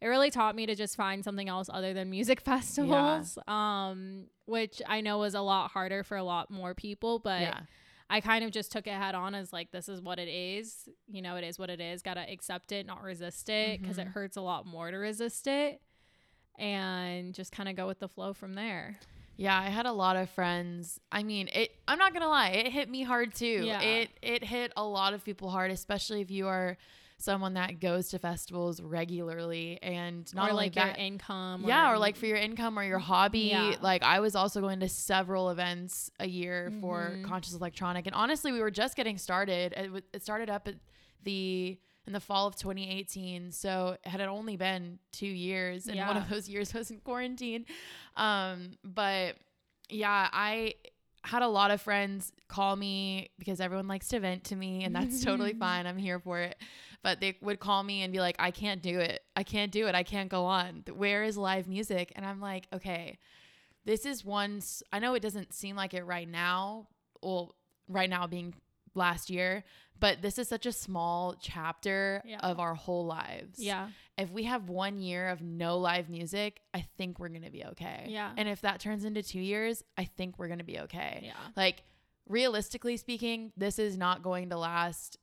it 0.00 0.06
really 0.06 0.30
taught 0.30 0.54
me 0.56 0.64
to 0.64 0.74
just 0.74 0.96
find 0.96 1.24
something 1.24 1.48
else 1.48 1.68
other 1.72 1.92
than 1.92 2.08
music 2.08 2.40
festivals 2.52 3.38
um 3.46 4.26
which 4.46 4.80
i 4.86 5.00
know 5.00 5.18
was 5.18 5.34
a 5.34 5.40
lot 5.40 5.70
harder 5.72 6.02
for 6.02 6.16
a 6.16 6.24
lot 6.24 6.50
more 6.50 6.74
people 6.74 7.18
but 7.18 7.40
yeah. 7.42 7.60
i 8.08 8.20
kind 8.20 8.44
of 8.44 8.50
just 8.50 8.72
took 8.72 8.86
it 8.86 8.92
head 8.94 9.14
on 9.14 9.34
as 9.34 9.52
like 9.52 9.70
this 9.72 9.88
is 9.90 10.00
what 10.00 10.18
it 10.18 10.28
is 10.28 10.88
you 11.06 11.20
know 11.20 11.36
it 11.36 11.44
is 11.44 11.58
what 11.58 11.68
it 11.68 11.80
is 11.80 12.00
gotta 12.00 12.24
accept 12.32 12.72
it 12.72 12.86
not 12.86 13.02
resist 13.02 13.48
it 13.50 13.82
because 13.82 13.98
it 13.98 14.06
Mhm. 14.06 14.12
hurts 14.12 14.36
a 14.38 14.40
lot 14.40 14.64
more 14.66 14.90
to 14.90 14.96
resist 14.96 15.46
it 15.46 15.82
and 16.58 17.34
just 17.34 17.52
kind 17.52 17.68
of 17.68 17.76
go 17.76 17.86
with 17.86 17.98
the 18.00 18.08
flow 18.08 18.32
from 18.32 18.54
there 18.54 18.98
Yeah, 19.38 19.56
I 19.58 19.70
had 19.70 19.86
a 19.86 19.92
lot 19.92 20.16
of 20.16 20.28
friends. 20.30 20.98
I 21.12 21.22
mean, 21.22 21.48
it 21.54 21.70
I'm 21.86 21.96
not 21.96 22.12
going 22.12 22.22
to 22.22 22.28
lie, 22.28 22.48
it 22.48 22.72
hit 22.72 22.90
me 22.90 23.04
hard 23.04 23.34
too. 23.34 23.62
Yeah. 23.64 23.80
It 23.80 24.10
it 24.20 24.44
hit 24.44 24.72
a 24.76 24.84
lot 24.84 25.14
of 25.14 25.24
people 25.24 25.48
hard, 25.48 25.70
especially 25.70 26.20
if 26.20 26.30
you 26.30 26.48
are 26.48 26.76
someone 27.20 27.54
that 27.54 27.80
goes 27.80 28.08
to 28.10 28.18
festivals 28.18 28.80
regularly 28.80 29.76
and 29.82 30.32
not 30.34 30.48
or 30.48 30.52
only 30.52 30.64
like 30.66 30.74
that, 30.74 30.96
your 30.98 31.06
income 31.06 31.64
yeah, 31.66 31.90
or 31.90 31.98
like 31.98 32.14
for 32.16 32.26
your 32.26 32.36
income 32.36 32.78
or 32.78 32.84
your 32.84 32.98
hobby. 33.00 33.48
Yeah. 33.50 33.74
Like 33.80 34.02
I 34.02 34.20
was 34.20 34.34
also 34.36 34.60
going 34.60 34.80
to 34.80 34.88
several 34.88 35.50
events 35.50 36.10
a 36.20 36.26
year 36.28 36.72
for 36.80 37.12
Mhm. 37.16 37.24
Conscious 37.24 37.54
Electronic, 37.54 38.06
and 38.06 38.14
honestly, 38.14 38.50
we 38.52 38.60
were 38.60 38.70
just 38.72 38.96
getting 38.96 39.18
started. 39.18 39.72
It, 39.72 40.04
it 40.12 40.22
started 40.22 40.50
up 40.50 40.66
at 40.68 40.74
the 41.24 41.78
in 42.08 42.12
the 42.14 42.20
fall 42.20 42.46
of 42.46 42.56
2018, 42.56 43.52
so 43.52 43.96
it 44.02 44.08
had 44.08 44.20
only 44.22 44.56
been 44.56 44.98
two 45.12 45.26
years, 45.26 45.86
and 45.86 45.96
one 46.08 46.16
of 46.16 46.28
those 46.30 46.48
years 46.48 46.72
was 46.72 46.90
in 46.90 46.98
quarantine. 47.00 47.66
Um, 48.16 48.70
but 48.82 49.36
yeah, 49.90 50.28
I 50.32 50.74
had 51.22 51.42
a 51.42 51.48
lot 51.48 51.70
of 51.70 51.82
friends 51.82 52.32
call 52.48 52.74
me 52.74 53.28
because 53.38 53.60
everyone 53.60 53.86
likes 53.88 54.08
to 54.08 54.20
vent 54.20 54.44
to 54.44 54.56
me, 54.56 54.84
and 54.84 54.96
that's 54.96 55.22
totally 55.22 55.52
fine. 55.58 55.86
I'm 55.86 55.98
here 55.98 56.18
for 56.18 56.40
it. 56.40 56.56
But 57.02 57.20
they 57.20 57.36
would 57.42 57.60
call 57.60 57.82
me 57.82 58.02
and 58.02 58.12
be 58.12 58.20
like, 58.20 58.36
I 58.38 58.50
can't 58.50 58.82
do 58.82 58.98
it. 58.98 59.22
I 59.36 59.42
can't 59.42 59.70
do 59.70 59.86
it. 59.86 59.94
I 59.94 60.02
can't 60.02 60.30
go 60.30 60.46
on. 60.46 60.84
Where 60.92 61.22
is 61.24 61.36
live 61.36 61.68
music? 61.68 62.12
And 62.16 62.24
I'm 62.24 62.40
like, 62.40 62.66
okay, 62.72 63.18
this 63.84 64.06
is 64.06 64.24
one. 64.24 64.62
I 64.92 64.98
know 64.98 65.14
it 65.14 65.20
doesn't 65.20 65.52
seem 65.52 65.76
like 65.76 65.94
it 65.94 66.04
right 66.04 66.28
now. 66.28 66.88
Well, 67.22 67.54
right 67.86 68.08
now 68.08 68.26
being 68.26 68.54
last 68.98 69.30
year, 69.30 69.64
but 69.98 70.20
this 70.22 70.38
is 70.38 70.46
such 70.48 70.66
a 70.66 70.72
small 70.72 71.34
chapter 71.40 72.22
Yeah. 72.26 72.40
of 72.40 72.60
our 72.60 72.74
whole 72.74 73.06
lives. 73.06 73.58
yeah 73.58 73.88
If 74.18 74.30
we 74.30 74.44
have 74.44 74.68
one 74.68 74.98
year 75.00 75.28
of 75.28 75.40
no 75.40 75.78
live 75.78 76.08
music, 76.10 76.60
I 76.74 76.82
think 76.98 77.18
we're 77.18 77.28
going 77.30 77.42
to 77.44 77.50
be 77.50 77.64
okay. 77.64 78.06
Yeah. 78.08 78.32
And 78.36 78.48
if 78.48 78.60
that 78.62 78.80
turns 78.80 79.04
into 79.04 79.22
two 79.22 79.40
years, 79.40 79.82
I 79.96 80.04
think 80.04 80.38
we're 80.38 80.48
going 80.48 80.58
to 80.58 80.64
be 80.64 80.80
okay. 80.80 81.22
yeah 81.24 81.32
Like, 81.56 81.82
realistically 82.28 82.96
speaking, 82.96 83.52
this 83.56 83.78
is 83.78 83.96
not 83.96 84.22
going 84.22 84.50
to 84.50 84.58
last. 84.58 85.16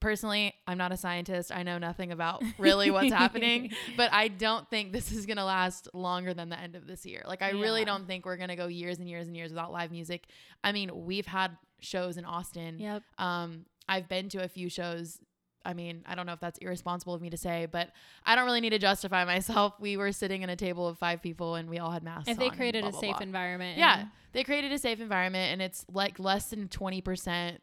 Personally, 0.00 0.54
I'm 0.66 0.78
not 0.78 0.92
a 0.92 0.96
scientist. 0.96 1.50
I 1.52 1.64
know 1.64 1.78
nothing 1.78 2.12
about 2.12 2.42
really 2.58 2.90
what's 2.90 3.12
happening, 3.12 3.72
but 3.96 4.12
I 4.12 4.28
don't 4.28 4.68
think 4.70 4.92
this 4.92 5.10
is 5.10 5.26
going 5.26 5.38
to 5.38 5.44
last 5.44 5.88
longer 5.92 6.34
than 6.34 6.48
the 6.50 6.58
end 6.58 6.76
of 6.76 6.86
this 6.86 7.04
year. 7.04 7.22
Like, 7.26 7.42
I 7.42 7.50
really 7.50 7.84
don't 7.84 8.06
think 8.06 8.24
we're 8.24 8.36
going 8.36 8.50
to 8.50 8.56
go 8.56 8.68
years 8.68 8.98
and 8.98 9.08
years 9.08 9.26
and 9.26 9.36
years 9.36 9.50
without 9.50 9.72
live 9.72 9.90
music. 9.90 10.26
I 10.62 10.72
mean, 10.72 10.90
we've 11.04 11.26
had 11.26 11.56
shows 11.80 12.16
in 12.16 12.24
Austin. 12.24 12.78
yep 12.78 13.02
Um, 13.18 13.64
I've 13.88 14.08
been 14.08 14.28
to 14.30 14.44
a 14.44 14.48
few 14.48 14.68
shows. 14.68 15.18
I 15.64 15.74
mean, 15.74 16.02
I 16.06 16.14
don't 16.14 16.26
know 16.26 16.32
if 16.32 16.40
that's 16.40 16.58
irresponsible 16.58 17.14
of 17.14 17.22
me 17.22 17.30
to 17.30 17.36
say, 17.36 17.66
but 17.70 17.90
I 18.24 18.36
don't 18.36 18.44
really 18.44 18.60
need 18.60 18.70
to 18.70 18.78
justify 18.78 19.24
myself. 19.34 19.74
We 19.80 19.96
were 19.96 20.12
sitting 20.12 20.42
in 20.42 20.50
a 20.50 20.56
table 20.56 20.86
of 20.86 20.98
five 20.98 21.22
people 21.22 21.56
and 21.56 21.68
we 21.68 21.78
all 21.78 21.90
had 21.90 22.02
masks 22.02 22.28
if 22.28 22.38
they 22.38 22.50
created 22.50 22.82
blah, 22.82 22.90
a 22.90 22.92
blah, 22.92 23.00
safe 23.00 23.16
blah. 23.16 23.22
environment 23.22 23.78
Yeah, 23.78 24.06
they 24.32 24.44
created 24.44 24.72
a 24.72 24.78
safe 24.78 25.00
environment 25.00 25.52
and 25.52 25.62
it's 25.62 25.84
like 25.92 26.18
less 26.18 26.50
than 26.50 26.68
20% 26.68 27.58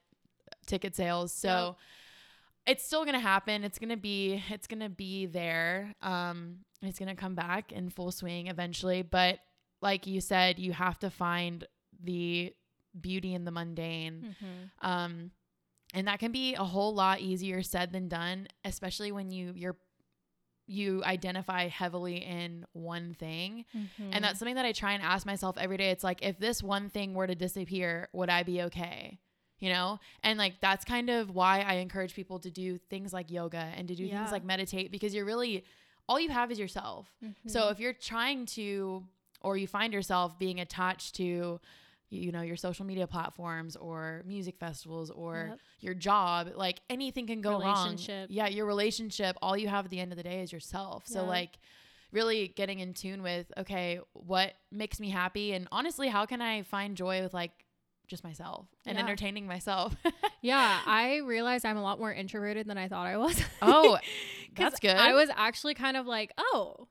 ticket 0.66 0.96
sales. 0.96 1.32
So 1.32 1.78
it's 2.68 2.84
still 2.86 3.04
going 3.04 3.14
to 3.16 3.20
happen. 3.20 3.64
It's 3.64 3.78
going 3.80 3.90
to 3.90 3.98
be 3.98 4.44
it's 4.50 4.68
going 4.68 4.80
to 4.82 4.90
be 4.90 5.26
there. 5.26 5.94
Um 6.02 6.60
it's 6.82 7.00
going 7.00 7.10
to 7.10 7.16
come 7.16 7.36
back 7.36 7.72
in 7.72 7.90
full 7.90 8.12
swing 8.12 8.48
eventually, 8.48 9.02
but 9.02 9.40
like 9.82 10.06
you 10.08 10.22
said, 10.22 10.60
you 10.60 10.72
have 10.74 11.00
to 11.00 11.10
find 11.10 11.66
the 12.04 12.54
beauty 13.00 13.34
in 13.34 13.46
the 13.46 13.52
mundane. 13.52 14.36
Mhm. 14.42 14.88
Um 14.88 15.32
and 15.94 16.08
that 16.08 16.20
can 16.20 16.32
be 16.32 16.56
a 16.56 16.64
whole 16.64 16.94
lot 16.94 17.22
easier 17.22 17.62
said 17.64 17.92
than 17.92 18.08
done, 18.10 18.48
especially 18.64 19.12
when 19.12 19.32
you 19.32 19.54
you're 19.56 19.78
you 20.68 21.04
identify 21.04 21.68
heavily 21.68 22.18
in 22.18 22.66
one 22.74 23.14
thing. 23.14 23.66
Mhm. 23.76 24.10
And 24.12 24.24
that's 24.24 24.40
something 24.40 24.56
that 24.56 24.66
I 24.66 24.72
try 24.72 24.94
and 24.94 25.04
ask 25.04 25.24
myself 25.26 25.58
every 25.60 25.78
day. 25.78 25.92
It's 25.92 26.04
like, 26.04 26.24
if 26.24 26.40
this 26.40 26.64
one 26.64 26.90
thing 26.90 27.14
were 27.14 27.28
to 27.28 27.36
disappear, 27.36 28.10
would 28.14 28.30
I 28.32 28.42
be 28.42 28.64
okay? 28.64 29.20
You 29.60 29.70
know? 29.72 30.00
And 30.24 30.38
like, 30.38 30.60
that's 30.62 30.84
kind 30.86 31.10
of 31.10 31.30
why 31.32 31.62
I 31.62 31.76
encourage 31.76 32.14
people 32.16 32.40
to 32.40 32.52
do 32.52 32.78
things 32.78 33.14
like 33.14 33.32
yoga 33.32 33.72
and 33.76 33.88
to 33.88 33.96
do 33.96 34.06
Yeah. 34.06 34.20
things 34.20 34.32
like 34.32 34.44
meditate 34.44 34.92
because 34.92 35.14
you're 35.14 35.26
really, 35.26 35.64
all 36.08 36.20
you 36.20 36.30
have 36.30 36.52
is 36.52 36.60
yourself. 36.60 37.14
So 37.48 37.68
Mhm. 37.68 37.72
if 37.72 37.80
you're 37.80 37.94
trying 37.94 38.46
to, 38.48 39.04
or 39.42 39.58
you 39.58 39.68
find 39.68 39.94
yourself 39.94 40.38
being 40.38 40.60
attached 40.60 41.16
to, 41.16 41.60
you 42.10 42.32
know, 42.32 42.42
your 42.42 42.56
social 42.56 42.86
media 42.86 43.08
platforms 43.08 43.76
or 43.76 44.24
music 44.26 44.58
festivals 44.58 45.10
or 45.10 45.48
Yep. 45.50 45.60
your 45.82 45.94
job, 45.94 46.52
like 46.56 46.82
anything 46.90 47.28
can 47.28 47.42
go 47.42 47.52
wrong. 47.60 47.98
Yeah, 48.30 48.48
your 48.48 48.66
relationship, 48.66 49.38
all 49.42 49.58
you 49.58 49.68
have 49.68 49.86
at 49.86 49.92
the 49.92 50.00
end 50.00 50.12
of 50.12 50.18
the 50.18 50.24
day 50.24 50.42
is 50.42 50.52
yourself. 50.52 51.08
So 51.08 51.26
like 51.26 51.58
really 52.12 52.48
getting 52.50 52.80
in 52.80 52.94
tune 52.94 53.22
with, 53.24 53.52
okay, 53.58 54.00
what 54.14 54.54
makes 54.72 55.00
me 55.00 55.10
happy 55.10 55.54
and 55.54 55.68
honestly, 55.72 56.08
how 56.08 56.26
can 56.26 56.42
I 56.42 56.64
find 56.64 56.96
joy 56.96 57.22
with 57.22 57.34
like 57.34 57.65
just 58.08 58.24
myself 58.24 58.68
and 58.86 58.98
Yeah. 58.98 59.04
entertaining 59.04 59.48
myself? 59.48 59.96
yeah 60.42 60.80
i 60.86 61.18
realized 61.18 61.66
i'm 61.66 61.78
a 61.78 61.82
lot 61.82 62.00
more 62.00 62.14
introverted 62.14 62.68
than 62.68 62.78
i 62.78 62.88
thought 62.88 63.08
i 63.08 63.18
was 63.18 63.42
oh, 63.62 63.98
that's 64.56 64.80
good. 64.80 64.96
I 64.96 65.14
was 65.14 65.30
actually 65.36 65.74
kind 65.74 65.98
of 65.98 66.06
like, 66.06 66.32
oh, 66.38 66.88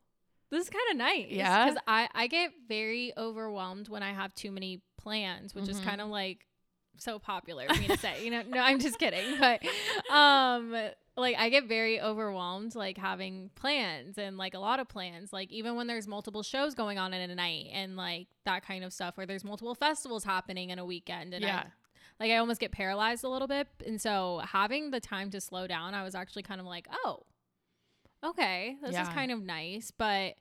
this 0.51 0.65
is 0.65 0.71
kind 0.71 0.85
of 0.91 0.97
nice. 0.99 1.27
Yeah? 1.31 1.65
Because 1.65 1.83
I, 1.87 2.09
I 2.15 2.27
get 2.27 2.51
very 2.69 3.13
overwhelmed 3.17 3.89
when 3.89 4.03
I 4.03 4.13
have 4.13 4.35
too 4.35 4.53
many 4.53 4.83
plans, 4.99 5.55
which 5.55 5.69
is 5.69 5.81
Mhm. 5.81 5.85
kind 5.85 6.01
of 6.03 6.09
like 6.09 6.47
so 6.99 7.19
popular 7.19 7.67
for 7.69 7.81
me 7.81 7.89
to 7.89 7.99
say. 7.99 8.25
You 8.25 8.31
know, 8.31 8.43
no, 8.49 8.61
I'm 8.61 8.79
just 8.79 8.99
kidding. 8.99 9.39
But 9.41 9.63
um 10.13 10.75
like 11.17 11.37
I 11.39 11.49
get 11.49 11.69
very 11.69 12.01
overwhelmed 12.01 12.75
like 12.75 12.99
having 12.99 13.51
plans 13.55 14.19
and 14.19 14.37
like 14.37 14.55
a 14.55 14.59
lot 14.59 14.81
of 14.81 14.89
plans. 14.89 15.33
Like 15.33 15.53
even 15.53 15.77
when 15.77 15.87
there's 15.87 16.09
multiple 16.09 16.43
shows 16.43 16.75
going 16.75 16.99
on 16.99 17.13
in 17.15 17.31
a 17.31 17.35
night 17.35 17.67
and 17.73 17.97
like 17.97 18.29
that 18.45 18.67
kind 18.67 18.85
of 18.85 18.93
stuff 18.93 19.17
where 19.17 19.27
there's 19.27 19.45
multiple 19.45 19.75
festivals 19.75 20.25
happening 20.25 20.71
in 20.71 20.79
a 20.79 20.85
weekend 20.85 21.35
and 21.35 21.45
I- 21.45 21.49
yeah. 21.49 21.65
like 22.19 22.31
I 22.31 22.37
almost 22.37 22.61
get 22.61 22.73
paralyzed 22.73 23.25
a 23.25 23.29
little 23.29 23.49
bit. 23.49 23.69
And 23.87 24.01
so 24.01 24.41
having 24.45 24.91
the 24.91 25.01
time 25.01 25.31
to 25.31 25.41
slow 25.41 25.67
down, 25.67 25.95
I 25.95 26.03
was 26.03 26.15
actually 26.15 26.43
kind 26.43 26.61
of 26.61 26.67
like, 26.67 26.89
oh, 27.05 27.21
okay, 28.25 28.77
this 28.83 28.97
is 29.03 29.09
kind 29.09 29.31
of 29.31 29.43
nice, 29.43 29.91
but 29.97 30.35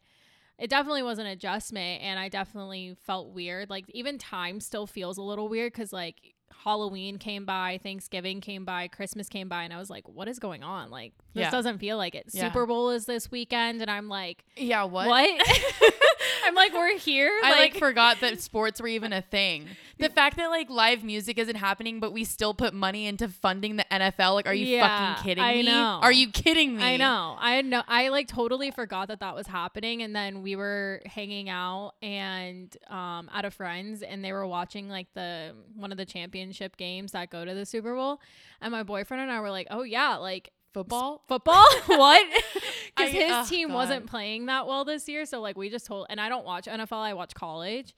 it 0.58 0.70
definitely 0.70 1.04
was 1.04 1.20
an 1.20 1.26
adjustment 1.26 2.02
and 2.02 2.20
I 2.20 2.30
definitely 2.30 2.96
felt 3.06 3.30
weird. 3.34 3.70
Like 3.70 3.86
even 3.90 4.18
time 4.18 4.60
still 4.60 4.88
feels 4.88 5.18
a 5.18 5.22
little 5.22 5.50
weird 5.50 5.74
cuz 5.74 5.92
like 5.92 6.33
Halloween 6.64 7.18
came 7.18 7.46
by, 7.46 7.80
Thanksgiving 7.84 8.42
came 8.42 8.66
by, 8.66 8.88
Christmas 8.88 9.30
came 9.30 9.50
by 9.50 9.64
and 9.64 9.74
I 9.74 9.78
was 9.80 9.90
like, 9.90 10.08
what 10.08 10.28
is 10.28 10.40
going 10.40 10.64
on? 10.64 10.90
Like 10.90 11.14
this 11.34 11.42
Yeah. 11.44 11.52
doesn't 11.52 11.80
feel 11.80 11.98
like 11.98 12.16
it. 12.16 12.28
Yeah. 12.32 12.48
Super 12.48 12.66
Bowl 12.66 12.90
is 12.90 13.06
this 13.06 13.32
weekend 13.32 13.82
and 13.82 13.90
I'm 13.92 14.10
like, 14.10 14.46
Yeah, 14.56 14.84
what? 14.84 15.08
what? 15.08 15.30
I'm 16.46 16.56
like 16.56 16.74
we're 16.74 16.98
here? 16.98 17.32
I 17.44 17.52
like 17.52 17.78
forgot 17.78 18.20
that 18.22 18.40
sports 18.42 18.82
were 18.82 18.88
even 18.88 19.14
a 19.14 19.22
thing. 19.22 19.68
The 20.00 20.10
fact 20.10 20.38
that 20.38 20.48
like 20.48 20.70
live 20.70 21.04
music 21.04 21.38
isn't 21.38 21.56
happening, 21.56 22.00
but 22.00 22.12
we 22.12 22.24
still 22.24 22.54
put 22.54 22.74
money 22.74 23.06
into 23.08 23.30
funding 23.30 23.78
the 23.78 23.86
NFL. 23.92 24.34
Like, 24.36 24.48
are 24.48 24.54
you 24.54 24.66
Yeah, 24.66 25.16
fucking 25.16 25.24
kidding 25.24 25.44
I 25.44 25.54
me? 25.56 25.64
know. 25.64 26.00
Are 26.02 26.12
you 26.12 26.30
kidding 26.30 26.76
me? 26.78 26.84
I 26.84 26.98
know. 26.98 27.36
I 27.40 27.62
know. 27.62 27.84
I 27.88 28.10
like 28.10 28.28
totally 28.28 28.72
forgot 28.72 29.08
that 29.10 29.20
that 29.22 29.36
was 29.36 29.48
happening, 29.48 30.02
and 30.02 30.16
then 30.16 30.42
we 30.42 30.56
were 30.56 31.02
hanging 31.06 31.50
out 31.50 31.94
and 32.02 32.76
um 32.90 33.30
at 33.34 33.46
a 33.46 33.52
friend's, 33.52 34.02
and 34.02 34.24
they 34.26 34.34
were 34.34 34.46
watching 34.48 34.90
like 34.90 35.08
the 35.14 35.54
one 35.76 35.92
of 35.92 35.98
the 35.98 36.06
championship 36.06 36.76
games 36.78 37.12
that 37.14 37.30
go 37.30 37.46
to 37.46 37.54
the 37.54 37.66
Super 37.66 37.96
Bowl, 37.96 38.20
and 38.62 38.72
my 38.72 38.84
boyfriend 38.84 39.24
and 39.24 39.32
I 39.32 39.40
were 39.40 39.52
like, 39.52 39.68
"Oh 39.72 39.84
yeah, 39.84 40.16
like 40.16 40.52
Football? 40.74 41.24
football? 41.28 41.66
what?" 41.86 42.26
Because 42.96 43.12
his 43.12 43.32
oh, 43.32 43.46
team 43.50 43.70
God. 43.70 43.74
wasn't 43.74 44.06
playing 44.06 44.46
that 44.46 44.68
well 44.68 44.86
this 44.86 45.10
year, 45.10 45.26
so 45.26 45.42
like 45.42 45.58
we 45.58 45.68
just 45.70 45.88
told. 45.88 46.06
And 46.12 46.22
I 46.22 46.30
don't 46.30 46.46
watch 46.46 46.66
NFL. 46.66 46.98
I 46.98 47.14
watch 47.14 47.34
college. 47.34 47.96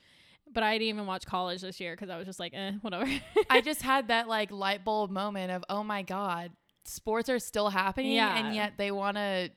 But 0.54 0.64
I 0.64 0.78
didn't 0.78 0.88
even 0.88 1.06
watch 1.06 1.26
college 1.26 1.62
this 1.62 1.82
year 1.82 1.94
because 1.94 2.10
I 2.10 2.18
was 2.18 2.26
just 2.26 2.40
like, 2.40 2.54
eh, 2.54 2.74
whatever. 2.82 3.10
I 3.50 3.60
just 3.60 3.82
had 3.82 4.08
that 4.08 4.30
like 4.30 4.52
light 4.52 4.86
bulb 4.86 5.12
moment 5.12 5.52
of, 5.52 5.66
oh 5.70 5.84
my 5.84 6.02
God, 6.02 6.52
sports 6.86 7.28
are 7.30 7.40
still 7.40 7.70
happening. 7.70 8.14
Yeah. 8.14 8.38
And 8.38 8.56
yet 8.56 8.74
they 8.78 8.90
want 8.92 9.18
to. 9.18 9.50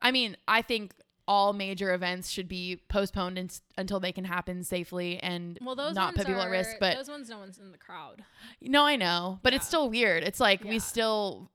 I 0.00 0.12
mean, 0.12 0.36
I 0.46 0.62
think 0.62 0.94
all 1.26 1.52
major 1.52 1.92
events 1.92 2.30
should 2.30 2.48
be 2.48 2.80
postponed 2.88 3.36
in, 3.38 3.50
until 3.76 4.00
they 4.00 4.12
can 4.12 4.24
happen 4.24 4.64
safely 4.64 5.18
and 5.18 5.58
well, 5.60 5.74
those 5.74 5.94
not 5.94 6.14
put 6.14 6.26
people 6.26 6.40
at 6.40 6.50
risk. 6.50 6.76
But 6.78 6.96
those 6.96 7.08
ones, 7.08 7.28
no 7.28 7.38
one's 7.38 7.58
in 7.58 7.72
the 7.72 7.78
crowd. 7.78 8.22
no, 8.62 8.84
I 8.84 8.96
know. 8.96 9.40
But 9.42 9.54
it's 9.54 9.66
still 9.66 9.90
weird. 9.90 10.22
It's 10.22 10.40
like 10.40 10.64
Yeah. 10.64 10.70
we 10.70 10.78
still 10.78 11.50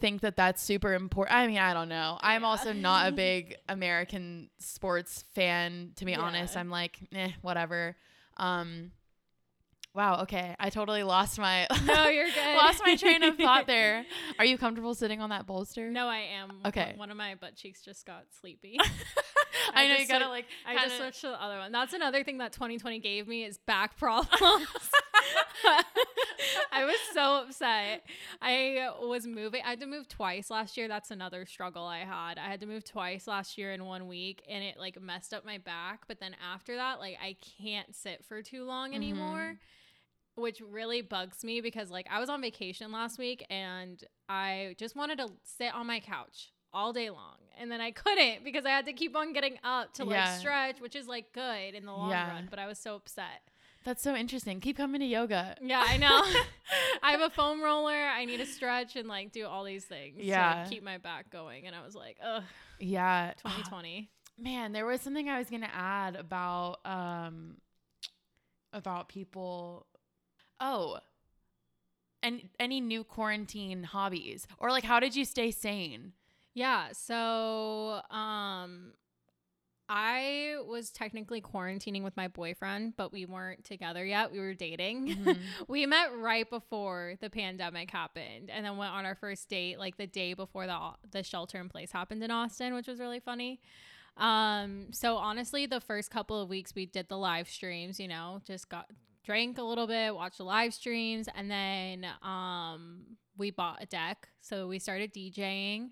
think 0.00 0.20
that 0.22 0.36
that's 0.36 0.62
super 0.62 0.92
important. 0.94 1.36
I 1.36 1.46
mean, 1.46 1.58
I 1.58 1.72
don't 1.74 1.88
know. 1.88 2.18
I'm 2.20 2.42
Yeah. 2.42 2.48
also 2.48 2.72
not 2.72 3.08
a 3.08 3.12
big 3.12 3.56
American 3.68 4.50
sports 4.58 5.24
fan, 5.34 5.92
to 5.96 6.04
be 6.04 6.14
honest. 6.16 6.56
I'm 6.56 6.70
like, 6.70 6.98
eh, 7.14 7.30
whatever. 7.42 7.96
Um, 8.36 8.92
wow. 9.96 10.22
Okay. 10.22 10.54
I 10.60 10.70
totally 10.70 11.02
lost 11.02 11.38
my. 11.38 11.66
No, 11.84 12.08
you're 12.08 12.26
good. 12.26 12.56
lost 12.56 12.82
my 12.84 12.94
train 12.96 13.22
of 13.22 13.36
thought 13.36 13.66
there. 13.66 14.04
Are 14.38 14.44
you 14.44 14.58
comfortable 14.58 14.94
sitting 14.94 15.20
on 15.20 15.30
that 15.30 15.46
bolster? 15.46 15.90
No, 15.90 16.06
I 16.06 16.18
am. 16.18 16.60
Okay. 16.66 16.92
One 16.96 17.10
of 17.10 17.16
my 17.16 17.34
butt 17.34 17.56
cheeks 17.56 17.80
just 17.82 18.06
got 18.06 18.24
sleepy. 18.40 18.76
I, 18.78 18.86
I 19.74 19.88
know 19.88 19.96
you 19.96 20.06
gotta 20.06 20.28
like. 20.28 20.44
I 20.66 20.76
just 20.76 20.98
switched 20.98 21.22
to 21.22 21.28
the 21.28 21.42
other 21.42 21.58
one. 21.58 21.72
That's 21.72 21.94
another 21.94 22.22
thing 22.22 22.38
that 22.38 22.52
2020 22.52 22.98
gave 23.00 23.26
me 23.26 23.44
is 23.44 23.58
back 23.58 23.96
problems. 23.96 24.30
I 26.72 26.84
was 26.84 26.96
so 27.14 27.42
upset. 27.46 28.02
I 28.42 28.90
was 29.00 29.26
moving. 29.26 29.62
I 29.64 29.70
had 29.70 29.80
to 29.80 29.86
move 29.86 30.08
twice 30.08 30.50
last 30.50 30.76
year. 30.76 30.88
That's 30.88 31.10
another 31.10 31.46
struggle 31.46 31.84
I 31.84 32.00
had. 32.00 32.38
I 32.38 32.48
had 32.48 32.60
to 32.60 32.66
move 32.66 32.84
twice 32.84 33.26
last 33.26 33.56
year 33.56 33.72
in 33.72 33.84
one 33.84 34.06
week 34.06 34.42
and 34.48 34.62
it 34.62 34.78
like 34.78 35.00
messed 35.00 35.32
up 35.32 35.44
my 35.44 35.58
back. 35.58 36.02
But 36.06 36.20
then 36.20 36.36
after 36.52 36.76
that, 36.76 37.00
like 37.00 37.16
I 37.22 37.36
can't 37.60 37.94
sit 37.96 38.24
for 38.24 38.42
too 38.42 38.64
long 38.64 38.92
Mm-hmm. 38.92 39.54
Which 40.36 40.60
really 40.60 41.02
bugs 41.02 41.42
me 41.42 41.60
because 41.60 41.90
like 41.90 42.06
I 42.10 42.20
was 42.20 42.28
on 42.28 42.40
vacation 42.40 42.92
last 42.92 43.18
week 43.18 43.44
and 43.50 44.02
I 44.28 44.74
just 44.78 44.94
wanted 44.94 45.18
to 45.18 45.28
sit 45.42 45.74
on 45.74 45.86
my 45.86 45.98
couch 46.00 46.52
all 46.72 46.92
day 46.92 47.08
long. 47.10 47.36
And 47.58 47.70
then 47.72 47.80
I 47.80 47.90
couldn't 47.90 48.44
because 48.44 48.66
I 48.66 48.70
had 48.70 48.84
to 48.86 48.92
keep 48.92 49.16
on 49.16 49.32
getting 49.32 49.56
up 49.64 49.94
to 49.94 50.04
like 50.04 50.16
Yeah. 50.16 50.36
stretch, 50.38 50.80
which 50.80 50.94
is 50.94 51.08
like 51.08 51.32
good 51.32 51.74
in 51.74 51.86
the 51.86 51.92
long 51.92 52.10
Yeah. 52.10 52.28
run. 52.28 52.48
But 52.50 52.58
I 52.58 52.66
was 52.66 52.78
so 52.78 52.94
upset. 52.96 53.42
That's 53.84 54.02
so 54.02 54.14
interesting. 54.14 54.60
Keep 54.60 54.76
coming 54.76 55.00
to 55.00 55.06
yoga. 55.06 55.56
Yeah, 55.62 55.82
I 55.86 55.96
know. 55.96 56.20
I 57.02 57.12
have 57.12 57.20
a 57.22 57.30
foam 57.30 57.62
roller. 57.62 57.92
I 57.94 58.24
need 58.26 58.38
to 58.38 58.46
stretch 58.46 58.96
and 58.96 59.08
like 59.08 59.32
do 59.32 59.46
all 59.46 59.64
these 59.64 59.84
things 59.86 60.18
Yeah. 60.22 60.64
to 60.64 60.70
keep 60.70 60.82
my 60.82 60.98
back 60.98 61.30
going. 61.30 61.66
And 61.66 61.74
I 61.74 61.82
was 61.84 61.94
like, 61.94 62.18
ugh, 62.22 62.42
Yeah. 62.78 63.32
2020. 63.42 64.10
Man, 64.38 64.72
there 64.72 64.84
was 64.84 65.00
something 65.00 65.30
I 65.30 65.38
was 65.38 65.48
gonna 65.48 65.70
add 65.72 66.14
about 66.16 66.80
um 66.84 67.56
about 68.72 69.08
people. 69.08 69.86
Oh, 70.60 70.98
and 72.22 72.48
any 72.58 72.80
new 72.80 73.04
quarantine 73.04 73.84
hobbies 73.84 74.46
or 74.58 74.70
like 74.70 74.84
how 74.84 74.98
did 75.00 75.14
you 75.14 75.24
stay 75.24 75.50
sane? 75.50 76.12
Yeah. 76.54 76.88
So, 76.92 78.00
um, 78.10 78.94
I 79.88 80.56
was 80.66 80.90
technically 80.90 81.40
quarantining 81.40 82.02
with 82.02 82.16
my 82.16 82.26
boyfriend, 82.26 82.94
but 82.96 83.12
we 83.12 83.24
weren't 83.24 83.62
together 83.64 84.04
yet. 84.04 84.32
We 84.32 84.40
were 84.40 84.54
dating. 84.54 85.14
Mhm. 85.14 85.38
we 85.68 85.86
met 85.86 86.16
right 86.16 86.48
before 86.48 87.14
the 87.20 87.30
pandemic 87.30 87.90
happened, 87.92 88.50
and 88.50 88.64
then 88.66 88.76
went 88.78 88.92
on 88.92 89.06
our 89.06 89.14
first 89.14 89.48
date 89.48 89.78
like 89.78 89.96
the 89.96 90.08
day 90.08 90.34
before 90.34 90.66
the 90.66 90.76
the 91.12 91.22
shelter 91.22 91.60
in 91.60 91.68
place 91.68 91.92
happened 91.92 92.24
in 92.24 92.32
Austin, 92.32 92.74
which 92.74 92.88
was 92.88 92.98
really 92.98 93.20
funny. 93.20 93.60
Um, 94.16 94.86
so 94.92 95.18
honestly, 95.18 95.66
the 95.66 95.80
first 95.80 96.10
couple 96.10 96.40
of 96.40 96.48
weeks 96.48 96.74
we 96.74 96.86
did 96.86 97.08
the 97.08 97.18
live 97.18 97.48
streams. 97.48 98.00
You 98.00 98.08
know, 98.08 98.40
just 98.44 98.68
got 98.68 98.86
drank 99.26 99.58
a 99.58 99.62
little 99.62 99.86
bit, 99.86 100.14
watched 100.14 100.38
the 100.38 100.44
live 100.44 100.72
streams, 100.72 101.28
and 101.36 101.50
then 101.50 102.06
um, 102.22 103.00
we 103.36 103.50
bought 103.50 103.82
a 103.82 103.86
deck. 103.86 104.28
So 104.40 104.68
we 104.68 104.78
started 104.78 105.12
DJing. 105.12 105.90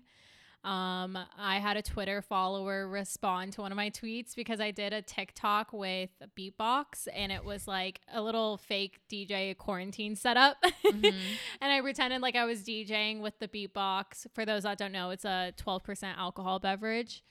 Um, 0.63 1.15
I 1.37 1.59
had 1.59 1.77
a 1.77 1.83
Twitter 1.83 2.23
follower 2.23 2.87
respond 2.87 3.53
to 3.53 3.61
one 3.61 3.71
of 3.71 3.75
my 3.75 3.91
tweets 3.91 4.35
because 4.35 4.59
I 4.59 4.71
did 4.71 4.93
a 4.93 5.01
TikTok 5.03 5.71
with 5.71 6.09
beatbox 6.35 7.07
and 7.13 7.31
it 7.31 7.45
was 7.45 7.67
like 7.67 8.01
a 8.11 8.19
little 8.19 8.57
fake 8.57 8.99
DJ 9.07 9.55
quarantine 9.55 10.15
setup. 10.15 10.57
Mhm. 10.83 11.13
and 11.61 11.71
I 11.71 11.81
pretended 11.81 12.23
like 12.23 12.35
I 12.35 12.45
was 12.45 12.63
DJing 12.63 13.19
with 13.21 13.37
the 13.37 13.47
beatbox. 13.47 14.25
For 14.33 14.43
those 14.43 14.63
that 14.63 14.79
don't 14.79 14.91
know, 14.91 15.11
it's 15.11 15.25
a 15.25 15.53
12% 15.63 16.17
alcohol 16.17 16.57
beverage. 16.57 17.23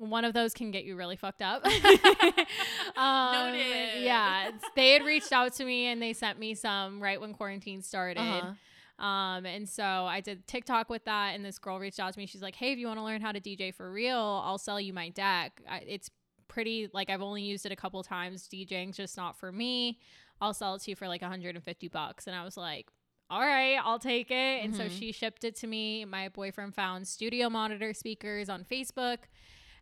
One 0.00 0.24
of 0.24 0.32
those 0.32 0.54
can 0.54 0.70
get 0.70 0.84
you 0.84 0.96
really 0.96 1.16
fucked 1.16 1.42
up. 1.42 1.62
um, 2.96 3.52
Noted. 3.52 4.02
Yeah. 4.02 4.50
They 4.74 4.92
had 4.92 5.04
reached 5.04 5.30
out 5.32 5.52
to 5.54 5.64
me 5.64 5.86
and 5.86 6.00
they 6.00 6.14
sent 6.14 6.38
me 6.38 6.54
some 6.54 7.02
right 7.02 7.20
when 7.20 7.34
quarantine 7.34 7.82
started. 7.82 8.20
Uh-huh. 8.20 9.04
Um, 9.04 9.46
and 9.46 9.68
so 9.68 9.84
I 9.84 10.20
did 10.20 10.46
TikTok 10.46 10.90
with 10.90 11.04
that, 11.06 11.34
and 11.34 11.42
this 11.44 11.58
girl 11.58 11.78
reached 11.78 11.98
out 12.00 12.12
to 12.12 12.18
me. 12.18 12.26
She's 12.26 12.42
like, 12.42 12.54
"Hey, 12.54 12.72
if 12.72 12.78
you 12.78 12.86
want 12.86 12.98
to 12.98 13.02
learn 13.04 13.22
how 13.22 13.32
to 13.32 13.40
DJ 13.40 13.74
for 13.74 13.90
real, 13.90 14.42
I'll 14.44 14.58
sell 14.58 14.78
you 14.78 14.92
my 14.92 15.08
deck. 15.08 15.62
I, 15.66 15.78
it's 15.86 16.10
pretty 16.48 16.90
like 16.92 17.08
I've 17.08 17.22
only 17.22 17.42
used 17.42 17.64
it 17.64 17.72
a 17.72 17.76
couple 17.76 18.02
times. 18.02 18.46
DJing's 18.46 18.98
just 18.98 19.16
not 19.16 19.38
for 19.38 19.52
me. 19.52 19.98
I'll 20.42 20.52
sell 20.52 20.74
it 20.74 20.82
to 20.82 20.90
you 20.90 20.96
for 20.96 21.08
like 21.08 21.22
150 21.22 21.88
bucks." 21.88 22.26
And 22.26 22.36
I 22.36 22.44
was 22.44 22.58
like, 22.58 22.88
"All 23.30 23.40
right, 23.40 23.76
I'll 23.82 23.98
take 23.98 24.30
it." 24.30 24.64
And 24.64 24.76
so 24.76 24.82
Mhm. 24.84 24.98
she 24.98 25.12
shipped 25.12 25.44
it 25.44 25.56
to 25.56 25.66
me. 25.66 26.04
My 26.04 26.28
boyfriend 26.28 26.74
found 26.74 27.08
studio 27.08 27.48
monitor 27.48 27.94
speakers 27.94 28.50
on 28.50 28.64
Facebook. 28.64 29.20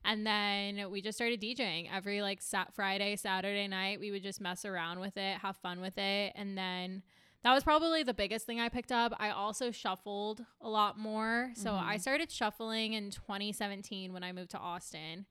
And 0.04 0.26
then 0.26 0.90
we 0.90 1.02
just 1.02 1.18
started 1.18 1.40
DJing 1.40 1.88
every 1.92 2.22
like 2.22 2.40
sat 2.40 2.72
Friday, 2.74 3.16
Saturday 3.16 3.68
night. 3.68 4.00
We 4.00 4.10
would 4.10 4.22
just 4.22 4.40
mess 4.40 4.64
around 4.64 5.00
with 5.00 5.16
it, 5.16 5.38
have 5.38 5.56
fun 5.58 5.80
with 5.80 5.98
it. 5.98 6.32
And 6.34 6.56
then 6.56 7.02
that 7.44 7.52
was 7.54 7.62
probably 7.62 8.02
the 8.02 8.14
biggest 8.14 8.46
thing 8.46 8.58
I 8.60 8.68
picked 8.68 8.90
up. 8.92 9.12
I 9.18 9.30
also 9.30 9.70
shuffled 9.70 10.44
a 10.60 10.68
lot 10.68 10.98
more. 10.98 11.52
So 11.54 11.70
Mhm. 11.70 11.82
I 11.82 11.96
started 11.98 12.30
shuffling 12.30 12.94
in 12.94 13.10
2017 13.10 14.12
when 14.12 14.22
I 14.24 14.32
moved 14.32 14.50
to 14.52 14.58
Austin. 14.58 15.26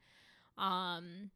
Um, 0.57 1.31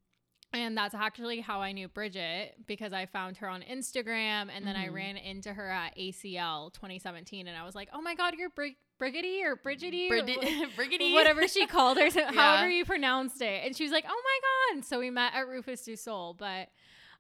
and 0.54 0.78
that's 0.78 0.94
actually 0.94 1.40
how 1.40 1.62
I 1.62 1.72
knew 1.72 1.88
Bridget 1.88 2.56
because 2.68 2.92
I 2.94 3.06
found 3.06 3.38
her 3.38 3.48
on 3.48 3.62
Instagram 3.62 4.50
and 4.54 4.68
then 4.68 4.76
I 4.76 4.88
Mhm. 4.88 4.94
ran 4.94 5.18
into 5.18 5.54
her 5.54 5.70
at 5.70 5.94
ACL 5.98 6.70
2017 6.72 7.48
and 7.48 7.58
I 7.58 7.64
was 7.64 7.74
like, 7.76 7.90
"Oh 7.94 8.02
my 8.02 8.16
god, 8.16 8.36
you're 8.36 8.50
Brig- 8.50 8.78
Brigidy 9.02 9.44
or 9.44 9.56
Bridgety?" 9.56 10.08
Brid- 10.10 10.30
or 10.30 11.14
whatever 11.14 11.48
she 11.48 11.66
called 11.66 11.98
her, 11.98 12.08
Yeah. 12.16 12.32
however 12.32 12.70
you 12.70 12.86
pronounced 12.86 13.42
it. 13.42 13.66
And 13.66 13.76
she 13.76 13.84
was 13.84 13.92
like, 13.92 14.06
"Oh 14.08 14.22
my 14.24 14.76
god!" 14.76 14.86
So 14.86 15.00
we 15.00 15.10
met 15.10 15.34
at 15.34 15.48
Rufus 15.48 15.82
du 15.84 15.96
Sol. 15.96 16.34
But 16.34 16.70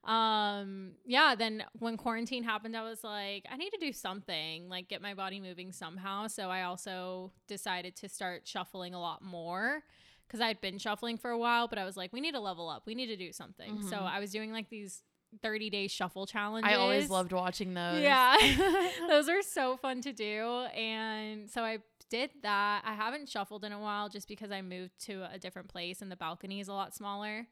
um, 0.09 0.93
yeah. 1.05 1.35
Then 1.35 1.63
when 1.79 1.97
quarantine 1.97 2.43
happened, 2.43 2.75
I 2.75 2.83
was 2.83 3.03
like, 3.03 3.45
I 3.51 3.57
need 3.57 3.69
to 3.71 3.77
do 3.79 3.91
something, 3.93 4.67
like 4.69 4.87
get 4.87 5.01
my 5.01 5.13
body 5.13 5.39
moving 5.39 5.71
somehow. 5.71 6.27
So 6.27 6.49
I 6.49 6.63
also 6.63 7.31
decided 7.47 7.95
to 7.97 8.09
start 8.09 8.47
shuffling 8.47 8.93
a 8.93 8.99
lot 8.99 9.21
more 9.21 9.83
because 10.27 10.41
I'd 10.41 10.61
been 10.61 10.77
shuffling 10.77 11.17
for 11.17 11.29
a 11.29 11.37
while, 11.37 11.67
but 11.67 11.77
I 11.77 11.83
was 11.85 11.97
like, 11.97 12.13
we 12.13 12.21
need 12.21 12.33
to 12.33 12.39
level 12.39 12.69
up. 12.69 12.83
We 12.87 12.95
need 12.95 13.07
to 13.07 13.17
do 13.17 13.31
something. 13.31 13.81
So 13.83 13.97
Mhm. 13.97 14.01
I 14.11 14.19
was 14.19 14.31
doing 14.31 14.51
like 14.51 14.69
these 14.69 15.03
30 15.41 15.69
day 15.69 15.87
shuffle 15.87 16.25
challenges. 16.25 16.71
I 16.71 16.75
always 16.75 17.09
loved 17.09 17.31
watching 17.31 17.73
those. 17.73 18.01
Yeah. 18.01 18.35
Those 19.07 19.29
are 19.29 19.41
so 19.41 19.77
fun 19.77 20.01
to 20.01 20.13
do. 20.13 20.65
And 20.75 21.49
so 21.49 21.63
I 21.63 21.79
did 22.09 22.29
that. 22.43 22.83
I 22.85 22.93
haven't 22.93 23.29
shuffled 23.29 23.63
in 23.63 23.71
a 23.71 23.79
while 23.79 24.09
just 24.09 24.27
because 24.27 24.51
I 24.51 24.61
moved 24.61 24.99
to 25.05 25.27
a 25.33 25.39
different 25.39 25.69
place 25.69 26.01
and 26.01 26.11
the 26.11 26.15
balcony 26.17 26.59
is 26.59 26.67
a 26.67 26.73
lot 26.73 26.93
smaller. 26.93 27.47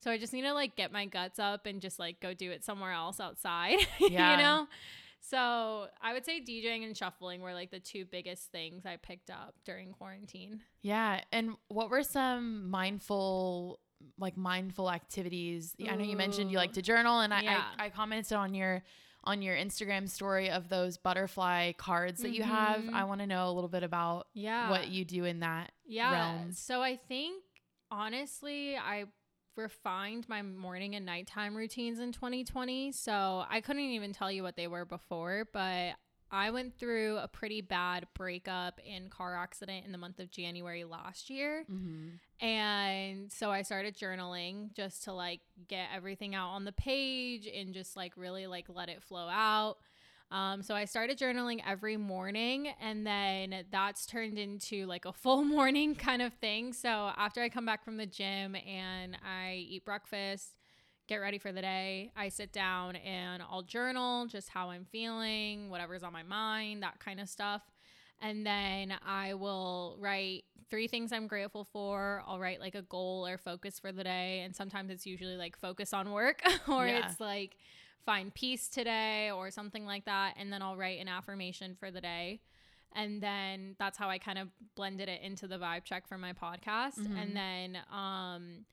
So 0.00 0.10
I 0.10 0.18
just 0.18 0.32
need 0.34 0.42
to 0.42 0.52
like 0.52 0.76
get 0.76 0.92
my 0.92 1.06
guts 1.06 1.38
up 1.38 1.64
and 1.66 1.80
just 1.80 1.98
like 1.98 2.20
go 2.20 2.34
do 2.34 2.50
it 2.50 2.62
somewhere 2.64 2.92
else 2.92 3.20
outside, 3.20 3.78
Yeah. 3.98 4.32
you 4.36 4.42
know? 4.42 4.66
So 5.22 5.86
I 6.02 6.12
would 6.12 6.26
say 6.26 6.42
DJing 6.42 6.84
and 6.84 6.94
shuffling 6.94 7.40
were 7.40 7.54
like 7.54 7.70
the 7.70 7.80
two 7.80 8.04
biggest 8.04 8.52
things 8.52 8.84
I 8.84 8.96
picked 8.96 9.30
up 9.30 9.54
during 9.64 9.92
quarantine. 9.92 10.60
Yeah. 10.82 11.22
And 11.32 11.52
what 11.68 11.88
were 11.88 12.02
some 12.02 12.68
mindful 12.68 13.80
like 14.18 14.36
mindful 14.36 14.90
activities? 14.90 15.74
I 15.88 15.96
know 15.96 16.04
you 16.04 16.16
mentioned 16.16 16.50
you 16.50 16.56
like 16.58 16.72
to 16.74 16.82
journal 16.82 17.20
and 17.20 17.32
I, 17.34 17.40
Yeah. 17.42 17.64
I, 17.78 17.86
I 17.86 17.90
commented 17.90 18.34
on 18.36 18.54
your 18.54 18.82
on 19.26 19.40
your 19.40 19.56
Instagram 19.56 20.06
story 20.06 20.50
of 20.50 20.68
those 20.68 20.98
butterfly 20.98 21.72
cards 21.78 22.20
that 22.20 22.32
you 22.32 22.42
have. 22.42 22.82
Mhm. 22.82 22.92
I 22.92 23.04
want 23.04 23.20
to 23.22 23.26
know 23.26 23.48
a 23.48 23.52
little 23.52 23.70
bit 23.70 23.82
about 23.82 24.26
Yeah. 24.34 24.68
what 24.68 24.88
you 24.88 25.04
do 25.06 25.24
in 25.24 25.40
that. 25.40 25.72
yeah. 25.86 26.12
realm. 26.12 26.52
So 26.52 26.82
I 26.82 26.96
think 26.96 27.42
honestly, 27.90 28.76
I 28.76 29.04
refined 29.56 30.28
my 30.28 30.42
morning 30.42 30.94
and 30.94 31.06
nighttime 31.06 31.54
routines 31.56 32.00
in 32.00 32.12
2020. 32.12 32.92
So 32.92 33.44
I 33.48 33.60
couldn't 33.60 33.82
even 33.82 34.12
tell 34.12 34.30
you 34.30 34.42
what 34.42 34.56
they 34.56 34.66
were 34.66 34.84
before, 34.84 35.46
but 35.52 35.94
I 36.34 36.50
went 36.50 36.76
through 36.76 37.18
a 37.18 37.28
pretty 37.28 37.60
bad 37.60 38.08
breakup 38.12 38.80
and 38.90 39.08
car 39.08 39.36
accident 39.36 39.86
in 39.86 39.92
the 39.92 39.98
month 39.98 40.18
of 40.18 40.32
January 40.32 40.82
last 40.82 41.30
year. 41.30 41.64
Mm-hmm. 41.70 42.44
And 42.44 43.30
so 43.32 43.52
I 43.52 43.62
started 43.62 43.96
journaling 43.96 44.74
just 44.74 45.04
to 45.04 45.12
like 45.12 45.40
get 45.68 45.86
everything 45.94 46.34
out 46.34 46.48
on 46.50 46.64
the 46.64 46.72
page 46.72 47.46
and 47.46 47.72
just 47.72 47.96
like 47.96 48.14
really 48.16 48.48
like 48.48 48.66
let 48.68 48.88
it 48.88 49.00
flow 49.00 49.28
out. 49.28 49.76
Um, 50.32 50.62
so 50.62 50.74
I 50.74 50.86
started 50.86 51.18
journaling 51.18 51.62
every 51.64 51.96
morning 51.96 52.68
and 52.80 53.06
then 53.06 53.64
that's 53.70 54.04
turned 54.04 54.36
into 54.36 54.86
like 54.86 55.04
a 55.04 55.12
full 55.12 55.44
morning 55.44 55.94
kind 55.94 56.20
of 56.20 56.32
thing. 56.34 56.72
So 56.72 57.12
after 57.16 57.42
I 57.42 57.48
come 57.48 57.64
back 57.64 57.84
from 57.84 57.96
the 57.96 58.06
gym 58.06 58.56
and 58.56 59.16
I 59.24 59.64
eat 59.68 59.84
breakfast, 59.84 60.56
get 61.06 61.16
ready 61.16 61.38
for 61.38 61.52
the 61.52 61.60
day, 61.60 62.10
I 62.16 62.28
sit 62.28 62.52
down 62.52 62.96
and 62.96 63.42
I'll 63.42 63.62
journal 63.62 64.26
just 64.26 64.48
how 64.48 64.70
I'm 64.70 64.84
feeling, 64.84 65.68
whatever's 65.70 66.02
on 66.02 66.12
my 66.12 66.22
mind, 66.22 66.82
that 66.82 66.98
kind 66.98 67.20
of 67.20 67.28
stuff. 67.28 67.62
And 68.22 68.46
then 68.46 68.94
I 69.06 69.34
will 69.34 69.96
write 70.00 70.44
three 70.70 70.86
things 70.88 71.12
I'm 71.12 71.26
grateful 71.26 71.64
for. 71.64 72.22
I'll 72.26 72.38
write 72.38 72.60
like 72.60 72.74
a 72.74 72.82
goal 72.82 73.26
or 73.26 73.36
focus 73.36 73.78
for 73.78 73.92
the 73.92 74.02
day. 74.04 74.40
And 74.44 74.54
sometimes 74.56 74.90
it's 74.90 75.04
usually 75.04 75.36
like 75.36 75.56
focus 75.58 75.92
on 75.92 76.10
work 76.12 76.40
or 76.68 76.86
Yeah. 76.86 77.06
it's 77.10 77.20
like 77.20 77.56
find 78.06 78.32
peace 78.32 78.68
today 78.68 79.30
or 79.30 79.50
something 79.50 79.84
like 79.84 80.06
that. 80.06 80.34
And 80.38 80.52
then 80.52 80.62
I'll 80.62 80.76
write 80.76 81.00
an 81.00 81.08
affirmation 81.08 81.74
for 81.78 81.90
the 81.90 82.00
day. 82.00 82.40
And 82.96 83.20
then 83.20 83.74
that's 83.78 83.98
how 83.98 84.08
I 84.08 84.18
kind 84.18 84.38
of 84.38 84.48
blended 84.76 85.08
it 85.08 85.20
into 85.20 85.48
the 85.48 85.58
vibe 85.58 85.84
check 85.84 86.06
for 86.06 86.16
my 86.16 86.32
podcast. 86.32 86.98
Mhm. 87.00 87.20
And 87.20 87.36
then 87.36 87.78
um 87.92 88.64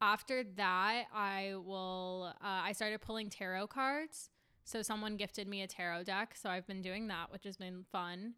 after 0.00 0.44
that, 0.56 1.04
I 1.14 1.54
will 1.56 2.32
uh, 2.40 2.62
I 2.64 2.72
started 2.72 3.00
pulling 3.00 3.30
tarot 3.30 3.68
cards. 3.68 4.30
So 4.64 4.82
someone 4.82 5.16
gifted 5.16 5.48
me 5.48 5.62
a 5.62 5.66
tarot 5.66 6.04
deck, 6.04 6.34
so 6.36 6.50
I've 6.50 6.66
been 6.66 6.82
doing 6.82 7.08
that, 7.08 7.32
which 7.32 7.44
has 7.44 7.56
been 7.56 7.86
fun. 7.90 8.34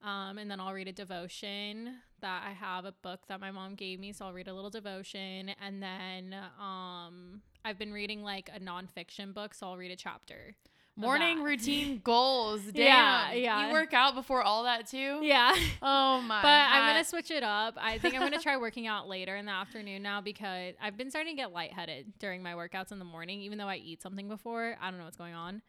Um, 0.00 0.38
and 0.38 0.50
then 0.50 0.60
I'll 0.60 0.72
read 0.72 0.88
a 0.88 0.92
devotion 0.92 1.96
that 2.20 2.44
I 2.46 2.52
have 2.52 2.84
a 2.84 2.92
book 2.92 3.26
that 3.28 3.40
my 3.40 3.50
mom 3.50 3.74
gave 3.74 3.98
me, 3.98 4.12
so 4.12 4.26
I'll 4.26 4.32
read 4.32 4.48
a 4.48 4.54
little 4.54 4.70
devotion. 4.70 5.50
And 5.60 5.82
then 5.82 6.36
um, 6.60 7.42
I've 7.64 7.78
been 7.78 7.92
reading 7.92 8.22
like 8.22 8.48
a 8.54 8.60
nonfiction 8.60 9.34
book, 9.34 9.54
so 9.54 9.66
I'll 9.66 9.76
read 9.76 9.90
a 9.90 9.96
chapter. 9.96 10.54
Morning 10.94 11.42
routine 11.42 12.00
goals. 12.04 12.60
Damn. 12.64 12.74
Yeah, 12.74 13.32
yeah. 13.32 13.66
You 13.66 13.72
work 13.72 13.94
out 13.94 14.14
before 14.14 14.42
all 14.42 14.64
that 14.64 14.86
too? 14.86 15.20
Yeah. 15.22 15.54
Oh 15.80 16.20
my. 16.26 16.42
but 16.42 16.48
I'm 16.48 16.92
gonna 16.92 17.04
switch 17.04 17.30
it 17.30 17.42
up. 17.42 17.74
I 17.80 17.98
think 17.98 18.14
I'm 18.14 18.20
gonna 18.20 18.38
try 18.42 18.56
working 18.58 18.86
out 18.86 19.08
later 19.08 19.34
in 19.36 19.46
the 19.46 19.52
afternoon 19.52 20.02
now 20.02 20.20
because 20.20 20.74
I've 20.82 20.96
been 20.98 21.08
starting 21.10 21.34
to 21.34 21.40
get 21.42 21.52
lightheaded 21.52 22.12
during 22.18 22.42
my 22.42 22.52
workouts 22.52 22.92
in 22.92 22.98
the 22.98 23.04
morning, 23.06 23.40
even 23.40 23.56
though 23.58 23.68
I 23.68 23.76
eat 23.76 24.02
something 24.02 24.28
before. 24.28 24.76
I 24.80 24.90
don't 24.90 24.98
know 24.98 25.04
what's 25.04 25.16
going 25.16 25.34
on. 25.34 25.62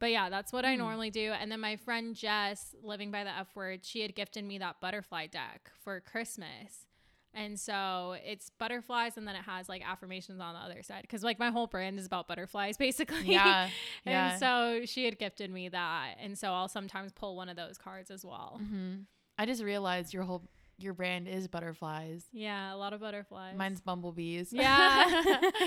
But 0.00 0.10
yeah, 0.12 0.28
that's 0.28 0.52
what 0.52 0.64
I 0.64 0.74
Hmm. 0.74 0.80
normally 0.82 1.10
do. 1.10 1.32
And 1.32 1.50
then 1.50 1.60
my 1.60 1.76
friend 1.76 2.14
Jess, 2.14 2.74
living 2.82 3.10
by 3.10 3.24
the 3.24 3.30
F 3.30 3.48
word, 3.56 3.84
she 3.84 4.02
had 4.02 4.14
gifted 4.14 4.44
me 4.44 4.58
that 4.58 4.80
butterfly 4.80 5.26
deck 5.28 5.70
for 5.82 5.98
Christmas. 6.00 6.86
And 7.34 7.58
so 7.60 8.16
it's 8.24 8.50
butterflies 8.58 9.16
and 9.16 9.28
then 9.28 9.36
it 9.36 9.42
has 9.44 9.68
like 9.68 9.82
affirmations 9.88 10.40
on 10.40 10.54
the 10.54 10.60
other 10.60 10.82
side. 10.82 11.06
Cause 11.08 11.22
like 11.22 11.38
my 11.38 11.50
whole 11.50 11.66
brand 11.66 11.98
is 11.98 12.06
about 12.06 12.26
butterflies 12.26 12.76
basically. 12.86 13.32
Yeah. 13.32 13.68
Yeah. 14.04 14.30
and 14.32 14.40
so 14.40 14.80
she 14.86 15.04
had 15.04 15.18
gifted 15.18 15.50
me 15.50 15.68
that. 15.68 16.14
And 16.20 16.36
so 16.38 16.52
I'll 16.52 16.68
sometimes 16.68 17.12
pull 17.12 17.36
one 17.36 17.48
of 17.48 17.56
those 17.56 17.78
cards 17.78 18.10
as 18.10 18.24
well. 18.24 18.60
hmm 18.62 18.94
I 19.38 19.46
just 19.46 19.62
realized 19.62 20.12
your 20.12 20.24
whole 20.24 20.42
your 20.80 20.94
brand 20.94 21.26
is 21.28 21.48
butterflies. 21.48 22.24
Yeah, 22.32 22.72
a 22.72 22.76
lot 22.76 22.92
of 22.92 23.00
butterflies. 23.00 23.56
Mine's 23.56 23.80
bumblebees. 23.80 24.52
Yeah. 24.52 25.22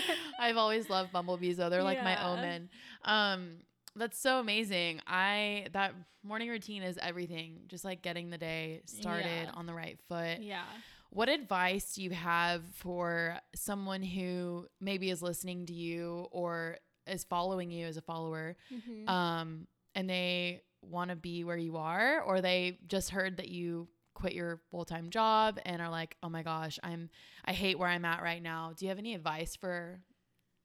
I've 0.39 0.57
always 0.57 0.89
loved 0.89 1.11
bumblebees 1.11 1.57
though. 1.57 1.69
They're 1.69 1.83
like 1.83 2.03
my 2.03 2.21
omen. 2.31 2.69
Um 3.05 3.57
that's 3.95 4.17
so 4.17 4.39
amazing. 4.39 5.01
I 5.05 5.67
that 5.73 5.93
morning 6.23 6.49
routine 6.49 6.81
is 6.81 6.97
everything. 7.01 7.61
Just 7.67 7.83
like 7.85 8.01
getting 8.01 8.29
the 8.29 8.37
day 8.37 8.81
started 8.85 9.25
Yeah. 9.45 9.51
on 9.53 9.65
the 9.65 9.73
right 9.73 9.99
foot. 10.07 10.39
yeah. 10.41 10.63
What 11.11 11.29
advice 11.29 11.93
do 11.93 12.03
you 12.03 12.11
have 12.11 12.63
for 12.73 13.37
someone 13.53 14.01
who 14.01 14.67
maybe 14.79 15.09
is 15.09 15.21
listening 15.21 15.65
to 15.67 15.73
you 15.73 16.27
or 16.31 16.77
is 17.05 17.23
following 17.25 17.69
you 17.69 17.85
as 17.85 17.97
a 17.97 18.01
follower 18.01 18.55
Mhm. 18.71 19.07
um, 19.09 19.67
and 19.93 20.09
they 20.09 20.61
want 20.81 21.09
to 21.09 21.15
be 21.15 21.43
where 21.43 21.57
you 21.57 21.77
are, 21.77 22.21
or 22.21 22.41
they 22.41 22.79
just 22.87 23.09
heard 23.11 23.37
that 23.37 23.49
you 23.49 23.87
quit 24.13 24.33
your 24.33 24.61
full 24.71 24.85
time 24.85 25.09
job 25.09 25.59
and 25.65 25.81
are 25.81 25.89
like, 25.89 26.15
oh 26.23 26.29
my 26.29 26.43
gosh, 26.43 26.79
I'm 26.81 27.09
I 27.45 27.53
hate 27.53 27.77
where 27.77 27.89
I'm 27.89 28.05
at 28.05 28.21
right 28.23 28.41
now. 28.41 28.73
Do 28.75 28.85
you 28.85 28.89
have 28.89 28.97
any 28.99 29.13
advice 29.13 29.55
for 29.55 30.01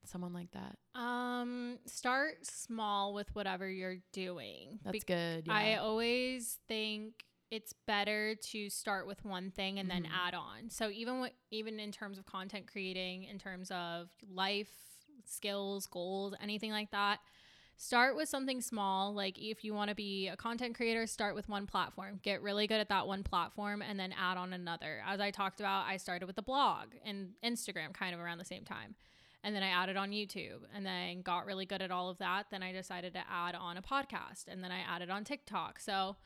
someone 0.05 0.33
like 0.33 0.51
that? 0.51 0.77
um, 0.95 1.77
start 1.85 2.43
small 2.45 3.13
with 3.13 3.33
whatever 3.35 3.69
you're 3.69 3.97
doing. 4.13 4.79
That's 4.83 4.93
Be- 4.93 5.13
good. 5.13 5.45
Yeah. 5.47 5.53
I 5.53 5.75
always 5.75 6.57
think 6.67 7.23
it's 7.49 7.73
better 7.73 8.35
to 8.35 8.69
start 8.69 9.07
with 9.07 9.23
one 9.23 9.51
thing 9.51 9.79
and 9.79 9.89
then 9.89 10.03
Mhm. 10.03 10.11
add 10.11 10.33
on. 10.33 10.69
So 10.69 10.89
even 10.89 11.19
what 11.21 11.33
even 11.49 11.79
in 11.79 11.91
terms 11.91 12.17
of 12.17 12.25
content 12.25 12.67
creating, 12.67 13.23
in 13.23 13.39
terms 13.39 13.71
of 13.71 14.09
life 14.29 14.69
skills, 15.23 15.87
goals, 15.87 16.33
anything 16.41 16.71
like 16.71 16.91
that, 16.91 17.19
start 17.75 18.15
with 18.15 18.27
something 18.29 18.61
small. 18.61 19.13
Like 19.13 19.37
if 19.37 19.63
you 19.63 19.73
want 19.73 19.89
to 19.89 19.95
be 19.95 20.27
a 20.27 20.35
content 20.37 20.75
creator, 20.75 21.05
start 21.07 21.35
with 21.35 21.47
one 21.47 21.67
platform. 21.67 22.19
Get 22.23 22.41
really 22.41 22.65
good 22.67 22.79
at 22.81 22.89
that 22.89 23.07
one 23.07 23.23
platform 23.23 23.81
and 23.81 23.99
then 23.99 24.13
add 24.13 24.37
on 24.37 24.51
another. 24.53 25.01
As 25.05 25.19
I 25.19 25.31
talked 25.31 25.59
about, 25.59 25.85
I 25.85 25.97
started 25.97 26.25
with 26.27 26.37
a 26.37 26.41
blog 26.41 26.95
and 27.05 27.33
Instagram 27.43 27.93
kind 27.93 28.13
of 28.13 28.19
around 28.21 28.39
the 28.39 28.45
same 28.45 28.65
time. 28.65 28.95
And 29.43 29.55
then 29.55 29.63
I 29.63 29.69
added 29.69 29.95
on 29.95 30.11
YouTube 30.11 30.63
and 30.73 30.85
then 30.85 31.21
got 31.21 31.45
really 31.45 31.65
good 31.65 31.81
at 31.81 31.91
all 31.91 32.09
of 32.09 32.17
that. 32.17 32.47
Then 32.49 32.63
I 32.63 32.71
decided 32.71 33.13
to 33.13 33.23
add 33.29 33.55
on 33.55 33.77
a 33.77 33.81
podcast 33.81 34.47
and 34.47 34.63
then 34.63 34.71
I 34.71 34.79
added 34.79 35.09
on 35.09 35.23
TikTok. 35.23 35.79
So 35.79 36.17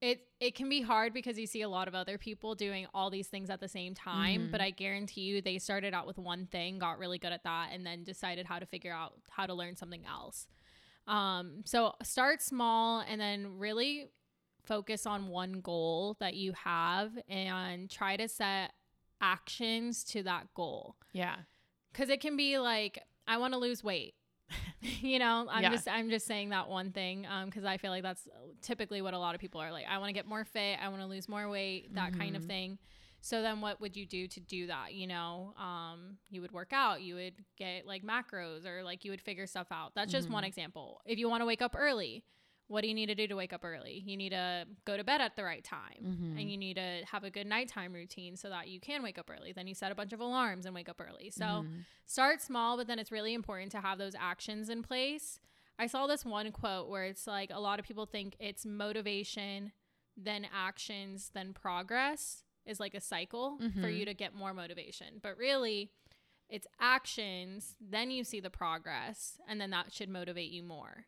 it 0.00 0.26
it 0.40 0.54
can 0.54 0.68
be 0.68 0.82
hard 0.82 1.14
because 1.14 1.38
you 1.38 1.46
see 1.46 1.62
a 1.62 1.68
lot 1.68 1.88
of 1.88 1.94
other 1.94 2.18
people 2.18 2.54
doing 2.54 2.86
all 2.92 3.08
these 3.10 3.28
things 3.28 3.48
at 3.50 3.60
the 3.60 3.68
same 3.68 3.94
time, 3.94 4.48
Mhm. 4.48 4.50
but 4.52 4.60
I 4.60 4.70
guarantee 4.70 5.22
you 5.22 5.40
they 5.40 5.58
started 5.58 5.94
out 5.94 6.06
with 6.06 6.18
one 6.18 6.46
thing, 6.46 6.78
got 6.78 6.98
really 6.98 7.18
good 7.18 7.32
at 7.32 7.44
that 7.44 7.70
and 7.72 7.86
then 7.86 8.04
decided 8.04 8.44
how 8.46 8.58
to 8.58 8.66
figure 8.66 8.92
out 8.92 9.14
how 9.30 9.46
to 9.46 9.54
learn 9.54 9.74
something 9.76 10.04
else. 10.04 10.48
Um 11.06 11.62
so 11.64 11.94
start 12.02 12.42
small 12.42 13.00
and 13.00 13.20
then 13.20 13.58
really 13.58 14.10
focus 14.64 15.06
on 15.06 15.28
one 15.28 15.60
goal 15.60 16.16
that 16.20 16.34
you 16.34 16.52
have 16.52 17.16
and 17.28 17.88
try 17.88 18.16
to 18.16 18.28
set 18.28 18.72
actions 19.20 20.04
to 20.04 20.22
that 20.24 20.52
goal 20.54 20.96
yeah. 21.12 21.36
because 21.92 22.10
it 22.10 22.20
can 22.20 22.36
be 22.36 22.58
like 22.58 22.98
i 23.26 23.38
want 23.38 23.52
to 23.54 23.58
lose 23.58 23.82
weight 23.82 24.14
you 24.80 25.18
know 25.18 25.46
i'm 25.50 25.62
Yeah. 25.62 25.70
just 25.70 25.88
i'm 25.88 26.08
just 26.10 26.26
saying 26.26 26.50
that 26.50 26.68
one 26.68 26.92
thing 26.92 27.26
um 27.26 27.46
because 27.46 27.64
i 27.64 27.76
feel 27.76 27.90
like 27.90 28.02
that's 28.02 28.28
typically 28.62 29.02
what 29.02 29.14
a 29.14 29.18
lot 29.18 29.34
of 29.34 29.40
people 29.40 29.60
are 29.60 29.72
like 29.72 29.84
i 29.90 29.98
want 29.98 30.08
to 30.08 30.12
get 30.12 30.26
more 30.26 30.44
fit 30.44 30.78
i 30.82 30.88
want 30.88 31.00
to 31.00 31.06
lose 31.06 31.28
more 31.28 31.48
weight 31.48 31.94
that 31.94 32.12
kind 32.16 32.36
of 32.36 32.42
Mhm. 32.42 32.46
thing 32.46 32.78
so 33.20 33.42
then 33.42 33.60
what 33.60 33.80
would 33.80 33.96
you 33.96 34.06
do 34.06 34.28
to 34.28 34.40
do 34.40 34.66
that 34.68 34.94
you 34.94 35.06
know 35.06 35.52
um 35.58 36.18
you 36.30 36.40
would 36.40 36.52
work 36.52 36.72
out 36.72 37.00
you 37.02 37.14
would 37.16 37.34
get 37.56 37.86
like 37.86 38.04
macros 38.04 38.64
or 38.66 38.82
like 38.84 39.04
you 39.04 39.10
would 39.10 39.20
figure 39.20 39.46
stuff 39.46 39.66
out 39.72 39.92
that's 39.94 40.12
just 40.12 40.30
one 40.30 40.44
Mhm. 40.44 40.48
example 40.48 41.00
if 41.06 41.18
you 41.18 41.28
want 41.28 41.40
to 41.40 41.46
wake 41.46 41.62
up 41.62 41.74
early 41.76 42.22
what 42.68 42.80
do 42.82 42.88
you 42.88 42.94
need 42.94 43.06
to 43.06 43.14
do 43.14 43.26
to 43.28 43.36
wake 43.36 43.52
up 43.52 43.64
early 43.64 44.02
you 44.04 44.16
need 44.16 44.30
to 44.30 44.66
go 44.84 44.96
to 44.96 45.04
bed 45.04 45.20
at 45.20 45.36
the 45.36 45.44
right 45.44 45.62
time 45.64 46.02
Mhm. 46.02 46.40
and 46.40 46.50
you 46.50 46.56
need 46.56 46.74
to 46.74 47.02
have 47.10 47.22
a 47.24 47.30
good 47.30 47.46
nighttime 47.46 47.92
routine 47.92 48.36
so 48.36 48.48
that 48.48 48.68
you 48.68 48.80
can 48.80 49.02
wake 49.02 49.18
up 49.18 49.30
early. 49.30 49.52
Then 49.52 49.66
you 49.66 49.74
set 49.74 49.92
a 49.92 49.94
bunch 49.94 50.12
of 50.12 50.20
alarms 50.20 50.66
and 50.66 50.74
wake 50.74 50.88
up 50.88 51.00
early. 51.00 51.30
So 51.30 51.44
Mhm. 51.44 51.84
start 52.06 52.40
small, 52.42 52.76
but 52.76 52.86
then 52.88 52.98
it's 52.98 53.12
really 53.12 53.34
important 53.34 53.70
to 53.72 53.80
have 53.80 53.98
those 53.98 54.14
actions 54.16 54.68
in 54.68 54.82
place. 54.82 55.40
I 55.78 55.86
saw 55.86 56.06
this 56.06 56.24
one 56.24 56.50
quote 56.52 56.88
where 56.88 57.04
it's 57.04 57.26
like 57.26 57.50
a 57.50 57.60
lot 57.60 57.78
of 57.78 57.86
people 57.86 58.06
think 58.06 58.34
it's 58.40 58.64
motivation, 58.66 59.72
then 60.16 60.46
actions, 60.52 61.30
then 61.30 61.52
progress 61.54 62.44
is 62.64 62.80
like 62.80 62.94
a 62.94 63.00
cycle 63.00 63.58
for 63.58 63.88
Mhm. 63.88 63.96
you 63.98 64.04
to 64.06 64.14
get 64.14 64.34
more 64.34 64.52
motivation. 64.54 65.18
But 65.22 65.36
really, 65.36 65.92
it's 66.48 66.66
actions, 66.80 67.76
then 67.80 68.10
you 68.10 68.24
see 68.24 68.40
the 68.40 68.50
progress, 68.50 69.38
and 69.46 69.60
then 69.60 69.70
that 69.70 69.92
should 69.92 70.08
motivate 70.08 70.50
you 70.50 70.62
more. 70.62 71.06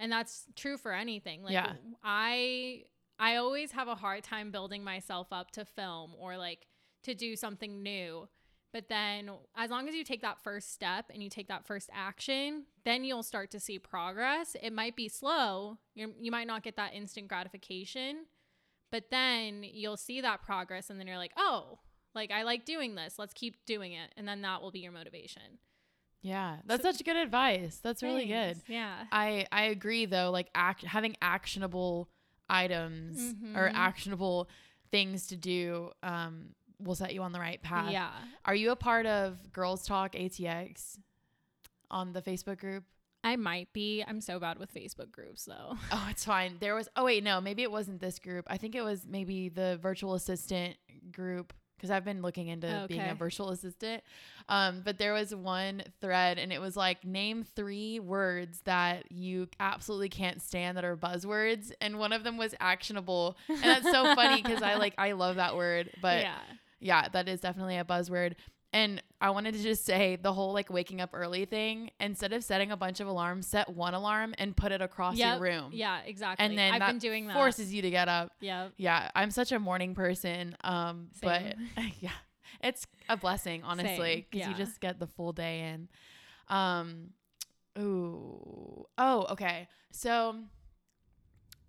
And 0.00 0.10
that's 0.10 0.46
true 0.56 0.76
for 0.78 0.92
anything. 0.92 1.44
Like 1.44 1.52
Yeah. 1.52 1.74
I 2.02 2.84
I 3.20 3.36
always 3.36 3.72
have 3.72 3.86
a 3.88 3.94
hard 3.94 4.24
time 4.24 4.50
building 4.50 4.82
myself 4.82 5.28
up 5.32 5.52
to 5.52 5.64
film 5.64 6.14
or 6.18 6.36
like 6.38 6.66
to 7.04 7.14
do 7.14 7.36
something 7.36 7.82
new 7.82 8.28
But 8.72 8.88
then, 8.88 9.30
as 9.56 9.70
long 9.70 9.88
as 9.88 9.94
you 9.96 10.04
take 10.04 10.22
that 10.22 10.42
first 10.42 10.72
step 10.72 11.10
and 11.12 11.22
you 11.22 11.28
take 11.30 11.48
that 11.48 11.66
first 11.66 11.90
action, 11.92 12.66
then 12.84 13.04
you'll 13.04 13.24
start 13.24 13.50
to 13.52 13.60
see 13.60 13.78
progress. 13.80 14.56
It 14.62 14.72
might 14.72 14.94
be 14.96 15.08
slow, 15.08 15.78
you 15.94 16.14
you 16.20 16.30
might 16.30 16.46
not 16.46 16.62
get 16.62 16.76
that 16.76 16.94
instant 16.94 17.28
gratification, 17.28 18.26
but 18.92 19.10
then 19.10 19.64
you'll 19.64 19.96
see 19.96 20.20
that 20.20 20.42
progress, 20.42 20.90
and 20.90 21.00
then 21.00 21.06
you're 21.08 21.18
like, 21.18 21.32
oh, 21.36 21.80
like 22.14 22.30
I 22.30 22.42
like 22.44 22.64
doing 22.64 22.94
this. 22.94 23.18
Let's 23.18 23.34
keep 23.34 23.64
doing 23.66 23.92
it. 23.92 24.12
And 24.16 24.26
then 24.28 24.42
that 24.42 24.62
will 24.62 24.70
be 24.72 24.80
your 24.80 24.92
motivation. 24.92 25.58
Yeah, 26.22 26.56
that's 26.66 26.82
such 26.82 27.02
good 27.04 27.16
advice. 27.16 27.78
That's 27.82 28.02
really 28.02 28.26
good. 28.26 28.58
Yeah. 28.68 29.04
I 29.10 29.46
I 29.50 29.64
agree 29.64 30.06
though. 30.06 30.30
Like 30.30 30.48
act 30.54 30.84
having 30.84 31.16
actionable 31.22 32.08
items 32.48 33.34
or 33.56 33.68
Mhm. 33.68 33.74
actionable 33.74 34.48
things 34.90 35.28
to 35.28 35.36
do 35.36 35.90
um 36.02 36.54
will 36.78 36.94
set 36.94 37.14
you 37.14 37.22
on 37.22 37.32
the 37.32 37.40
right 37.40 37.62
path. 37.62 37.90
Yeah. 37.92 38.10
Are 38.44 38.54
you 38.54 38.70
a 38.70 38.76
part 38.76 39.06
of 39.06 39.52
Girls 39.52 39.86
Talk 39.86 40.12
ATX 40.14 40.98
on 41.90 42.12
the 42.12 42.22
Facebook 42.22 42.58
group? 42.58 42.84
I 43.22 43.36
might 43.36 43.70
be. 43.74 44.02
I'm 44.06 44.22
so 44.22 44.38
bad 44.40 44.58
with 44.58 44.72
Facebook 44.72 45.10
groups 45.12 45.44
though. 45.44 45.76
Oh, 45.92 46.06
it's 46.10 46.24
fine. 46.24 46.56
There 46.58 46.74
was 46.74 46.88
oh 46.96 47.04
wait, 47.04 47.22
no, 47.22 47.40
maybe 47.40 47.62
it 47.62 47.70
wasn't 47.70 48.00
this 48.00 48.18
group. 48.18 48.46
I 48.48 48.56
think 48.56 48.74
it 48.74 48.82
was 48.82 49.06
maybe 49.06 49.48
the 49.48 49.78
virtual 49.80 50.14
assistant 50.14 50.76
group 51.12 51.52
because 51.80 51.90
I've 51.90 52.04
been 52.04 52.20
looking 52.20 52.48
into 52.48 52.84
being 52.88 53.00
a 53.00 53.14
virtual 53.14 53.50
assistant. 53.50 54.02
Um, 54.50 54.82
but 54.84 54.98
there 54.98 55.14
was 55.14 55.34
one 55.34 55.82
thread 56.00 56.38
and 56.38 56.52
it 56.52 56.60
was 56.60 56.76
like 56.76 57.04
name 57.04 57.44
three 57.56 58.00
words 58.00 58.60
that 58.64 59.10
you 59.10 59.48
absolutely 59.58 60.10
can't 60.10 60.42
stand 60.42 60.76
that 60.76 60.84
are 60.84 60.96
buzzwords, 60.96 61.72
and 61.80 61.98
one 61.98 62.12
of 62.12 62.24
them 62.24 62.36
was 62.36 62.54
actionable. 62.60 63.36
And 63.48 63.62
that's 63.62 63.90
so 63.90 64.14
funny 64.14 64.42
because 64.42 64.62
I 64.62 64.74
like 64.74 64.94
I 64.98 65.12
love 65.12 65.36
that 65.36 65.56
word, 65.56 65.90
but 66.02 66.20
yeah. 66.22 66.38
yeah, 66.80 67.08
that 67.08 67.28
is 67.28 67.40
definitely 67.40 67.78
a 67.78 67.84
buzzword. 67.84 68.34
And 68.72 69.02
I 69.20 69.30
wanted 69.30 69.54
to 69.54 69.62
just 69.62 69.84
say 69.84 70.16
the 70.16 70.32
whole 70.32 70.52
like 70.52 70.70
waking 70.72 71.00
up 71.00 71.10
early 71.12 71.44
thing. 71.44 71.90
Instead 71.98 72.32
of 72.32 72.44
setting 72.44 72.70
a 72.70 72.76
bunch 72.76 73.00
of 73.00 73.08
alarms, 73.08 73.46
set 73.48 73.68
one 73.68 73.94
alarm 73.94 74.32
and 74.38 74.56
put 74.56 74.70
it 74.70 74.80
across 74.80 75.16
Yep. 75.16 75.40
your 75.40 75.42
room. 75.42 75.70
Yeah, 75.74 76.00
exactly. 76.06 76.46
And 76.46 76.56
then 76.56 76.74
I've 76.74 76.78
that 76.80 76.86
been 76.88 76.98
doing 76.98 77.26
that. 77.26 77.34
forces 77.34 77.74
you 77.74 77.82
to 77.82 77.90
get 77.90 78.08
up. 78.08 78.32
Yeah. 78.40 78.68
Yeah, 78.76 79.10
I'm 79.14 79.32
such 79.32 79.50
a 79.50 79.58
morning 79.58 79.94
person. 79.94 80.56
Um, 80.62 81.08
but 81.20 81.56
yeah, 82.00 82.10
it's 82.62 82.86
a 83.08 83.16
blessing, 83.16 83.64
honestly, 83.64 83.96
Same, 83.96 84.24
because 84.30 84.48
you 84.48 84.54
just 84.54 84.80
get 84.80 85.00
the 85.00 85.08
full 85.08 85.32
day 85.32 85.72
in. 85.74 85.88
Um, 86.54 87.10
ooh, 87.78 88.86
oh, 88.98 89.26
okay. 89.30 89.68
So 89.90 90.36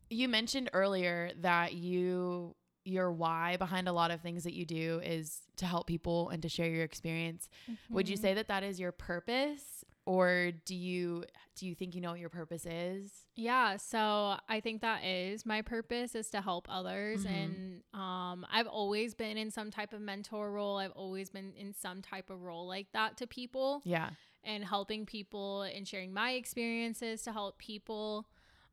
you 0.10 0.28
mentioned 0.28 0.70
earlier 0.74 1.32
that 1.42 1.74
you 1.74 2.56
your 2.84 3.12
why 3.12 3.58
behind 3.58 3.88
a 3.88 3.94
lot 3.94 4.12
of 4.12 4.22
things 4.22 4.44
that 4.44 4.54
you 4.54 4.66
do 4.66 5.00
is 5.04 5.42
to 5.58 5.66
help 5.66 5.86
people 5.88 6.30
and 6.30 6.42
to 6.42 6.50
share 6.50 6.68
your 6.70 6.84
experience. 6.84 7.48
Would 7.90 8.10
you 8.10 8.18
Mhm. 8.18 8.22
say 8.22 8.34
that 8.34 8.48
that 8.48 8.64
is 8.64 8.80
your 8.80 8.92
purpose, 8.92 9.86
or 10.06 10.52
do 10.66 10.76
you 10.76 11.26
do 11.56 11.68
you 11.68 11.76
think 11.76 11.94
you 11.94 12.02
know 12.02 12.12
what 12.12 12.20
your 12.20 12.30
purpose 12.30 12.66
is? 12.66 13.28
Yeah, 13.36 13.78
so 13.78 14.38
I 14.50 14.62
think 14.62 14.82
that 14.82 15.04
is 15.04 15.46
my 15.46 15.62
purpose 15.62 16.16
is 16.16 16.30
to 16.32 16.42
help 16.42 16.66
others 16.70 17.24
Mhm. 17.24 17.30
and 17.30 17.84
um 17.94 18.46
I've 18.52 18.66
always 18.68 19.14
been 19.14 19.38
in 19.38 19.52
some 19.52 19.70
type 19.70 19.94
of 19.94 20.02
mentor 20.02 20.52
role. 20.52 20.78
I've 20.78 20.92
always 20.94 21.30
been 21.30 21.54
in 21.54 21.74
some 21.74 22.02
type 22.02 22.32
of 22.32 22.42
role 22.42 22.66
like 22.66 22.92
that 22.94 23.16
to 23.18 23.28
people 23.28 23.82
Yeah. 23.86 24.12
and 24.44 24.66
helping 24.66 25.06
people 25.06 25.62
and 25.64 25.88
sharing 25.88 26.14
my 26.14 26.32
experiences 26.32 27.22
to 27.24 27.32
help 27.32 27.60
people. 27.60 28.26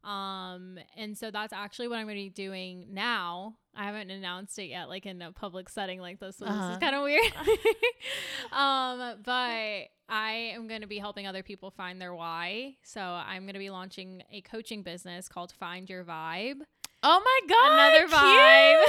Um 0.05 0.79
and 0.97 1.17
so 1.19 1.31
that's 1.31 1.53
actually 1.53 1.89
what 1.89 1.99
I'm 1.99 2.07
going 2.07 2.17
to 2.17 2.23
be 2.23 2.29
doing 2.31 2.87
now. 2.93 3.57
I 3.75 3.85
haven't 3.85 4.11
announced 4.11 4.59
it 4.59 4.67
yet 4.67 4.89
like 4.89 5.07
in 5.07 5.21
a 5.23 5.33
public 5.33 5.69
setting 5.69 6.01
like 6.01 6.19
this. 6.21 6.37
So 6.37 6.45
this 6.47 6.55
Uh-huh. 6.55 6.73
is 6.73 6.79
kind 6.79 6.95
of 6.97 7.03
weird. 7.03 7.33
um 8.53 9.17
but 9.25 9.89
I 10.11 10.53
am 10.55 10.69
going 10.69 10.81
to 10.81 10.87
be 10.87 10.99
helping 10.99 11.27
other 11.27 11.43
people 11.43 11.71
find 11.71 12.01
their 12.01 12.15
why. 12.15 12.77
So 12.83 13.01
I'm 13.01 13.43
going 13.43 13.53
to 13.55 13.59
be 13.59 13.71
launching 13.71 14.23
a 14.33 14.41
coaching 14.41 14.83
business 14.83 15.29
called 15.29 15.53
Find 15.53 15.89
Your 15.91 16.05
Vibe. 16.05 16.61
Oh 17.03 17.21
my 17.25 17.41
god! 17.49 17.73
Another 17.73 18.07
vibe. 18.09 18.83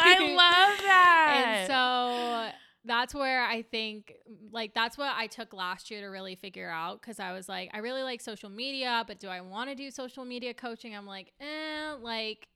I 0.00 0.18
love 0.36 0.78
that. 0.86 1.44
And 1.46 1.66
so 1.68 2.56
that's 2.84 3.14
where 3.14 3.44
I 3.44 3.62
think, 3.62 4.14
like, 4.50 4.74
that's 4.74 4.96
what 4.96 5.12
I 5.14 5.26
took 5.26 5.52
last 5.52 5.90
year 5.90 6.00
to 6.00 6.06
really 6.06 6.34
figure 6.34 6.70
out 6.70 7.00
because 7.00 7.20
I 7.20 7.32
was 7.32 7.48
like, 7.48 7.70
I 7.74 7.78
really 7.78 8.02
like 8.02 8.20
social 8.20 8.48
media, 8.50 9.04
but 9.06 9.20
do 9.20 9.28
I 9.28 9.40
want 9.42 9.68
to 9.70 9.74
do 9.76 9.90
social 9.90 10.24
media 10.24 10.54
coaching? 10.54 10.96
I'm 10.96 11.06
like, 11.06 11.32
eh, 11.40 11.94
like, 12.00 12.48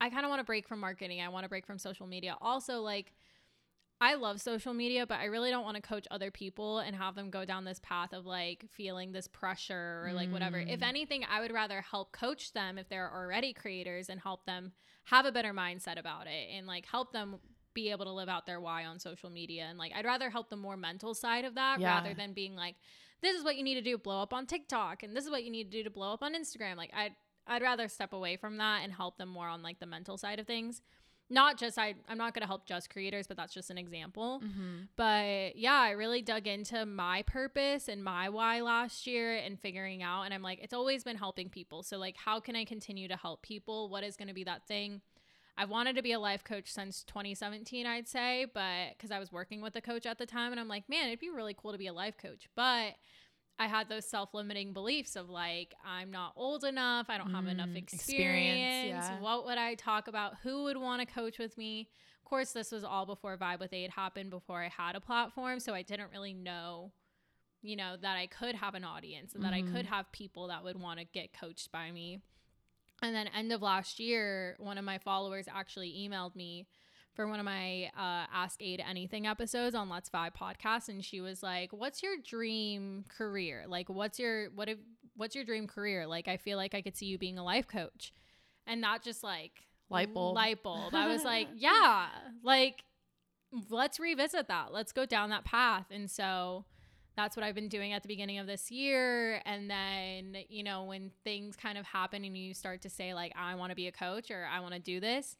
I 0.00 0.10
kind 0.10 0.24
of 0.24 0.30
want 0.30 0.40
to 0.40 0.44
break 0.44 0.68
from 0.68 0.80
marketing. 0.80 1.20
I 1.20 1.28
want 1.28 1.44
to 1.44 1.48
break 1.48 1.66
from 1.66 1.78
social 1.78 2.06
media. 2.06 2.36
Also, 2.40 2.80
like, 2.80 3.12
I 4.00 4.14
love 4.14 4.40
social 4.40 4.74
media, 4.74 5.06
but 5.06 5.20
I 5.20 5.26
really 5.26 5.50
don't 5.50 5.62
want 5.62 5.76
to 5.76 5.82
coach 5.82 6.08
other 6.10 6.32
people 6.32 6.80
and 6.80 6.96
have 6.96 7.14
them 7.14 7.30
go 7.30 7.44
down 7.44 7.64
this 7.64 7.78
path 7.84 8.12
of 8.12 8.26
like 8.26 8.64
feeling 8.68 9.12
this 9.12 9.28
pressure 9.28 10.02
or 10.04 10.12
like 10.12 10.32
whatever. 10.32 10.58
If 10.58 10.80
Mm. 10.80 10.88
anything, 10.88 11.24
I 11.24 11.40
would 11.40 11.52
rather 11.52 11.80
help 11.82 12.10
coach 12.10 12.52
them 12.52 12.78
if 12.78 12.88
they're 12.88 13.12
already 13.14 13.52
creators 13.52 14.08
and 14.08 14.20
help 14.20 14.44
them 14.44 14.72
have 15.04 15.24
a 15.24 15.30
better 15.30 15.54
mindset 15.54 16.00
about 16.00 16.26
it 16.26 16.48
and 16.50 16.66
like 16.66 16.86
help 16.86 17.12
them 17.12 17.38
be 17.74 17.90
able 17.90 18.04
to 18.04 18.12
live 18.12 18.28
out 18.28 18.46
their 18.46 18.60
why 18.60 18.84
on 18.84 18.98
social 18.98 19.30
media. 19.30 19.64
And 19.68 19.78
like, 19.78 19.92
I'd 19.94 20.04
rather 20.04 20.30
help 20.30 20.50
the 20.50 20.56
more 20.56 20.76
mental 20.76 21.14
side 21.14 21.44
of 21.44 21.54
that 21.54 21.80
Yeah. 21.80 21.94
rather 21.94 22.14
than 22.14 22.32
being 22.32 22.54
like, 22.54 22.76
this 23.20 23.36
is 23.36 23.44
what 23.44 23.56
you 23.56 23.62
need 23.62 23.74
to 23.74 23.82
do, 23.82 23.96
blow 23.98 24.20
up 24.22 24.32
on 24.32 24.46
TikTok, 24.46 25.02
and 25.02 25.16
this 25.16 25.24
is 25.24 25.30
what 25.30 25.44
you 25.44 25.50
need 25.50 25.70
to 25.70 25.78
do 25.78 25.84
to 25.84 25.90
blow 25.90 26.12
up 26.12 26.22
on 26.22 26.34
Instagram. 26.34 26.76
Like, 26.76 26.92
I'd 26.94 27.14
I'd 27.46 27.62
rather 27.62 27.88
step 27.88 28.12
away 28.12 28.36
from 28.36 28.58
that 28.58 28.82
and 28.84 28.92
help 28.92 29.18
them 29.18 29.28
more 29.28 29.48
on 29.48 29.62
like 29.62 29.80
the 29.80 29.86
mental 29.86 30.16
side 30.16 30.38
of 30.38 30.46
things. 30.46 30.80
Not 31.30 31.58
just 31.58 31.78
I 31.78 31.94
I'm 32.08 32.18
not 32.18 32.34
going 32.34 32.42
to 32.42 32.46
help 32.46 32.66
just 32.66 32.90
creators, 32.90 33.26
but 33.26 33.36
that's 33.36 33.54
just 33.54 33.70
an 33.70 33.78
example. 33.78 34.40
Mhm. 34.44 34.88
But 34.96 35.56
yeah, 35.56 35.74
I 35.74 35.90
really 35.90 36.20
dug 36.22 36.46
into 36.46 36.84
my 36.84 37.22
purpose 37.22 37.88
and 37.88 38.04
my 38.04 38.28
why 38.28 38.60
last 38.60 39.06
year 39.06 39.34
and 39.36 39.58
figuring 39.58 40.02
out 40.02 40.22
and 40.24 40.34
I'm 40.34 40.42
like 40.42 40.58
it's 40.62 40.74
always 40.74 41.02
been 41.04 41.16
helping 41.16 41.48
people. 41.48 41.82
So 41.82 41.96
like 41.96 42.16
how 42.16 42.38
can 42.38 42.54
I 42.54 42.64
continue 42.64 43.08
to 43.08 43.16
help 43.16 43.42
people? 43.42 43.88
What 43.88 44.04
is 44.04 44.16
going 44.16 44.28
to 44.28 44.34
be 44.34 44.44
that 44.44 44.66
thing? 44.68 45.00
I've 45.56 45.68
wanted 45.70 45.96
to 45.96 46.02
be 46.02 46.12
a 46.12 46.18
life 46.18 46.44
coach 46.44 46.72
since 46.72 47.02
2017, 47.04 47.86
I'd 47.86 48.08
say, 48.08 48.46
but 48.52 48.98
cuz 48.98 49.10
I 49.10 49.18
was 49.18 49.30
working 49.30 49.60
with 49.60 49.76
a 49.76 49.80
coach 49.80 50.06
at 50.06 50.18
the 50.18 50.26
time 50.26 50.50
and 50.52 50.60
I'm 50.60 50.68
like, 50.68 50.88
man, 50.88 51.08
it'd 51.08 51.18
be 51.20 51.28
really 51.30 51.54
cool 51.54 51.72
to 51.72 51.78
be 51.78 51.86
a 51.88 51.92
life 51.92 52.16
coach. 52.16 52.48
But 52.54 52.94
I 53.58 53.66
had 53.66 53.88
those 53.88 54.08
self-limiting 54.08 54.72
beliefs 54.72 55.14
of 55.14 55.28
like 55.28 55.74
I'm 55.84 56.10
not 56.10 56.32
old 56.36 56.64
enough, 56.64 57.10
I 57.10 57.18
don't 57.18 57.30
have 57.30 57.46
enough 57.46 57.68
Mm, 57.68 57.76
experience. 57.76 58.72
experience, 58.72 59.10
yeah. 59.10 59.20
What 59.20 59.44
would 59.44 59.58
I 59.58 59.74
talk 59.74 60.08
about? 60.08 60.36
Who 60.42 60.64
would 60.64 60.78
want 60.78 61.06
to 61.06 61.14
coach 61.14 61.38
with 61.38 61.56
me? 61.58 61.90
Of 62.24 62.24
course, 62.24 62.52
this 62.52 62.72
was 62.72 62.82
all 62.82 63.04
before 63.04 63.36
Vibe 63.36 63.60
with 63.60 63.74
Ade 63.74 63.90
happened, 63.90 64.30
before 64.30 64.62
I 64.62 64.68
had 64.68 64.96
a 64.96 65.00
platform, 65.00 65.60
so 65.60 65.74
I 65.74 65.82
didn't 65.82 66.10
really 66.10 66.32
know, 66.32 66.92
you 67.60 67.76
know, 67.76 67.96
that 68.00 68.16
I 68.16 68.26
could 68.26 68.54
have 68.54 68.74
an 68.74 68.84
audience 68.84 69.34
and 69.34 69.44
that 69.44 69.52
I 69.52 69.60
could 69.60 69.84
have 69.86 70.10
people 70.12 70.48
that 70.48 70.64
would 70.64 70.80
want 70.80 70.98
to 70.98 71.04
get 71.04 71.34
coached 71.34 71.70
by 71.70 71.90
me. 71.92 72.22
And 73.02 73.14
then 73.14 73.28
end 73.36 73.52
of 73.52 73.60
last 73.62 73.98
year, 73.98 74.56
one 74.58 74.78
of 74.78 74.84
my 74.84 74.98
followers 74.98 75.46
actually 75.52 75.90
emailed 76.08 76.36
me 76.36 76.66
for 77.14 77.26
one 77.26 77.38
of 77.40 77.44
my 77.44 77.90
uh, 77.96 78.26
Ask 78.32 78.62
Ade 78.62 78.82
Anything 78.88 79.26
episodes 79.26 79.74
on 79.74 79.88
Let's 79.88 80.08
Vibe 80.08 80.34
podcast, 80.40 80.88
and 80.88 81.04
she 81.04 81.20
was 81.20 81.42
like, 81.42 81.72
"What's 81.72 82.02
your 82.02 82.14
dream 82.24 83.04
career? 83.08 83.64
Like, 83.66 83.88
what's 83.88 84.18
your 84.18 84.50
what 84.54 84.68
if 84.68 84.78
what's 85.16 85.34
your 85.34 85.44
dream 85.44 85.66
career? 85.66 86.06
Like, 86.06 86.28
I 86.28 86.36
feel 86.36 86.56
like 86.56 86.74
I 86.74 86.80
could 86.80 86.96
see 86.96 87.06
you 87.06 87.18
being 87.18 87.38
a 87.38 87.44
life 87.44 87.66
coach." 87.66 88.12
And 88.66 88.80
not 88.80 89.02
just 89.02 89.24
like 89.24 89.52
Light 89.90 90.14
bulb. 90.14 90.36
light 90.36 90.62
bulb. 90.62 90.94
I 90.94 91.08
was 91.08 91.24
like, 91.24 91.48
yeah, 91.56 92.06
like 92.42 92.84
let's 93.68 93.98
revisit 94.00 94.48
that. 94.48 94.72
Let's 94.72 94.92
go 94.92 95.04
down 95.04 95.30
that 95.30 95.44
path. 95.44 95.86
And 95.90 96.10
so 96.10 96.64
that's 97.16 97.36
what 97.36 97.44
I've 97.44 97.54
been 97.54 97.68
doing 97.68 97.92
at 97.92 98.02
the 98.02 98.08
beginning 98.08 98.38
of 98.38 98.46
this 98.46 98.70
year. 98.70 99.40
And 99.44 99.68
then, 99.70 100.36
you 100.48 100.62
know, 100.62 100.84
when 100.84 101.10
things 101.24 101.56
kind 101.56 101.76
of 101.76 101.84
happen 101.86 102.24
and 102.24 102.36
you 102.36 102.54
start 102.54 102.82
to 102.82 102.90
say, 102.90 103.12
like, 103.14 103.32
I 103.36 103.54
want 103.54 103.70
to 103.70 103.76
be 103.76 103.86
a 103.86 103.92
coach 103.92 104.30
or 104.30 104.46
I 104.50 104.60
want 104.60 104.74
to 104.74 104.80
do 104.80 104.98
this, 105.00 105.36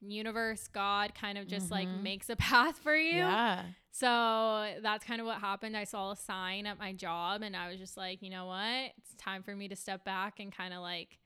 universe, 0.00 0.68
God 0.68 1.12
kind 1.14 1.38
of 1.38 1.46
just 1.48 1.70
like 1.70 1.88
Mhm. 1.88 2.02
makes 2.02 2.30
a 2.30 2.36
path 2.36 2.78
for 2.78 2.96
you. 2.96 3.16
Yeah. 3.18 3.64
So 3.90 4.74
that's 4.80 5.04
kind 5.04 5.20
of 5.20 5.26
what 5.26 5.38
happened. 5.40 5.76
I 5.76 5.84
saw 5.84 6.12
a 6.12 6.16
sign 6.16 6.66
at 6.66 6.78
my 6.78 6.92
job 6.92 7.42
and 7.42 7.56
I 7.56 7.68
was 7.68 7.78
just 7.78 7.96
like, 7.96 8.22
you 8.22 8.30
know 8.30 8.46
what? 8.46 8.92
It's 8.96 9.14
time 9.16 9.42
for 9.42 9.56
me 9.56 9.66
to 9.68 9.74
step 9.76 10.04
back 10.04 10.38
and 10.38 10.52
kind 10.52 10.72
of 10.72 10.80
like 10.82 11.18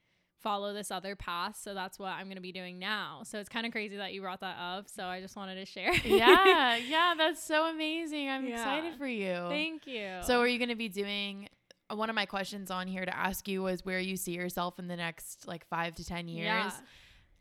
follow 0.43 0.72
this 0.74 0.90
other 0.90 1.14
path. 1.16 1.57
So 1.61 1.74
that's 1.74 1.99
what 1.99 2.11
I'm 2.12 2.24
going 2.26 2.36
to 2.36 2.43
be 2.43 2.53
doing 2.53 2.78
now. 2.78 3.22
So 3.24 3.38
it's 3.38 3.49
kind 3.49 3.64
of 3.66 3.72
crazy 3.72 3.97
that 3.97 4.12
you 4.12 4.20
brought 4.20 4.40
that 4.40 4.57
up. 4.59 4.88
So 4.88 5.05
I 5.05 5.20
just 5.20 5.36
wanted 5.36 5.55
to 5.57 5.64
share. 5.66 5.93
yeah, 6.05 6.76
yeah, 6.88 7.14
that's 7.16 7.43
so 7.43 7.66
amazing. 7.70 8.28
I'm 8.28 8.47
Yeah. 8.47 8.55
excited 8.55 8.95
for 8.99 9.07
you. 9.07 9.47
Thank 9.49 9.86
you. 9.86 10.18
So, 10.22 10.40
are 10.40 10.47
you 10.49 10.59
going 10.59 10.68
to 10.70 10.74
be 10.76 10.88
doing? 10.88 11.49
uh, 11.90 11.97
One 11.97 12.11
of 12.11 12.16
my 12.16 12.26
questions 12.26 12.70
on 12.70 12.86
here 12.88 13.05
to 13.05 13.16
ask 13.16 13.47
you 13.49 13.62
was 13.62 13.84
where 13.84 14.01
you 14.01 14.16
see 14.16 14.32
yourself 14.32 14.78
in 14.78 14.88
the 14.88 14.97
next 14.97 15.47
like 15.47 15.66
five 15.68 15.95
to 15.97 16.05
ten 16.05 16.28
years. 16.28 16.47
Yeah. 16.47 16.70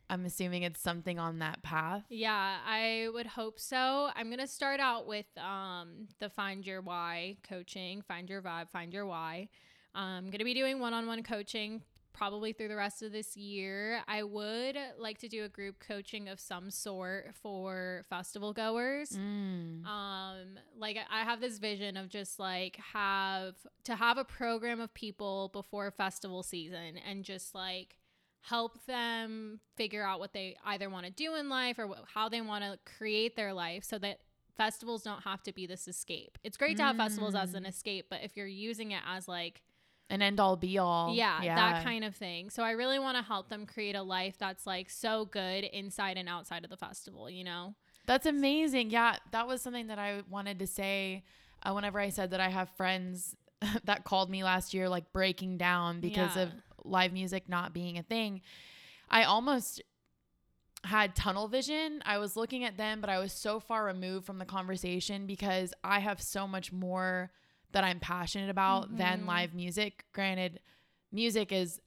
I'm 0.09 0.25
assuming 0.25 0.63
it's 0.63 0.81
something 0.81 1.19
on 1.19 1.39
that 1.39 1.63
path. 1.63 2.03
Yeah, 2.09 2.57
I 2.67 3.07
would 3.13 3.27
hope 3.27 3.57
so. 3.61 4.09
I'm 4.13 4.27
going 4.27 4.39
to 4.39 4.47
start 4.47 4.81
out 4.81 5.07
with 5.07 5.25
um, 5.37 6.09
the 6.19 6.29
Find 6.29 6.67
Your 6.67 6.81
Why 6.81 7.37
coaching, 7.47 8.01
Find 8.01 8.29
Your 8.29 8.41
Vibe, 8.41 8.69
Find 8.69 8.91
Your 8.93 9.05
Why. 9.05 9.47
I'm 9.95 10.25
going 10.25 10.39
to 10.39 10.43
be 10.43 10.53
doing 10.53 10.79
one 10.79 10.93
on 10.93 11.07
one 11.07 11.23
coaching 11.23 11.81
probably 12.13 12.53
through 12.53 12.67
the 12.67 12.75
rest 12.75 13.01
of 13.01 13.11
this 13.11 13.35
year. 13.37 14.01
I 14.07 14.23
would 14.23 14.77
like 14.99 15.17
to 15.19 15.27
do 15.27 15.43
a 15.43 15.49
group 15.49 15.79
coaching 15.79 16.27
of 16.29 16.39
some 16.39 16.69
sort 16.71 17.33
for 17.41 18.03
festival 18.09 18.53
goers. 18.53 19.09
Mm. 19.11 19.85
Um, 19.85 20.59
like 20.77 20.97
I 21.09 21.21
have 21.23 21.41
this 21.41 21.57
vision 21.57 21.97
of 21.97 22.09
just 22.09 22.39
like 22.39 22.77
have 22.93 23.55
to 23.85 23.95
have 23.95 24.17
a 24.17 24.25
program 24.25 24.79
of 24.79 24.93
people 24.93 25.49
before 25.53 25.89
festival 25.91 26.43
season 26.43 26.97
and 27.07 27.23
just 27.23 27.55
like 27.55 27.95
help 28.41 28.85
them 28.85 29.59
figure 29.75 30.03
out 30.03 30.19
what 30.19 30.33
they 30.33 30.57
either 30.65 30.89
want 30.89 31.05
to 31.05 31.11
do 31.11 31.35
in 31.35 31.47
life 31.49 31.77
or 31.77 31.87
wh- 31.87 32.13
how 32.13 32.27
they 32.27 32.41
want 32.41 32.63
to 32.63 32.79
create 32.97 33.35
their 33.35 33.53
life 33.53 33.83
so 33.83 33.99
that 33.99 34.19
festivals 34.57 35.03
don't 35.03 35.21
have 35.23 35.41
to 35.43 35.53
be 35.53 35.65
this 35.65 35.87
escape. 35.87 36.37
It's 36.43 36.57
great 36.57 36.77
to 36.77 36.83
have 36.83 36.97
festivals 36.97 37.35
as 37.35 37.53
an 37.53 37.63
Mm. 37.63 37.69
escape, 37.69 38.07
but 38.09 38.21
if 38.23 38.35
you're 38.35 38.45
using 38.47 38.91
it 38.91 39.01
as 39.07 39.27
like 39.27 39.61
An 40.11 40.21
end 40.21 40.39
all 40.39 40.55
be 40.55 40.77
all. 40.77 41.13
yeah, 41.15 41.55
that 41.55 41.83
kind 41.83 42.03
of 42.03 42.15
thing. 42.15 42.49
So 42.49 42.63
I 42.63 42.71
really 42.71 42.99
want 42.99 43.17
to 43.17 43.23
help 43.23 43.49
them 43.49 43.65
create 43.65 43.95
a 43.95 44.03
life 44.03 44.35
that's 44.37 44.67
like 44.67 44.89
so 44.89 45.25
good 45.25 45.63
inside 45.63 46.17
and 46.17 46.27
outside 46.29 46.63
of 46.63 46.69
the 46.69 46.77
festival, 46.77 47.29
you 47.29 47.43
know? 47.43 47.75
That's 48.05 48.25
amazing. 48.25 48.89
Yeah, 48.89 49.15
that 49.31 49.47
was 49.47 49.61
something 49.61 49.87
that 49.87 49.99
I 49.99 50.21
wanted 50.29 50.59
to 50.59 50.67
say 50.67 51.23
uh, 51.63 51.71
whenever 51.73 51.99
I 51.99 52.09
said 52.09 52.31
that 52.31 52.41
I 52.41 52.49
have 52.49 52.69
friends 52.71 53.35
that 53.85 54.03
called 54.03 54.29
me 54.29 54.43
last 54.43 54.73
year, 54.73 54.89
like 54.89 55.11
breaking 55.13 55.57
down 55.57 56.01
because 56.01 56.35
Yeah. 56.35 56.43
of 56.43 56.49
live 56.83 57.13
music 57.13 57.47
not 57.47 57.73
being 57.73 57.97
a 57.97 58.03
thing. 58.03 58.41
I 59.09 59.23
almost 59.23 59.81
had 60.83 61.15
tunnel 61.15 61.47
vision. 61.47 62.01
I 62.05 62.17
was 62.17 62.35
looking 62.35 62.63
at 62.63 62.75
them, 62.75 63.01
but 63.01 63.09
I 63.09 63.19
was 63.19 63.31
so 63.33 63.59
far 63.59 63.85
removed 63.85 64.25
from 64.25 64.39
the 64.39 64.45
conversation 64.45 65.27
because 65.27 65.73
I 65.83 65.99
have 65.99 66.19
so 66.21 66.47
much 66.47 66.71
more 66.71 67.31
that 67.73 67.83
I'm 67.83 67.99
passionate 67.99 68.49
about 68.49 68.95
than 68.97 69.23
Mhm. 69.23 69.27
live 69.27 69.53
music. 69.53 70.05
Granted, 70.13 70.59
music 71.11 71.51
is 71.51 71.81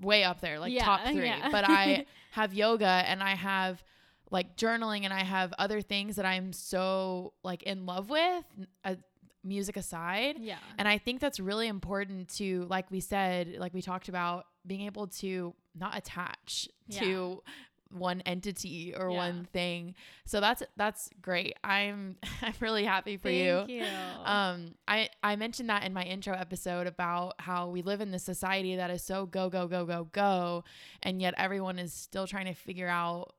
way 0.00 0.24
up 0.24 0.40
there, 0.40 0.58
like 0.58 0.72
Yeah, 0.72 0.84
top 0.84 1.00
three, 1.06 1.26
yeah. 1.26 1.48
but 1.50 1.64
I 1.68 2.06
have 2.32 2.52
yoga 2.54 2.86
and 2.86 3.22
I 3.22 3.34
have 3.34 3.82
like 4.30 4.56
journaling 4.56 5.04
and 5.04 5.12
I 5.12 5.24
have 5.24 5.52
other 5.58 5.80
things 5.80 6.16
that 6.16 6.24
I'm 6.26 6.52
so 6.52 7.32
like 7.42 7.62
in 7.64 7.86
love 7.86 8.10
with, 8.10 8.44
uh, 8.84 8.94
music 9.42 9.76
aside. 9.76 10.36
Yeah. 10.38 10.58
And 10.78 10.86
I 10.86 10.98
think 10.98 11.20
that's 11.20 11.40
really 11.40 11.66
important 11.66 12.28
to, 12.36 12.66
like 12.68 12.90
we 12.90 13.00
said, 13.00 13.56
like 13.58 13.72
we 13.74 13.82
talked 13.82 14.08
about, 14.08 14.46
being 14.66 14.82
able 14.82 15.06
to 15.06 15.54
not 15.74 15.96
attach 15.96 16.68
Yeah. 16.86 17.00
to 17.00 17.42
one 17.90 18.20
entity 18.22 18.94
or 18.96 19.10
Yeah. 19.10 19.16
one 19.16 19.48
thing. 19.52 19.94
So 20.24 20.40
that's 20.40 20.62
that's 20.76 21.10
great. 21.20 21.56
I'm 21.64 22.16
I'm 22.42 22.54
really 22.60 22.84
happy 22.84 23.16
for 23.16 23.28
Thank 23.28 23.68
you. 23.70 23.76
you. 23.78 23.86
Um, 24.24 24.74
I 24.86 25.08
I 25.22 25.36
mentioned 25.36 25.68
that 25.70 25.84
in 25.84 25.92
my 25.92 26.04
intro 26.04 26.34
episode 26.34 26.86
about 26.86 27.34
how 27.40 27.68
we 27.68 27.82
live 27.82 28.00
in 28.00 28.10
this 28.10 28.22
society 28.22 28.76
that 28.76 28.90
is 28.90 29.02
so 29.02 29.26
go 29.26 29.50
go 29.50 29.66
go 29.66 29.84
go 29.84 30.04
go, 30.12 30.64
and 31.02 31.20
yet 31.20 31.34
everyone 31.36 31.78
is 31.78 31.92
still 31.92 32.26
trying 32.26 32.46
to 32.46 32.54
figure 32.54 32.88
out 32.88 33.34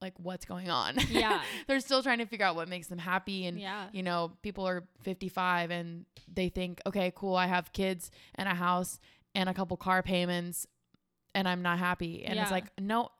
like 0.00 0.14
what's 0.18 0.44
going 0.44 0.70
on. 0.70 0.96
Yeah. 1.10 1.42
they're 1.66 1.80
still 1.80 2.02
trying 2.04 2.18
to 2.18 2.26
figure 2.26 2.46
out 2.46 2.54
what 2.54 2.68
makes 2.68 2.86
them 2.86 2.98
happy, 2.98 3.46
and 3.46 3.58
yeah. 3.58 3.88
you 3.92 4.04
know, 4.04 4.32
people 4.42 4.66
are 4.66 4.84
55 5.02 5.72
and 5.72 6.04
they 6.32 6.48
think, 6.50 6.80
okay, 6.86 7.12
cool, 7.16 7.34
I 7.34 7.46
have 7.48 7.72
kids 7.72 8.12
and 8.36 8.48
a 8.48 8.54
house 8.54 9.00
and 9.34 9.48
a 9.48 9.54
couple 9.54 9.76
car 9.76 10.02
payments 10.04 10.66
and 11.34 11.48
I'm 11.48 11.62
not 11.62 11.78
happy. 11.78 12.24
And 12.24 12.38
it's 12.38 12.50
like, 12.50 12.64
no, 12.80 13.10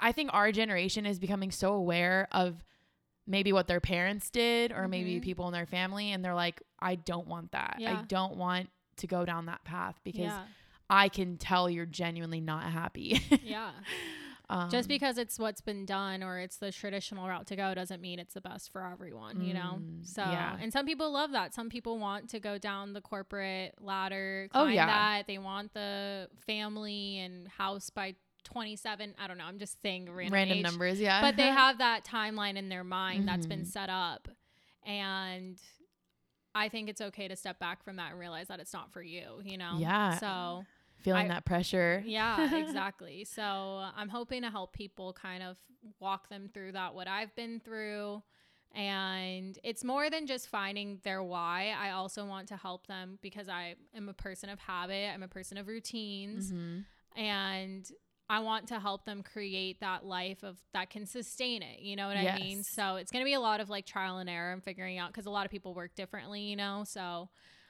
I 0.00 0.12
think 0.12 0.30
our 0.32 0.52
generation 0.52 1.06
is 1.06 1.18
becoming 1.18 1.50
so 1.50 1.74
aware 1.74 2.28
of 2.32 2.62
maybe 3.26 3.52
what 3.52 3.66
their 3.68 3.80
parents 3.80 4.28
did 4.30 4.70
or 4.72 4.86
maybe 4.88 5.18
Mhm. 5.18 5.22
people 5.22 5.46
in 5.46 5.52
their 5.52 5.66
family 5.66 6.12
and 6.12 6.24
they're 6.24 6.34
like, 6.34 6.62
I 6.78 6.94
don't 6.96 7.26
want 7.26 7.52
that. 7.52 7.76
I 7.80 8.02
don't 8.08 8.36
want 8.36 8.68
to 8.98 9.06
go 9.06 9.24
down 9.24 9.46
that 9.46 9.64
path 9.64 9.98
because 10.04 10.24
yeah. 10.24 10.44
I 10.90 11.08
can 11.08 11.38
tell 11.38 11.70
you're 11.70 11.86
genuinely 11.86 12.40
not 12.40 12.64
happy. 12.64 13.20
Yeah. 13.42 13.70
um, 14.50 14.68
Just 14.68 14.88
because 14.88 15.16
it's 15.16 15.38
what's 15.38 15.62
been 15.62 15.86
done 15.86 16.22
or 16.22 16.38
it's 16.38 16.58
the 16.58 16.70
traditional 16.70 17.26
route 17.26 17.46
to 17.46 17.56
go 17.56 17.72
doesn't 17.72 18.02
mean 18.02 18.18
it's 18.18 18.34
the 18.34 18.42
best 18.42 18.70
for 18.70 18.84
everyone, 18.86 19.40
you 19.40 19.54
know? 19.54 19.78
Mm, 19.80 20.04
So, 20.06 20.20
yeah. 20.22 20.58
and 20.60 20.70
some 20.70 20.84
people 20.84 21.10
love 21.10 21.32
that. 21.32 21.54
Some 21.54 21.70
people 21.70 21.98
want 21.98 22.28
to 22.30 22.40
go 22.40 22.58
down 22.58 22.92
the 22.92 23.00
corporate 23.00 23.74
ladder, 23.80 24.48
Oh, 24.52 24.66
yeah. 24.66 24.84
that. 24.86 25.26
They 25.26 25.38
want 25.38 25.72
the 25.72 26.28
family 26.46 27.18
and 27.20 27.48
house 27.48 27.88
by 27.88 28.16
27. 28.44 29.14
I 29.18 29.26
don't 29.26 29.38
know. 29.38 29.44
I'm 29.44 29.58
just 29.58 29.80
saying 29.82 30.10
random, 30.12 30.32
random 30.34 30.58
age. 30.58 30.62
numbers, 30.64 31.00
yeah. 31.00 31.20
But 31.20 31.36
they 31.36 31.48
have 31.48 31.78
that 31.78 32.04
timeline 32.04 32.56
in 32.56 32.68
their 32.68 32.84
mind 32.84 33.26
that's 33.28 33.46
been 33.46 33.62
Mhm. 33.62 33.66
set 33.66 33.90
up. 33.90 34.28
And 34.86 35.58
I 36.54 36.68
think 36.68 36.88
it's 36.88 37.00
okay 37.00 37.26
to 37.28 37.36
step 37.36 37.58
back 37.58 37.82
from 37.82 37.96
that 37.96 38.10
and 38.12 38.20
realize 38.20 38.48
that 38.48 38.60
it's 38.60 38.72
not 38.72 38.92
for 38.92 39.02
you, 39.02 39.40
you 39.42 39.58
know? 39.58 39.76
Yeah. 39.78 40.18
So, 40.18 40.64
feeling 40.98 41.26
I- 41.30 41.34
that 41.34 41.44
pressure. 41.44 42.02
yeah, 42.06 42.54
exactly. 42.68 43.24
So 43.24 43.42
I'm 43.42 44.08
hoping 44.08 44.42
to 44.42 44.50
help 44.50 44.72
people 44.72 45.12
kind 45.12 45.42
of 45.42 45.58
walk 46.00 46.28
them 46.28 46.48
through 46.52 46.72
that, 46.72 46.94
what 46.94 47.08
I've 47.08 47.34
been 47.34 47.60
through. 47.60 48.22
And 48.74 49.56
it's 49.62 49.84
more 49.84 50.10
than 50.10 50.26
just 50.26 50.48
finding 50.48 50.98
their 51.04 51.22
why. 51.22 51.74
I 51.78 51.90
also 51.90 52.24
want 52.26 52.48
to 52.48 52.56
help 52.56 52.86
them 52.88 53.18
because 53.22 53.48
I 53.48 53.76
am 53.94 54.08
a 54.08 54.12
person 54.14 54.48
of 54.50 54.58
habit, 54.58 55.10
I'm 55.14 55.22
a 55.22 55.28
person 55.28 55.58
of 55.58 55.68
routines, 55.68 56.50
Mhm. 56.52 56.84
and 57.14 57.88
I 58.28 58.40
want 58.40 58.68
to 58.68 58.80
help 58.80 59.04
them 59.04 59.22
create 59.22 59.80
that 59.80 60.04
life 60.06 60.42
of 60.42 60.56
that 60.72 60.88
can 60.90 61.04
sustain 61.06 61.62
it. 61.62 61.80
You 61.80 61.94
know 61.96 62.08
what 62.08 62.16
I 62.16 62.38
mean? 62.40 62.62
So 62.62 62.96
it's 62.96 63.12
going 63.12 63.22
to 63.22 63.26
be 63.28 63.34
a 63.34 63.40
lot 63.40 63.60
of 63.60 63.68
like 63.68 63.84
trial 63.86 64.18
and 64.18 64.30
error 64.30 64.52
and 64.52 64.62
figuring 64.64 64.98
out 64.98 65.08
because 65.10 65.26
a 65.26 65.30
lot 65.30 65.44
of 65.44 65.50
people 65.50 65.74
work 65.74 65.94
differently, 65.94 66.40
you 66.40 66.56
know? 66.56 66.84
So 66.86 67.28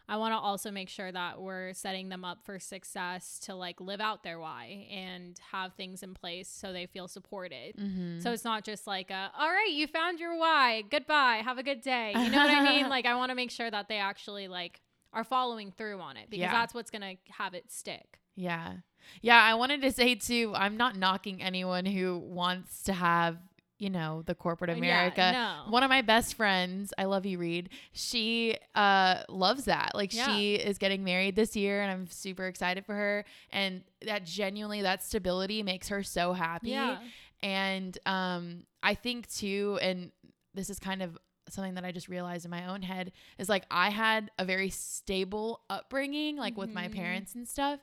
I 0.08 0.16
want 0.18 0.32
to 0.32 0.38
also 0.38 0.70
make 0.70 0.90
sure 0.90 1.10
that 1.10 1.40
we're 1.40 1.72
setting 1.72 2.08
them 2.08 2.24
up 2.24 2.44
for 2.44 2.60
success 2.60 3.40
to 3.46 3.54
like 3.56 3.80
live 3.80 4.00
out 4.00 4.22
their 4.22 4.38
why 4.38 4.86
and 4.92 5.36
have 5.50 5.72
things 5.74 6.02
in 6.04 6.14
place 6.14 6.46
so 6.48 6.72
they 6.72 6.86
feel 6.86 7.08
supported. 7.08 7.76
Mhm. 7.76 8.22
So 8.22 8.30
it's 8.30 8.44
not 8.44 8.64
just 8.64 8.86
like, 8.86 9.10
a, 9.10 9.32
all 9.36 9.48
right, 9.50 9.72
you 9.72 9.86
found 9.88 10.20
your 10.20 10.36
why. 10.38 10.82
Goodbye. 10.88 11.40
Have 11.44 11.58
a 11.58 11.62
good 11.64 11.80
day. 11.80 12.12
You 12.16 12.30
know 12.30 12.38
what 12.38 12.50
I 12.50 12.62
mean? 12.62 12.88
Like, 12.90 13.06
I 13.06 13.16
want 13.16 13.30
to 13.30 13.34
make 13.34 13.50
sure 13.50 13.70
that 13.70 13.88
they 13.88 13.96
actually 13.98 14.46
like 14.46 14.82
are 15.12 15.24
following 15.24 15.72
through 15.72 16.00
on 16.00 16.16
it 16.16 16.28
because 16.30 16.42
Yeah. 16.42 16.52
that's 16.52 16.74
what's 16.74 16.90
going 16.90 17.02
to 17.02 17.32
have 17.32 17.54
it 17.54 17.72
stick. 17.72 18.20
Yeah. 18.36 18.74
Yeah, 19.20 19.40
I 19.40 19.54
wanted 19.54 19.82
to 19.82 19.92
say 19.92 20.14
too, 20.14 20.52
I'm 20.54 20.76
not 20.76 20.96
knocking 20.96 21.42
anyone 21.42 21.84
who 21.84 22.18
wants 22.18 22.82
to 22.84 22.92
have, 22.94 23.36
you 23.78 23.90
know, 23.90 24.22
the 24.24 24.34
corporate 24.34 24.70
America. 24.70 25.20
Yeah, 25.20 25.62
no. 25.66 25.70
One 25.70 25.82
of 25.82 25.90
my 25.90 26.00
best 26.00 26.36
friends, 26.36 26.92
I 26.96 27.04
love 27.04 27.26
you, 27.26 27.38
Reed. 27.38 27.68
She 27.92 28.56
uh 28.74 29.22
loves 29.28 29.66
that. 29.66 29.92
Like 29.94 30.14
Yeah. 30.14 30.26
she 30.34 30.54
is 30.54 30.78
getting 30.78 31.04
married 31.04 31.36
this 31.36 31.54
year 31.54 31.82
and 31.82 31.90
I'm 31.92 32.06
super 32.06 32.46
excited 32.46 32.86
for 32.86 32.94
her. 32.94 33.24
And 33.50 33.82
that 34.06 34.24
genuinely 34.24 34.80
that 34.82 35.02
stability 35.04 35.62
makes 35.62 35.88
her 35.88 36.02
so 36.02 36.32
happy. 36.32 36.70
Yeah. 36.70 36.98
And 37.42 37.98
um 38.06 38.64
I 38.82 38.94
think 38.94 39.30
too, 39.30 39.78
and 39.82 40.12
this 40.54 40.70
is 40.70 40.78
kind 40.78 41.02
of 41.02 41.18
something 41.50 41.74
that 41.74 41.84
I 41.84 41.92
just 41.92 42.08
realized 42.08 42.46
in 42.46 42.50
my 42.50 42.66
own 42.68 42.80
head 42.80 43.12
is 43.38 43.50
like 43.50 43.64
I 43.70 43.90
had 43.90 44.30
a 44.38 44.46
very 44.46 44.70
stable 44.70 45.60
upbringing, 45.68 46.36
like 46.38 46.56
with 46.56 46.72
my 46.72 46.88
Mhm. 46.88 46.94
parents 46.94 47.34
and 47.34 47.46
stuff. 47.46 47.80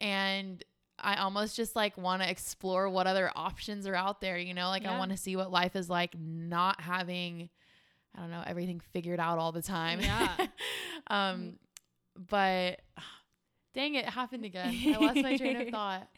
And 0.00 0.62
I 0.98 1.16
almost 1.16 1.56
just 1.56 1.74
like 1.74 1.96
want 1.96 2.22
to 2.22 2.30
explore 2.30 2.88
what 2.88 3.06
other 3.06 3.30
options 3.34 3.86
are 3.86 3.94
out 3.94 4.20
there, 4.20 4.38
you 4.38 4.54
know? 4.54 4.68
Like 4.68 4.86
I 4.86 4.98
want 4.98 5.10
to 5.10 5.16
see 5.16 5.36
what 5.36 5.50
life 5.50 5.76
is 5.76 5.90
like 5.90 6.14
not 6.18 6.80
having 6.80 7.50
I 8.16 8.20
don't 8.20 8.30
know, 8.30 8.44
everything 8.46 8.80
figured 8.92 9.18
out 9.18 9.38
all 9.38 9.52
the 9.52 9.62
time. 9.62 10.00
Yeah. 10.00 10.46
um 11.08 11.54
but 12.16 12.80
dang 13.74 13.96
it, 13.96 14.06
happened 14.06 14.44
again. 14.44 14.74
I 14.86 14.96
lost 14.98 15.16
my 15.16 15.36
train 15.36 15.60
of 15.60 15.68
thought. 15.70 16.08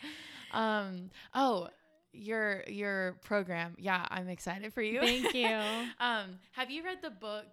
Um 0.53 1.11
oh, 1.35 1.69
your 2.13 2.65
your 2.69 3.19
program. 3.25 3.77
Yeah, 3.79 4.05
I'm 4.11 4.29
excited 4.29 4.73
for 4.73 4.83
you. 4.83 5.01
Thank 5.01 5.35
you. 5.35 5.47
um 6.01 6.39
have 6.53 6.71
you 6.71 6.85
read 6.85 6.99
the 7.03 7.11
book 7.11 7.47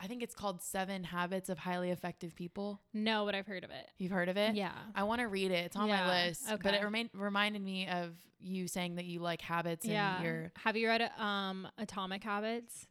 I 0.00 0.06
think 0.06 0.22
it's 0.22 0.34
called 0.34 0.62
7 0.62 1.04
Habits 1.04 1.48
of 1.48 1.58
Highly 1.58 1.90
Effective 1.90 2.34
People. 2.34 2.80
No, 2.94 3.24
but 3.24 3.34
I've 3.34 3.46
heard 3.46 3.64
of 3.64 3.70
it. 3.70 3.90
You've 3.98 4.12
heard 4.12 4.28
of 4.28 4.36
it? 4.36 4.54
Yeah. 4.54 4.72
I 4.94 5.02
want 5.02 5.20
to 5.20 5.26
read 5.28 5.50
it. 5.50 5.64
It's 5.66 5.76
on 5.76 5.88
Yeah, 5.88 6.06
my 6.06 6.26
list. 6.26 6.44
Okay. 6.50 6.60
But 6.62 6.74
it 6.74 6.82
remain, 6.84 7.10
reminded 7.14 7.62
me 7.62 7.88
of 7.88 8.14
you 8.38 8.68
saying 8.68 8.94
that 8.96 9.04
you 9.06 9.20
like 9.20 9.40
habits 9.40 9.84
Yeah. 9.84 10.16
and 10.16 10.24
your 10.24 10.52
Have 10.56 10.76
you 10.76 10.86
read 10.88 11.10
um 11.18 11.66
Atomic 11.78 12.22
Habits? 12.22 12.86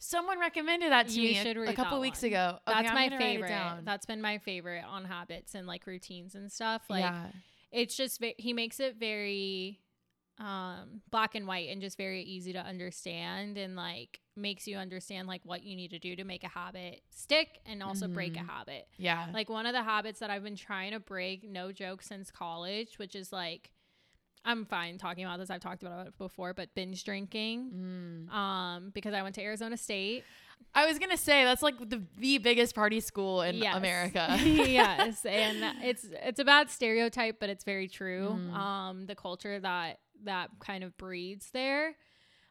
someone 0.00 0.38
recommended 0.38 0.92
that 0.92 1.08
to 1.08 1.20
You 1.20 1.42
me 1.42 1.66
a- 1.66 1.70
a, 1.70 1.74
couple 1.74 1.98
weeks 2.00 2.22
one. 2.22 2.28
ago. 2.28 2.58
Okay, 2.68 2.76
That's 2.76 2.88
I'm 2.88 2.94
my 2.94 3.08
gonna 3.08 3.16
write 3.16 3.30
it 3.34 3.40
favorite. 3.42 3.84
That's 3.84 4.06
been 4.06 4.20
my 4.22 4.38
favorite 4.38 4.84
on 4.84 5.04
habits 5.04 5.54
and 5.56 5.66
like 5.66 5.86
routines 5.86 6.34
and 6.36 6.52
stuff. 6.52 6.82
Like 6.88 7.00
yeah. 7.02 7.26
it's 7.72 7.96
just 7.96 8.22
he 8.38 8.52
makes 8.52 8.78
it 8.78 8.96
very 8.96 9.80
um 10.38 11.02
black 11.10 11.34
and 11.34 11.48
white 11.48 11.68
and 11.70 11.80
just 11.80 11.96
very 11.96 12.22
easy 12.22 12.52
to 12.52 12.60
understand 12.60 13.58
and 13.58 13.74
like 13.74 14.20
makes 14.38 14.66
you 14.66 14.76
understand 14.76 15.28
like 15.28 15.42
what 15.44 15.62
you 15.62 15.76
need 15.76 15.90
to 15.90 15.98
do 15.98 16.16
to 16.16 16.24
make 16.24 16.44
a 16.44 16.48
habit 16.48 17.02
stick 17.10 17.60
and 17.66 17.82
also 17.82 18.08
break 18.08 18.36
a 18.36 18.40
Mhm. 18.40 18.48
habit. 18.48 18.88
Yeah. 18.96 19.26
Like 19.32 19.48
one 19.48 19.66
of 19.66 19.72
the 19.72 19.82
habits 19.82 20.20
that 20.20 20.30
I've 20.30 20.42
been 20.44 20.56
trying 20.56 20.92
to 20.92 21.00
break, 21.00 21.42
no 21.44 21.72
joke, 21.72 22.02
since 22.02 22.30
college, 22.30 22.98
which 22.98 23.14
is 23.14 23.32
like 23.32 23.72
I'm 24.44 24.64
fine 24.64 24.96
talking 24.98 25.24
about 25.24 25.40
this. 25.40 25.50
I've 25.50 25.60
talked 25.60 25.82
about 25.82 26.06
it 26.06 26.16
before, 26.16 26.54
but 26.54 26.72
binge 26.74 27.02
drinking. 27.04 27.70
Mm. 28.30 28.32
Um, 28.32 28.90
because 28.94 29.12
I 29.12 29.22
went 29.22 29.34
to 29.34 29.42
Arizona 29.42 29.76
State. 29.76 30.24
I 30.74 30.86
was 30.86 30.98
gonna 30.98 31.16
say 31.16 31.44
that's 31.44 31.62
like 31.62 31.76
the 31.78 32.02
the 32.16 32.38
biggest 32.38 32.74
party 32.74 33.00
school 33.00 33.42
in 33.42 33.56
Yes. 33.56 33.76
America. 33.76 34.36
yes, 34.44 35.26
and 35.26 35.82
it's 35.84 36.04
it's 36.04 36.38
a 36.40 36.44
bad 36.44 36.70
stereotype, 36.70 37.40
but 37.40 37.50
it's 37.50 37.64
very 37.64 37.88
true. 37.88 38.28
Mhm. 38.38 38.54
Um, 38.54 39.06
the 39.06 39.16
culture 39.16 39.58
that 39.60 39.98
that 40.22 40.50
kind 40.60 40.82
of 40.84 40.96
breeds 40.96 41.50
there. 41.50 41.94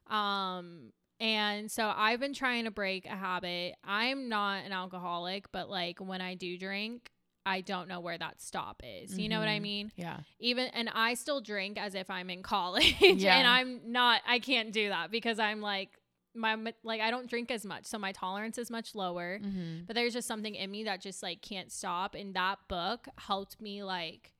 Um, 0.07 0.91
and 1.20 1.70
so 1.72 1.91
I've 1.95 2.20
been 2.20 2.34
trying 2.34 2.65
to 2.65 2.72
break 2.72 3.05
a 3.05 3.15
habit. 3.15 3.76
I'm 3.84 4.30
not 4.30 4.65
an 4.65 4.72
alcoholic, 4.72 5.51
but 5.51 5.70
like 5.70 5.99
when 5.99 6.22
I 6.22 6.36
do 6.36 6.57
drink, 6.57 7.11
I 7.45 7.61
don't 7.61 7.88
know 7.88 7.99
where 8.01 8.18
that 8.18 8.41
stop 8.41 8.82
is. 8.86 9.18
You 9.18 9.30
know 9.30 9.39
what 9.39 9.47
I 9.47 9.59
Mhm. 9.59 9.61
mean? 9.61 9.91
yeah. 9.95 10.20
Even 10.39 10.68
and 10.68 10.89
I 10.93 11.13
still 11.13 11.39
drink 11.41 11.78
as 11.80 11.95
if 11.95 12.09
I'm 12.09 12.30
in 12.30 12.43
college, 12.43 12.95
Yeah. 13.01 13.38
and 13.38 13.47
I'm 13.47 13.91
not. 13.91 14.22
I 14.28 14.39
can't 14.39 14.72
do 14.74 14.89
that 14.89 15.11
because 15.11 15.39
I'm 15.39 15.61
like 15.61 15.97
my 16.36 16.55
like 16.84 17.01
I 17.01 17.09
don't 17.09 17.28
drink 17.28 17.49
as 17.49 17.65
much, 17.65 17.86
so 17.86 17.97
my 17.97 18.11
tolerance 18.11 18.57
is 18.59 18.70
much 18.70 18.93
lower 18.93 19.39
Mm-hmm. 19.41 19.86
but 19.88 19.95
there's 19.95 20.13
just 20.13 20.28
something 20.28 20.53
in 20.55 20.70
me 20.70 20.84
that 20.84 21.01
just 21.01 21.24
like 21.24 21.41
can't 21.41 21.72
stop 21.72 22.13
and 22.15 22.36
that 22.36 22.59
book 22.68 23.07
helped 23.18 23.59
me 23.59 23.82
like 23.84 24.34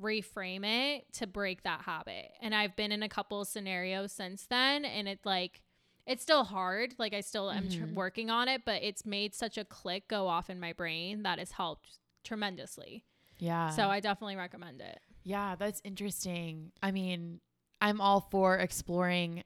reframe 0.00 0.64
it 0.64 1.12
to 1.14 1.26
break 1.26 1.62
that 1.64 1.82
habit 1.82 2.30
and 2.40 2.54
i've 2.54 2.74
been 2.76 2.90
in 2.92 3.02
a 3.02 3.08
couple 3.08 3.40
of 3.42 3.48
scenarios 3.48 4.12
since 4.12 4.46
then 4.46 4.84
and 4.84 5.06
it 5.08 5.18
like 5.24 5.60
it's 6.10 6.22
still 6.22 6.44
hard 6.44 6.94
like 6.98 7.14
i 7.14 7.20
still 7.20 7.50
am 7.50 7.68
tr- 7.68 7.84
Mhm. 7.84 7.94
working 7.94 8.28
on 8.30 8.48
it 8.48 8.62
but 8.66 8.82
it's 8.82 9.06
made 9.06 9.34
such 9.34 9.56
a 9.56 9.64
click 9.64 10.08
go 10.08 10.26
off 10.26 10.50
in 10.50 10.58
my 10.60 10.72
brain 10.72 11.22
that 11.22 11.38
has 11.38 11.52
helped 11.52 11.98
tremendously 12.24 13.04
Yeah. 13.38 13.70
so 13.70 13.88
i 13.88 14.00
definitely 14.00 14.36
recommend 14.36 14.80
it 14.80 14.98
Yeah, 15.22 15.54
that's 15.54 15.82
interesting. 15.84 16.72
I 16.82 16.90
mean, 16.92 17.40
I'm 17.80 18.00
all 18.00 18.22
for 18.30 18.56
exploring 18.56 19.44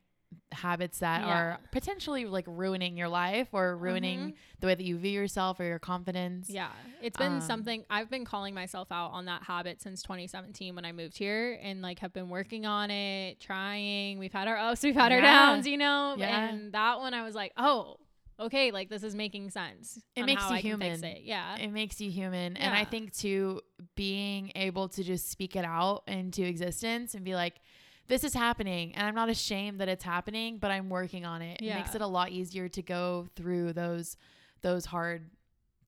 habits 0.53 0.99
that 1.01 1.23
Yeah. 1.23 1.29
are 1.35 1.59
potentially 1.73 2.25
like 2.27 2.45
ruining 2.49 2.97
your 2.97 3.09
life 3.09 3.49
or 3.53 3.77
ruining 3.77 4.31
Mhm. 4.33 4.35
the 4.61 4.67
way 4.69 4.75
that 4.75 4.85
you 4.85 4.97
view 4.99 5.11
yourself 5.13 5.61
or 5.61 5.65
your 5.65 5.79
confidence. 5.79 6.49
Yeah, 6.51 6.71
it's 7.03 7.17
been 7.19 7.35
Um, 7.35 7.41
something 7.41 7.85
I've 7.91 8.11
been 8.11 8.25
calling 8.25 8.55
myself 8.55 8.91
out 8.93 9.11
on 9.13 9.25
that 9.27 9.43
habit 9.45 9.81
since 9.83 10.03
2017 10.03 10.75
when 10.75 10.85
I 10.85 10.93
moved 10.93 11.19
here, 11.19 11.59
and 11.63 11.83
like 11.83 11.99
have 12.01 12.13
been 12.13 12.29
working 12.29 12.67
on 12.67 12.91
it, 12.91 13.41
trying. 13.41 14.19
We've 14.19 14.33
had 14.33 14.49
our 14.49 14.57
ups, 14.57 14.83
we've 14.83 14.95
had 14.95 15.13
our 15.13 15.21
downs, 15.21 15.67
you 15.67 15.77
know. 15.77 16.15
Yeah. 16.19 16.49
And 16.49 16.73
that 16.73 16.99
one, 16.99 17.15
I 17.15 17.23
was 17.23 17.35
like, 17.35 17.53
oh, 17.57 17.97
okay, 18.41 18.73
like 18.73 18.89
this 18.89 19.05
is 19.05 19.15
making 19.15 19.49
sense. 19.51 19.99
It 20.17 20.25
makes 20.25 20.43
you 20.51 20.57
I 20.57 20.61
human. 20.61 21.05
it. 21.05 21.23
Yeah, 21.23 21.57
It 21.57 21.69
makes 21.71 22.01
you 22.01 22.11
human. 22.11 22.57
And 22.57 22.75
I 22.75 22.85
think 22.85 23.13
too 23.15 23.61
being 23.95 24.51
able 24.57 24.89
to 24.89 25.05
just 25.05 25.31
speak 25.31 25.55
it 25.55 25.65
out 25.65 26.03
into 26.09 26.43
existence 26.45 27.15
and 27.15 27.25
be 27.25 27.35
like, 27.37 27.61
this 28.09 28.25
is 28.25 28.35
happening 28.35 28.95
and 28.95 29.07
I'm 29.07 29.15
not 29.15 29.29
ashamed 29.29 29.81
that 29.81 29.89
it's 29.89 30.05
happening, 30.05 30.59
but 30.59 30.71
I'm 30.71 30.89
working 30.91 31.25
on 31.25 31.43
it. 31.43 31.61
It 31.63 31.75
makes 31.75 31.95
it 31.95 32.01
a 32.03 32.07
lot 32.07 32.31
easier 32.31 32.69
to 32.69 32.83
go 32.83 33.29
through 33.37 33.73
those 33.73 34.17
those 34.63 34.87
hard 34.87 35.31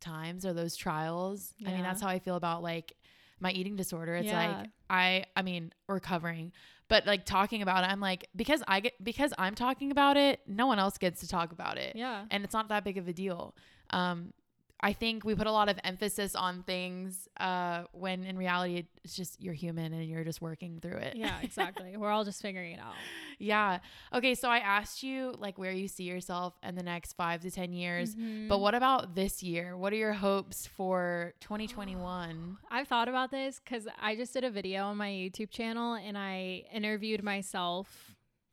times 0.01 0.45
or 0.45 0.53
those 0.53 0.77
trials. 0.77 1.55
I 1.67 1.73
mean, 1.73 1.83
that's 1.83 2.01
how 2.01 2.09
I 2.09 2.19
feel 2.19 2.37
about 2.37 2.63
like 2.63 2.95
my 3.41 3.51
eating 3.53 3.77
disorder. 3.77 4.15
It's 4.15 4.27
Yeah. 4.27 4.47
like 4.59 4.67
I 4.89 5.25
I 5.35 5.43
mean, 5.43 5.73
recovering. 5.89 6.53
But 6.89 7.05
like 7.07 7.25
talking 7.25 7.63
about 7.63 7.83
it, 7.85 7.89
I'm 7.91 8.01
like 8.01 8.29
because 8.37 8.63
I 8.69 8.81
get 8.81 9.03
because 9.03 9.33
I'm 9.39 9.55
talking 9.55 9.91
about 9.91 10.17
it, 10.17 10.41
no 10.47 10.67
one 10.67 10.79
else 10.79 10.99
gets 10.99 11.21
to 11.21 11.29
talk 11.29 11.53
about 11.53 11.79
it 11.79 11.97
yeah, 11.97 12.25
and 12.31 12.45
it's 12.45 12.53
not 12.55 12.69
that 12.69 12.85
big 12.85 12.97
of 12.97 13.09
a 13.09 13.13
deal. 13.13 13.55
Um, 13.91 14.33
I 14.81 14.93
think 14.93 15.25
we 15.25 15.35
put 15.35 15.47
a 15.47 15.53
lot 15.53 15.69
of 15.71 15.79
emphasis 15.85 16.35
on 16.35 16.63
things 16.63 17.29
uh, 17.41 17.85
when 17.93 18.25
in 18.25 18.37
reality 18.37 18.85
it's 19.05 19.17
just 19.17 19.41
you're 19.41 19.55
human 19.55 19.93
and 19.95 20.05
you're 20.05 20.23
just 20.25 20.43
working 20.43 20.81
through 20.81 20.99
it. 20.99 21.17
yeah, 21.17 21.39
exactly. 21.43 21.97
We're 21.97 22.11
all 22.11 22.25
just 22.25 22.43
figuring 22.43 22.73
it 22.73 22.81
out. 22.81 22.93
yeah. 23.39 23.79
Okay. 24.13 24.35
So 24.35 24.49
I 24.51 24.59
asked 24.59 25.03
you 25.03 25.35
like 25.39 25.57
where 25.59 25.73
you 25.73 25.89
see 25.89 26.05
yourself 26.05 26.55
in 26.63 26.75
the 26.75 26.83
next 26.83 27.15
five 27.15 27.41
to 27.43 27.51
ten 27.51 27.73
years, 27.73 28.15
Mhm. 28.15 28.49
but 28.49 28.59
what 28.59 28.75
about 28.75 29.15
this 29.15 29.43
year? 29.43 29.77
What 29.79 29.93
are 29.95 29.97
your 29.97 30.13
hopes 30.13 30.67
for 30.67 31.33
2021? 31.41 32.59
I've 32.71 32.89
thought 32.89 33.09
about 33.09 33.31
this 33.31 33.61
because 33.65 33.89
I 34.01 34.15
just 34.15 34.33
did 34.35 34.45
a 34.45 34.51
video 34.51 34.85
on 34.87 34.97
my 34.99 35.09
YouTube 35.11 35.51
channel 35.51 35.95
and 35.95 36.17
I 36.19 36.65
interviewed 36.73 37.23
myself 37.25 38.06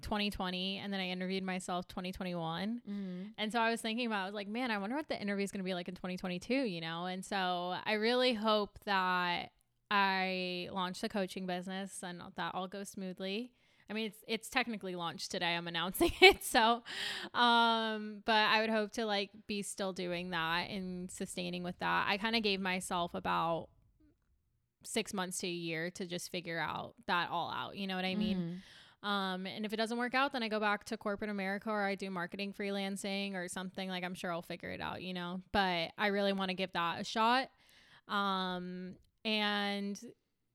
2020 0.03 0.77
and 0.77 0.93
then 0.93 0.99
I 0.99 1.09
interviewed 1.09 1.43
myself 1.43 1.87
2021. 1.87 2.81
Mm-hmm. 2.87 3.21
And 3.37 3.51
so 3.51 3.59
I 3.59 3.69
was 3.69 3.81
thinking 3.81 4.05
about, 4.05 4.23
I 4.23 4.25
was 4.25 4.35
like, 4.35 4.47
man, 4.47 4.71
I 4.71 4.77
wonder 4.77 4.95
what 4.95 5.09
the 5.09 5.19
interview 5.19 5.43
is 5.43 5.51
going 5.51 5.59
to 5.59 5.65
be 5.65 5.73
like 5.73 5.87
in 5.87 5.95
2022, 5.95 6.53
you 6.53 6.81
know? 6.81 7.05
And 7.05 7.23
so 7.25 7.75
I 7.85 7.93
really 7.93 8.33
hope 8.33 8.79
that 8.85 9.51
I 9.89 10.69
launch 10.71 11.01
the 11.01 11.09
coaching 11.09 11.45
business 11.45 11.99
and 12.03 12.21
that 12.35 12.55
all 12.55 12.67
goes 12.67 12.89
smoothly. 12.89 13.51
I 13.89 13.93
mean, 13.93 14.07
it's 14.07 14.23
it's 14.27 14.49
technically 14.49 14.95
launched 14.95 15.29
today. 15.29 15.55
I'm 15.55 15.67
announcing 15.67 16.11
it. 16.21 16.43
So, 16.43 16.83
um, 17.33 18.23
but 18.25 18.33
I 18.33 18.61
would 18.61 18.69
hope 18.69 18.93
to 18.93 19.05
like 19.05 19.29
be 19.45 19.61
still 19.61 19.93
doing 19.93 20.31
that 20.31 20.69
and 20.69 21.11
sustaining 21.11 21.63
with 21.63 21.77
that. 21.79 22.05
I 22.07 22.17
kind 22.17 22.35
of 22.35 22.43
gave 22.43 22.59
myself 22.59 23.13
about 23.13 23.67
six 24.83 25.13
months 25.13 25.39
to 25.39 25.47
a 25.47 25.51
year 25.51 25.89
to 25.91 26.05
just 26.05 26.31
figure 26.31 26.59
out 26.59 26.95
that 27.07 27.29
all 27.29 27.51
out. 27.51 27.77
You 27.77 27.87
know 27.87 27.95
what 27.95 28.05
I 28.05 28.15
mean? 28.15 28.37
Mm-hmm. 28.37 28.53
Um, 29.03 29.45
and 29.45 29.65
if 29.65 29.73
it 29.73 29.75
doesn't 29.75 29.97
work 29.97 30.15
out, 30.15 30.31
then 30.31 30.43
I 30.43 30.47
go 30.47 30.61
back 30.61 30.85
to 30.85 30.97
corporate 30.97 31.29
America 31.29 31.69
or 31.69 31.83
I 31.83 31.95
do 31.95 32.09
marketing 32.09 32.53
freelancing 32.53 33.35
or 33.35 33.49
something. 33.49 33.89
Like 33.89 34.03
I'm 34.03 34.13
sure 34.13 34.31
I'll 34.31 34.41
figure 34.41 34.69
it 34.69 34.79
out, 34.79 35.01
you 35.01 35.13
know. 35.13 35.41
But 35.51 35.91
I 35.97 36.07
really 36.07 36.31
want 36.31 36.49
to 36.49 36.55
give 36.55 36.71
that 36.71 37.01
a 37.01 37.03
shot. 37.03 37.49
Um, 38.07 38.95
and 39.25 39.99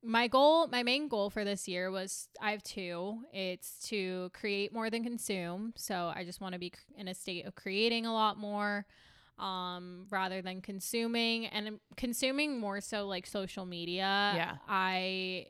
my 0.02 0.28
goal, 0.28 0.66
my 0.68 0.82
main 0.82 1.08
goal 1.08 1.28
for 1.28 1.44
this 1.44 1.68
year 1.68 1.90
was 1.90 2.28
I 2.40 2.52
have 2.52 2.62
two. 2.62 3.18
It's 3.34 3.86
to 3.88 4.30
create 4.32 4.72
more 4.72 4.88
than 4.88 5.04
consume. 5.04 5.74
So 5.76 6.10
I 6.14 6.24
just 6.24 6.40
want 6.40 6.54
to 6.54 6.58
be 6.58 6.72
in 6.96 7.08
a 7.08 7.14
state 7.14 7.46
of 7.46 7.54
creating 7.54 8.06
a 8.06 8.12
lot 8.12 8.38
more 8.38 8.86
um 9.38 10.04
rather 10.10 10.42
than 10.42 10.60
consuming 10.60 11.46
and 11.46 11.78
consuming 11.96 12.58
more 12.58 12.80
so 12.80 13.06
like 13.06 13.24
social 13.24 13.64
media. 13.64 14.32
Yeah. 14.34 14.56
I 14.66 15.46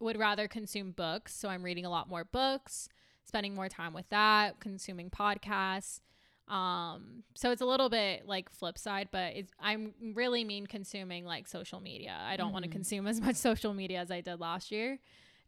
would 0.00 0.18
rather 0.18 0.48
consume 0.48 0.92
books. 0.92 1.34
So 1.34 1.48
I'm 1.48 1.62
reading 1.62 1.84
a 1.84 1.90
lot 1.90 2.08
more 2.08 2.24
books, 2.24 2.88
spending 3.24 3.54
more 3.54 3.68
time 3.68 3.92
with 3.92 4.08
that, 4.10 4.60
consuming 4.60 5.10
podcasts. 5.10 6.00
Um, 6.48 7.24
so 7.34 7.50
it's 7.50 7.60
a 7.60 7.66
little 7.66 7.90
bit 7.90 8.26
like 8.26 8.50
flip 8.50 8.78
side, 8.78 9.08
but 9.12 9.36
it's, 9.36 9.52
I'm 9.60 9.92
really 10.14 10.44
mean 10.44 10.66
consuming 10.66 11.24
like 11.24 11.46
social 11.46 11.80
media. 11.80 12.16
I 12.18 12.36
don't 12.36 12.52
want 12.52 12.64
to 12.64 12.70
consume 12.70 13.06
as 13.06 13.20
much 13.20 13.36
social 13.36 13.74
media 13.74 14.00
as 14.00 14.10
I 14.10 14.22
did 14.22 14.40
last 14.40 14.70
year 14.70 14.98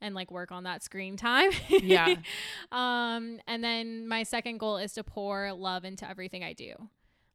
and 0.00 0.14
like 0.14 0.30
work 0.30 0.52
on 0.52 0.64
that 0.64 0.82
screen 0.82 1.16
time. 1.16 1.50
Yeah. 1.68 2.14
um, 2.72 3.40
and 3.46 3.64
then 3.64 4.08
my 4.08 4.22
second 4.24 4.58
goal 4.58 4.76
is 4.76 4.92
to 4.94 5.04
pour 5.04 5.52
love 5.52 5.84
into 5.84 6.08
everything 6.08 6.44
I 6.44 6.52
do. 6.52 6.74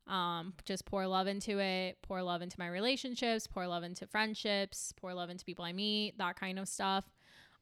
Um, 0.08 0.54
just 0.66 0.86
pour 0.86 1.08
love 1.08 1.26
into 1.26 1.60
it, 1.60 1.98
pour 2.04 2.22
love 2.22 2.44
into 2.44 2.60
my 2.60 2.68
relationships, 2.68 3.48
pour 3.48 3.66
love 3.68 3.84
into 3.84 4.06
friendships, 4.06 4.94
pour 4.96 5.14
love 5.14 5.32
into 5.32 5.44
people 5.44 5.66
I 5.66 5.74
meet, 5.74 6.18
that 6.20 6.40
kind 6.40 6.60
of 6.60 6.68
stuff. 6.68 7.06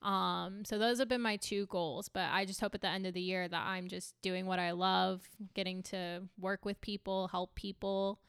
Um, 0.02 0.66
so 0.66 0.78
those 0.78 1.00
have 1.00 1.08
been 1.08 1.22
my 1.22 1.38
two 1.38 1.66
goals, 1.68 2.10
but 2.10 2.26
I 2.30 2.44
just 2.44 2.60
hope 2.60 2.76
at 2.76 2.82
the 2.82 2.89
end 2.89 3.06
of 3.06 3.14
the 3.14 3.22
year 3.22 3.48
that 3.48 3.66
I'm 3.66 3.88
just 3.88 4.22
doing 4.22 4.46
what 4.46 4.60
I 4.60 4.72
love, 4.72 5.22
getting 5.54 5.82
to 5.84 6.24
work 6.38 6.66
with 6.66 6.82
people, 6.82 7.30
help 7.30 7.56
people, 7.56 8.20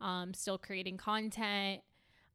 um, 0.00 0.34
still 0.34 0.58
creating 0.58 0.96
content, 0.96 1.82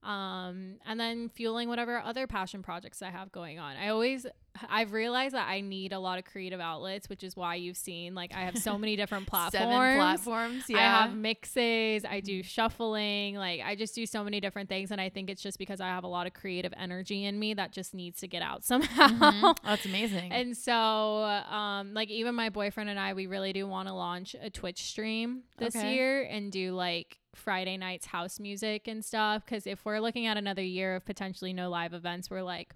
um, 0.02 0.76
and 0.86 0.98
then 0.98 1.28
fueling 1.28 1.68
whatever 1.68 2.00
other 2.00 2.28
passion 2.28 2.62
projects 2.62 3.02
I 3.02 3.10
have 3.10 3.34
going 3.34 3.60
on. 3.60 3.76
I 3.76 3.90
always, 3.90 4.26
I've 4.70 4.94
realized 4.94 5.36
that 5.36 5.48
I 5.50 5.62
need 5.62 5.92
a 5.94 6.00
lot 6.00 6.18
of 6.20 6.26
creative 6.26 6.60
outlets, 6.60 7.10
which 7.10 7.24
is 7.24 7.36
why 7.36 7.56
you've 7.56 7.78
seen 7.78 8.16
like 8.16 8.34
I 8.34 8.42
have 8.42 8.58
so 8.58 8.78
many 8.78 8.96
different 9.02 9.28
platforms. 9.28 9.72
Seven 9.72 9.98
platforms. 9.98 10.64
Yeah. 10.70 10.78
I 10.78 10.82
have 11.08 11.16
mixes, 11.16 12.06
I 12.06 12.20
do 12.20 12.42
shuffling, 12.44 13.36
like 13.36 13.62
I 13.62 13.76
just 13.76 13.96
do 13.96 14.06
so 14.06 14.24
many 14.24 14.40
different 14.40 14.70
things 14.70 14.92
and 14.92 15.00
I 15.02 15.10
think 15.10 15.30
it's 15.30 15.42
just 15.42 15.58
because 15.60 15.82
I 15.82 15.88
have 15.88 16.04
a 16.04 16.08
lot 16.08 16.28
of 16.28 16.34
creative 16.34 16.74
energy 16.78 17.26
in 17.26 17.40
me 17.40 17.54
that 17.54 17.72
just 17.72 17.94
needs 17.94 18.20
to 18.22 18.28
get 18.28 18.42
out 18.42 18.64
somehow. 18.72 19.08
Mhm. 19.10 19.58
That's 19.64 19.86
amazing. 19.86 20.32
And 20.32 20.56
so 20.56 20.74
um 20.74 21.94
like 21.94 22.10
even 22.10 22.36
my 22.36 22.50
boyfriend 22.50 22.90
and 22.90 23.00
I 23.00 23.14
we 23.14 23.28
really 23.28 23.54
do 23.54 23.68
want 23.68 23.88
to 23.88 23.94
launch 23.94 24.36
a 24.42 24.50
Twitch 24.50 24.84
stream 24.84 25.44
this 25.58 25.76
Okay. 25.76 25.94
year 25.96 26.24
and 26.24 26.52
do 26.52 26.74
like 26.74 27.18
Friday 27.36 27.76
nights 27.78 28.06
house 28.06 28.40
music 28.40 28.88
and 28.88 29.04
stuff 29.04 29.46
cuz 29.46 29.68
if 29.68 29.84
we're 29.84 30.00
looking 30.00 30.26
at 30.26 30.38
another 30.38 30.64
year 30.64 30.96
of 30.96 31.06
potentially 31.06 31.52
no 31.52 31.70
live 31.70 31.94
events 31.94 32.30
we're 32.30 32.42
like 32.42 32.74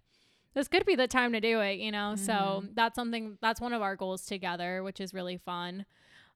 this 0.53 0.67
could 0.67 0.85
be 0.85 0.95
the 0.95 1.07
time 1.07 1.31
to 1.33 1.39
do 1.39 1.59
it, 1.61 1.79
you 1.79 1.91
know. 1.91 2.15
So 2.15 2.33
Mhm. 2.33 2.75
that's 2.75 2.95
something 2.95 3.37
that's 3.41 3.61
one 3.61 3.73
of 3.73 3.81
our 3.81 3.95
goals 3.95 4.25
together, 4.25 4.81
which 4.83 4.99
is 4.99 5.13
really 5.13 5.37
fun. 5.37 5.85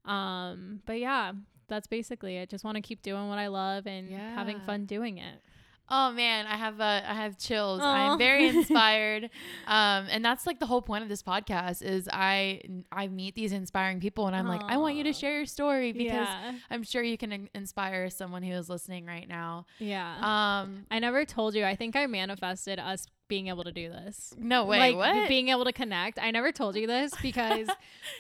Um, 0.05 0.81
but 0.85 0.99
yeah, 0.99 1.31
that's 1.67 1.87
basically 1.87 2.37
it. 2.37 2.49
Just 2.49 2.63
want 2.63 2.75
to 2.75 2.81
keep 2.81 3.01
doing 3.01 3.27
what 3.29 3.37
I 3.39 3.47
love 3.47 3.87
and 3.87 4.09
having 4.09 4.59
fun 4.61 4.85
doing 4.85 5.17
it. 5.17 5.41
Oh 5.89 6.11
man, 6.13 6.47
I 6.47 6.55
have 6.55 6.79
uh, 6.79 7.01
I 7.05 7.13
have 7.13 7.37
chills. 7.37 7.81
Aw. 7.83 8.11
I'm 8.13 8.17
very 8.17 8.47
inspired, 8.55 9.25
um, 9.67 10.07
and 10.09 10.23
that's 10.23 10.47
like 10.47 10.59
the 10.59 10.65
whole 10.65 10.81
point 10.81 11.03
of 11.03 11.09
this 11.09 11.21
podcast 11.21 11.81
is 11.83 12.07
I 12.11 12.61
I 12.89 13.09
meet 13.09 13.35
these 13.35 13.51
inspiring 13.51 13.99
people, 13.99 14.25
and 14.27 14.35
I'm 14.35 14.47
like 14.47 14.61
I 14.63 14.77
want 14.77 14.95
you 14.95 15.03
to 15.03 15.13
share 15.13 15.35
your 15.35 15.45
story 15.45 15.91
because 15.91 16.13
yeah, 16.13 16.53
I'm 16.71 16.83
sure 16.83 17.03
you 17.03 17.17
can 17.17 17.33
in- 17.33 17.49
inspire 17.53 18.09
someone 18.09 18.43
who 18.43 18.53
is 18.53 18.69
listening 18.69 19.05
right 19.05 19.27
now. 19.27 19.65
yeah. 19.77 20.61
Um, 20.61 20.85
I 20.89 20.99
never 20.99 21.25
told 21.25 21.53
you. 21.53 21.65
I 21.65 21.75
think 21.75 21.97
I 21.97 22.07
manifested 22.07 22.79
us 22.79 23.05
being 23.33 23.47
able 23.47 23.63
to 23.63 23.71
do 23.71 23.89
this. 23.89 24.35
No 24.37 24.65
way. 24.65 24.77
like 24.77 24.95
what? 24.95 25.27
being 25.27 25.49
able 25.49 25.65
to 25.65 25.73
connect. 25.73 26.19
I 26.21 26.29
never 26.29 26.51
told 26.51 26.75
you 26.75 26.85
this 26.85 27.11
because 27.23 27.67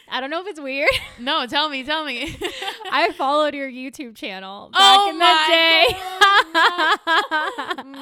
I 0.09 0.19
don't 0.19 0.31
know 0.31 0.41
if 0.41 0.47
it's 0.47 0.59
weird. 0.59 0.89
no, 1.19 1.45
tell 1.45 1.69
me, 1.69 1.83
tell 1.83 2.03
me. 2.03 2.35
I 2.91 3.11
followed 3.11 3.53
your 3.53 3.69
YouTube 3.69 4.15
channel 4.15 4.69
back 4.71 4.79
Oh 4.81 5.09
in 5.11 5.19
the 5.19 5.23
my 5.23 5.45
day. 5.51 5.95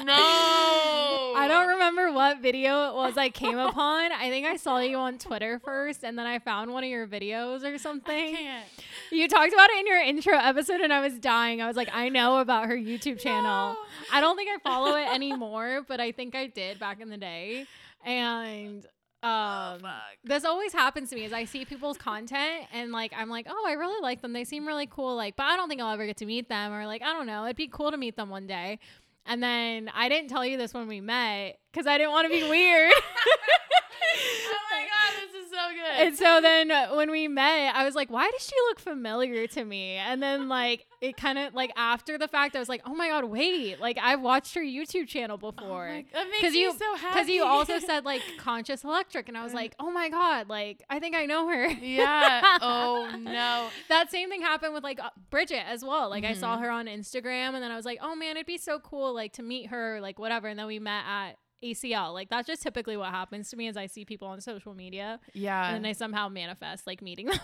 no. 0.04 1.34
I 1.36 1.46
don't 1.48 1.68
remember 1.68 2.12
what 2.12 2.40
video 2.40 2.88
it 2.88 2.94
was 2.94 3.18
I 3.18 3.28
came 3.28 3.58
upon. 3.58 4.10
I 4.12 4.30
think 4.30 4.46
I 4.46 4.56
saw 4.56 4.78
you 4.78 4.96
on 4.96 5.18
Twitter 5.18 5.60
first, 5.62 6.04
and 6.04 6.18
then 6.18 6.26
I 6.26 6.38
found 6.38 6.72
one 6.72 6.82
of 6.82 6.88
your 6.88 7.06
videos 7.06 7.62
or 7.62 7.76
something. 7.76 8.36
can't. 8.36 8.64
You 9.10 9.28
talked 9.28 9.52
about 9.52 9.68
it 9.68 9.80
in 9.80 9.86
your 9.86 10.00
intro 10.00 10.38
episode, 10.38 10.80
and 10.80 10.94
I 10.94 11.00
was 11.00 11.18
dying. 11.18 11.60
I 11.60 11.66
was 11.66 11.76
like, 11.76 11.90
I 11.92 12.08
know 12.08 12.38
about 12.38 12.68
her 12.68 12.76
YouTube 12.76 13.18
channel. 13.18 13.74
No. 13.74 13.76
I 14.10 14.22
don't 14.22 14.36
think 14.36 14.48
I 14.48 14.56
follow 14.62 14.96
it 14.96 15.06
anymore, 15.12 15.84
but 15.86 16.00
I 16.00 16.12
think 16.12 16.34
I 16.34 16.46
did 16.46 16.78
back 16.78 17.01
in 17.02 17.10
the 17.10 17.18
day. 17.18 17.66
And 18.04 18.84
um, 19.22 19.80
fuck. 19.80 19.92
this 20.24 20.44
always 20.44 20.72
happens 20.72 21.10
to 21.10 21.16
me 21.16 21.24
is 21.24 21.32
I 21.32 21.44
see 21.44 21.64
people's 21.64 21.98
content 21.98 22.66
and 22.72 22.92
like 22.92 23.12
I'm 23.16 23.28
like, 23.28 23.46
oh, 23.50 23.66
I 23.68 23.72
really 23.72 24.00
like 24.00 24.22
them. 24.22 24.32
They 24.32 24.44
seem 24.44 24.66
really 24.66 24.86
cool. 24.86 25.14
Like, 25.14 25.36
but 25.36 25.44
I 25.44 25.56
don't 25.56 25.68
think 25.68 25.80
I'll 25.80 25.92
ever 25.92 26.06
get 26.06 26.16
to 26.18 26.26
meet 26.26 26.48
them, 26.48 26.72
or 26.72 26.86
like 26.86 27.02
I 27.02 27.12
don't 27.12 27.26
know. 27.26 27.44
It'd 27.44 27.56
be 27.56 27.68
cool 27.68 27.90
to 27.90 27.96
meet 27.96 28.16
them 28.16 28.30
one 28.30 28.46
day. 28.46 28.78
And 29.26 29.42
then 29.42 29.90
I 29.94 30.08
didn't 30.08 30.30
tell 30.30 30.44
you 30.44 30.56
this 30.56 30.74
when 30.74 30.88
we 30.88 31.00
met 31.00 31.58
because 31.70 31.86
I 31.86 31.96
didn't 31.98 32.10
want 32.10 32.26
to 32.26 32.30
be 32.30 32.48
weird. 32.48 32.92
oh 32.96 34.58
my 34.70 34.82
god, 34.82 35.31
so 35.52 35.74
good. 35.74 36.06
And 36.06 36.16
so 36.16 36.40
then 36.40 36.70
uh, 36.70 36.94
when 36.94 37.10
we 37.10 37.28
met, 37.28 37.74
I 37.74 37.84
was 37.84 37.94
like, 37.94 38.10
why 38.10 38.30
does 38.30 38.42
she 38.46 38.54
look 38.68 38.80
familiar 38.80 39.46
to 39.48 39.64
me? 39.64 39.92
And 39.96 40.22
then 40.22 40.48
like 40.48 40.86
it 41.00 41.16
kind 41.16 41.38
of 41.38 41.54
like 41.54 41.72
after 41.76 42.16
the 42.18 42.28
fact, 42.28 42.56
I 42.56 42.58
was 42.58 42.68
like, 42.68 42.82
oh 42.86 42.94
my 42.94 43.08
god, 43.08 43.24
wait, 43.24 43.80
like 43.80 43.98
I've 44.00 44.20
watched 44.20 44.54
her 44.54 44.60
YouTube 44.62 45.08
channel 45.08 45.38
Oh 45.42 45.50
before. 45.52 45.88
my- 45.88 46.04
that 46.12 46.26
makes 46.30 46.54
you- 46.54 46.72
so 46.72 46.96
happy. 46.96 47.14
Because 47.14 47.28
you 47.28 47.44
also 47.44 47.78
said 47.78 48.04
like 48.04 48.22
conscious 48.38 48.84
electric, 48.84 49.28
and 49.28 49.36
I 49.36 49.44
was 49.44 49.54
like, 49.54 49.74
oh 49.78 49.90
my 49.90 50.08
god, 50.08 50.48
like 50.48 50.82
I 50.88 50.98
think 51.00 51.14
I 51.14 51.26
know 51.26 51.48
her. 51.48 51.66
yeah. 51.68 52.40
Oh 52.62 53.10
no. 53.18 53.68
that 53.88 54.10
same 54.10 54.28
thing 54.30 54.40
happened 54.42 54.74
with 54.74 54.82
like 54.84 55.00
uh, 55.00 55.10
Bridget 55.30 55.64
as 55.68 55.84
well. 55.84 56.08
Like 56.10 56.24
I 56.24 56.32
saw 56.34 56.56
Mhm. 56.56 56.60
her 56.62 56.70
on 56.70 56.86
Instagram, 56.86 57.54
and 57.54 57.62
then 57.62 57.70
I 57.70 57.76
was 57.76 57.84
like, 57.84 57.98
oh 58.02 58.14
man, 58.14 58.36
it'd 58.36 58.46
be 58.46 58.58
so 58.58 58.78
cool 58.78 59.14
like 59.14 59.32
to 59.34 59.42
meet 59.42 59.66
her, 59.68 60.00
like 60.00 60.18
whatever. 60.18 60.48
And 60.48 60.58
then 60.58 60.66
we 60.66 60.78
met 60.78 61.04
at 61.06 61.36
ACL. 61.62 62.12
Like 62.12 62.28
that's 62.30 62.46
just 62.46 62.62
typically 62.62 62.96
what 62.96 63.10
happens 63.10 63.50
to 63.50 63.56
me 63.56 63.68
as 63.68 63.76
I 63.76 63.86
see 63.86 64.04
people 64.04 64.28
on 64.28 64.40
social 64.40 64.74
media, 64.74 65.20
Yeah. 65.34 65.68
and 65.74 65.84
then 65.84 65.88
I 65.88 65.92
somehow 65.92 66.28
manifest 66.28 66.86
like 66.86 67.02
meeting 67.02 67.26
them. 67.30 67.38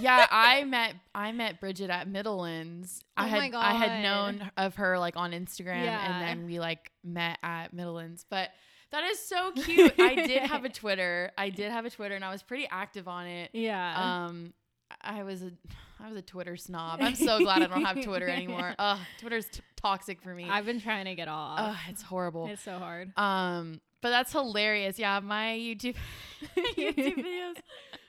yeah, 0.00 0.26
I 0.30 0.64
met 0.64 0.94
I 1.14 1.32
met 1.32 1.60
Bridget 1.60 1.90
at 1.90 2.08
Middlelands. 2.08 3.00
I 3.16 3.24
Oh 3.24 3.28
had 3.28 3.52
my 3.52 3.58
I 3.58 3.72
had 3.74 4.02
known 4.02 4.50
of 4.56 4.76
her 4.76 4.98
like 4.98 5.16
on 5.16 5.32
Instagram 5.32 5.84
Yeah. 5.84 6.12
and 6.12 6.22
then 6.40 6.46
we 6.46 6.58
like 6.60 6.90
met 7.02 7.38
at 7.42 7.72
Middlelands. 7.74 8.24
But 8.28 8.50
that 8.90 9.04
is 9.04 9.18
so 9.18 9.50
cute. 9.56 9.94
I 9.98 10.14
did 10.14 10.42
have 10.42 10.64
a 10.64 10.68
Twitter. 10.68 11.32
I 11.36 11.50
did 11.50 11.72
have 11.72 11.84
a 11.84 11.90
Twitter 11.90 12.14
and 12.14 12.24
I 12.24 12.30
was 12.30 12.42
pretty 12.42 12.66
active 12.70 13.08
on 13.08 13.26
it. 13.26 13.50
yeah. 13.52 14.26
Um 14.26 14.52
I 15.00 15.22
was 15.24 15.42
a 15.42 15.50
I 16.04 16.08
was 16.08 16.18
a 16.18 16.22
Twitter 16.22 16.56
snob. 16.56 17.00
I'm 17.00 17.14
so 17.14 17.38
glad 17.38 17.62
I 17.62 17.66
don't 17.66 17.82
have 17.82 18.04
Twitter 18.04 18.28
anymore. 18.28 18.74
Ugh, 18.78 18.98
Twitter's 19.20 19.46
t- 19.46 19.60
toxic 19.76 20.20
for 20.20 20.34
me. 20.34 20.46
I've 20.50 20.66
been 20.66 20.80
trying 20.80 21.06
to 21.06 21.14
get 21.14 21.28
off. 21.28 21.58
Ugh, 21.60 21.76
it's 21.88 22.02
horrible. 22.02 22.46
it's 22.48 22.62
so 22.62 22.78
hard. 22.78 23.16
Um, 23.18 23.80
but 24.02 24.10
that's 24.10 24.30
hilarious. 24.32 24.98
Yeah, 24.98 25.20
my 25.20 25.52
YouTube 25.58 25.96
YouTube 26.76 27.16
videos. 27.16 27.54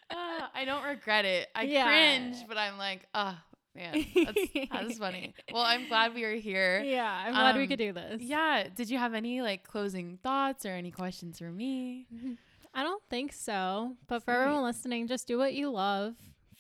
Uh, 0.08 0.46
I 0.54 0.66
don't 0.66 0.84
regret 0.84 1.26
it. 1.26 1.48
I 1.56 1.64
Yeah. 1.64 1.88
cringe, 1.88 2.38
but 2.48 2.60
I'm 2.60 2.78
like, 2.78 3.08
oh 3.16 3.36
man, 3.74 4.06
that's, 4.14 4.40
that's 4.72 4.98
funny. 5.00 5.34
Well, 5.52 5.64
I'm 5.64 5.88
glad 5.88 6.14
we 6.14 6.24
are 6.26 6.36
here. 6.36 6.84
Yeah, 6.84 7.12
I'm 7.26 7.34
glad 7.34 7.56
we 7.56 7.64
Um, 7.64 7.68
could 7.70 7.80
do 7.80 7.92
this. 7.92 8.22
Yeah. 8.22 8.68
Did 8.76 8.92
you 8.92 9.00
have 9.00 9.16
any 9.16 9.42
like 9.42 9.64
closing 9.64 10.20
thoughts 10.22 10.64
or 10.64 10.70
any 10.70 10.92
questions 10.92 11.40
for 11.40 11.52
me? 11.52 12.06
I 12.72 12.84
don't 12.84 13.02
think 13.10 13.34
so. 13.34 13.94
But 14.08 14.22
for 14.24 14.30
everyone 14.32 14.62
listening, 14.64 15.08
just 15.08 15.28
do 15.28 15.40
what 15.40 15.56
you 15.56 15.72
love. 15.72 16.14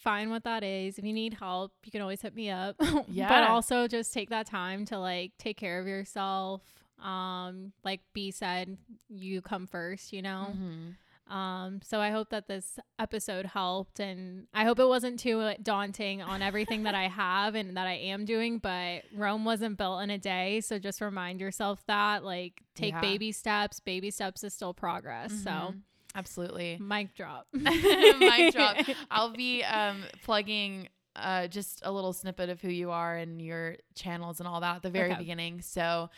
Find 0.06 0.30
what 0.30 0.43
that 0.45 0.64
is. 0.64 0.97
If 0.97 1.03
you 1.03 1.12
need 1.14 1.34
help, 1.34 1.74
you 1.84 1.91
can 1.91 2.01
always 2.01 2.22
hit 2.22 2.34
me 2.34 2.49
up. 2.51 2.76
yeah. 3.10 3.28
But 3.28 3.49
also 3.49 3.88
just 3.88 4.14
take 4.14 4.30
that 4.30 4.45
time 4.45 4.86
to 4.86 4.97
like 4.99 5.32
take 5.38 5.58
care 5.58 5.80
of 5.82 5.88
yourself. 5.88 6.62
Um, 7.03 7.74
like 7.84 8.01
B 8.14 8.30
said, 8.32 8.78
you 9.10 9.41
come 9.41 9.68
first, 9.68 10.14
you 10.14 10.22
know? 10.22 10.53
Mhm. 10.56 10.95
Um, 11.28 11.82
so 11.84 11.99
I 11.99 12.12
hope 12.12 12.30
that 12.30 12.47
this 12.47 12.78
episode 12.99 13.47
helped 13.47 13.99
and 13.99 14.45
I 14.53 14.64
hope 14.64 14.78
it 14.78 14.86
wasn't 14.88 15.20
too 15.20 15.53
daunting 15.64 16.22
on 16.22 16.43
everything 16.43 16.84
that 16.84 16.93
I 16.93 17.08
have 17.08 17.56
and 17.56 17.76
that 17.78 17.88
I 17.88 17.93
am 17.93 18.26
doing, 18.26 18.60
but 18.60 19.01
Rome 19.12 19.43
wasn't 19.43 19.80
built 19.80 20.03
in 20.03 20.12
a 20.12 20.20
day. 20.20 20.62
So 20.62 20.78
just 20.78 21.01
remind 21.01 21.41
yourself 21.41 21.84
that 21.88 22.24
like 22.24 22.62
take 22.76 22.93
Yeah. 22.93 23.01
baby 23.01 23.32
steps. 23.32 23.80
Baby 23.80 24.12
steps 24.12 24.43
is 24.43 24.53
still 24.53 24.76
progress. 24.76 25.32
So 25.43 25.49
Mhm. 25.49 25.82
Absolutely. 26.16 26.78
mic 26.82 27.13
drop. 27.16 27.47
Mic 27.53 28.53
drop. 28.53 28.78
I'll 29.11 29.32
be 29.34 29.63
um 29.63 30.03
plugging 30.24 30.88
uh 31.16 31.47
just 31.47 31.82
a 31.84 31.91
little 31.91 32.13
snippet 32.13 32.49
of 32.49 32.61
who 32.61 32.70
you 32.70 32.91
are 32.91 33.16
and 33.16 33.41
your 33.41 33.76
channels 33.95 34.39
and 34.39 34.47
all 34.47 34.61
that 34.61 34.78
at 34.78 34.82
the 34.84 34.89
very 34.89 35.11
Okay. 35.11 35.20
beginning. 35.20 35.61
So 35.61 36.09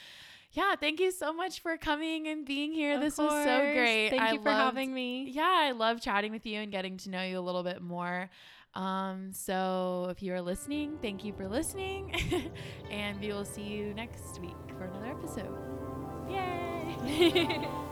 yeah, 0.52 0.76
thank 0.80 1.00
you 1.00 1.12
so 1.12 1.34
much 1.34 1.60
for 1.60 1.76
coming 1.78 2.28
and 2.28 2.46
being 2.46 2.72
here. 2.72 2.96
Of 2.96 3.02
this 3.02 3.18
was 3.18 3.30
so 3.44 3.60
great. 3.74 4.10
Thank 4.10 4.22
I 4.22 4.32
you 4.32 4.38
for 4.40 4.46
loved- 4.50 4.62
having 4.76 4.94
me. 4.94 5.30
Yeah, 5.30 5.44
I 5.68 5.72
love 5.72 6.00
chatting 6.02 6.32
with 6.32 6.46
you 6.46 6.60
and 6.62 6.72
getting 6.72 6.98
to 7.00 7.10
know 7.10 7.22
you 7.24 7.38
a 7.38 7.42
little 7.42 7.64
bit 7.64 7.82
more. 7.82 8.30
Um, 8.74 9.34
so 9.34 10.08
if 10.10 10.24
you 10.24 10.34
are 10.34 10.42
listening, 10.42 10.98
thank 11.02 11.26
you 11.26 11.34
for 11.34 11.48
listening. 11.48 12.14
and 12.92 13.20
we 13.20 13.28
will 13.28 13.46
see 13.46 13.64
you 13.64 13.94
next 13.94 14.40
week 14.40 14.56
for 14.78 14.86
another 14.86 15.08
episode. 15.08 15.54
Yay! 16.30 17.87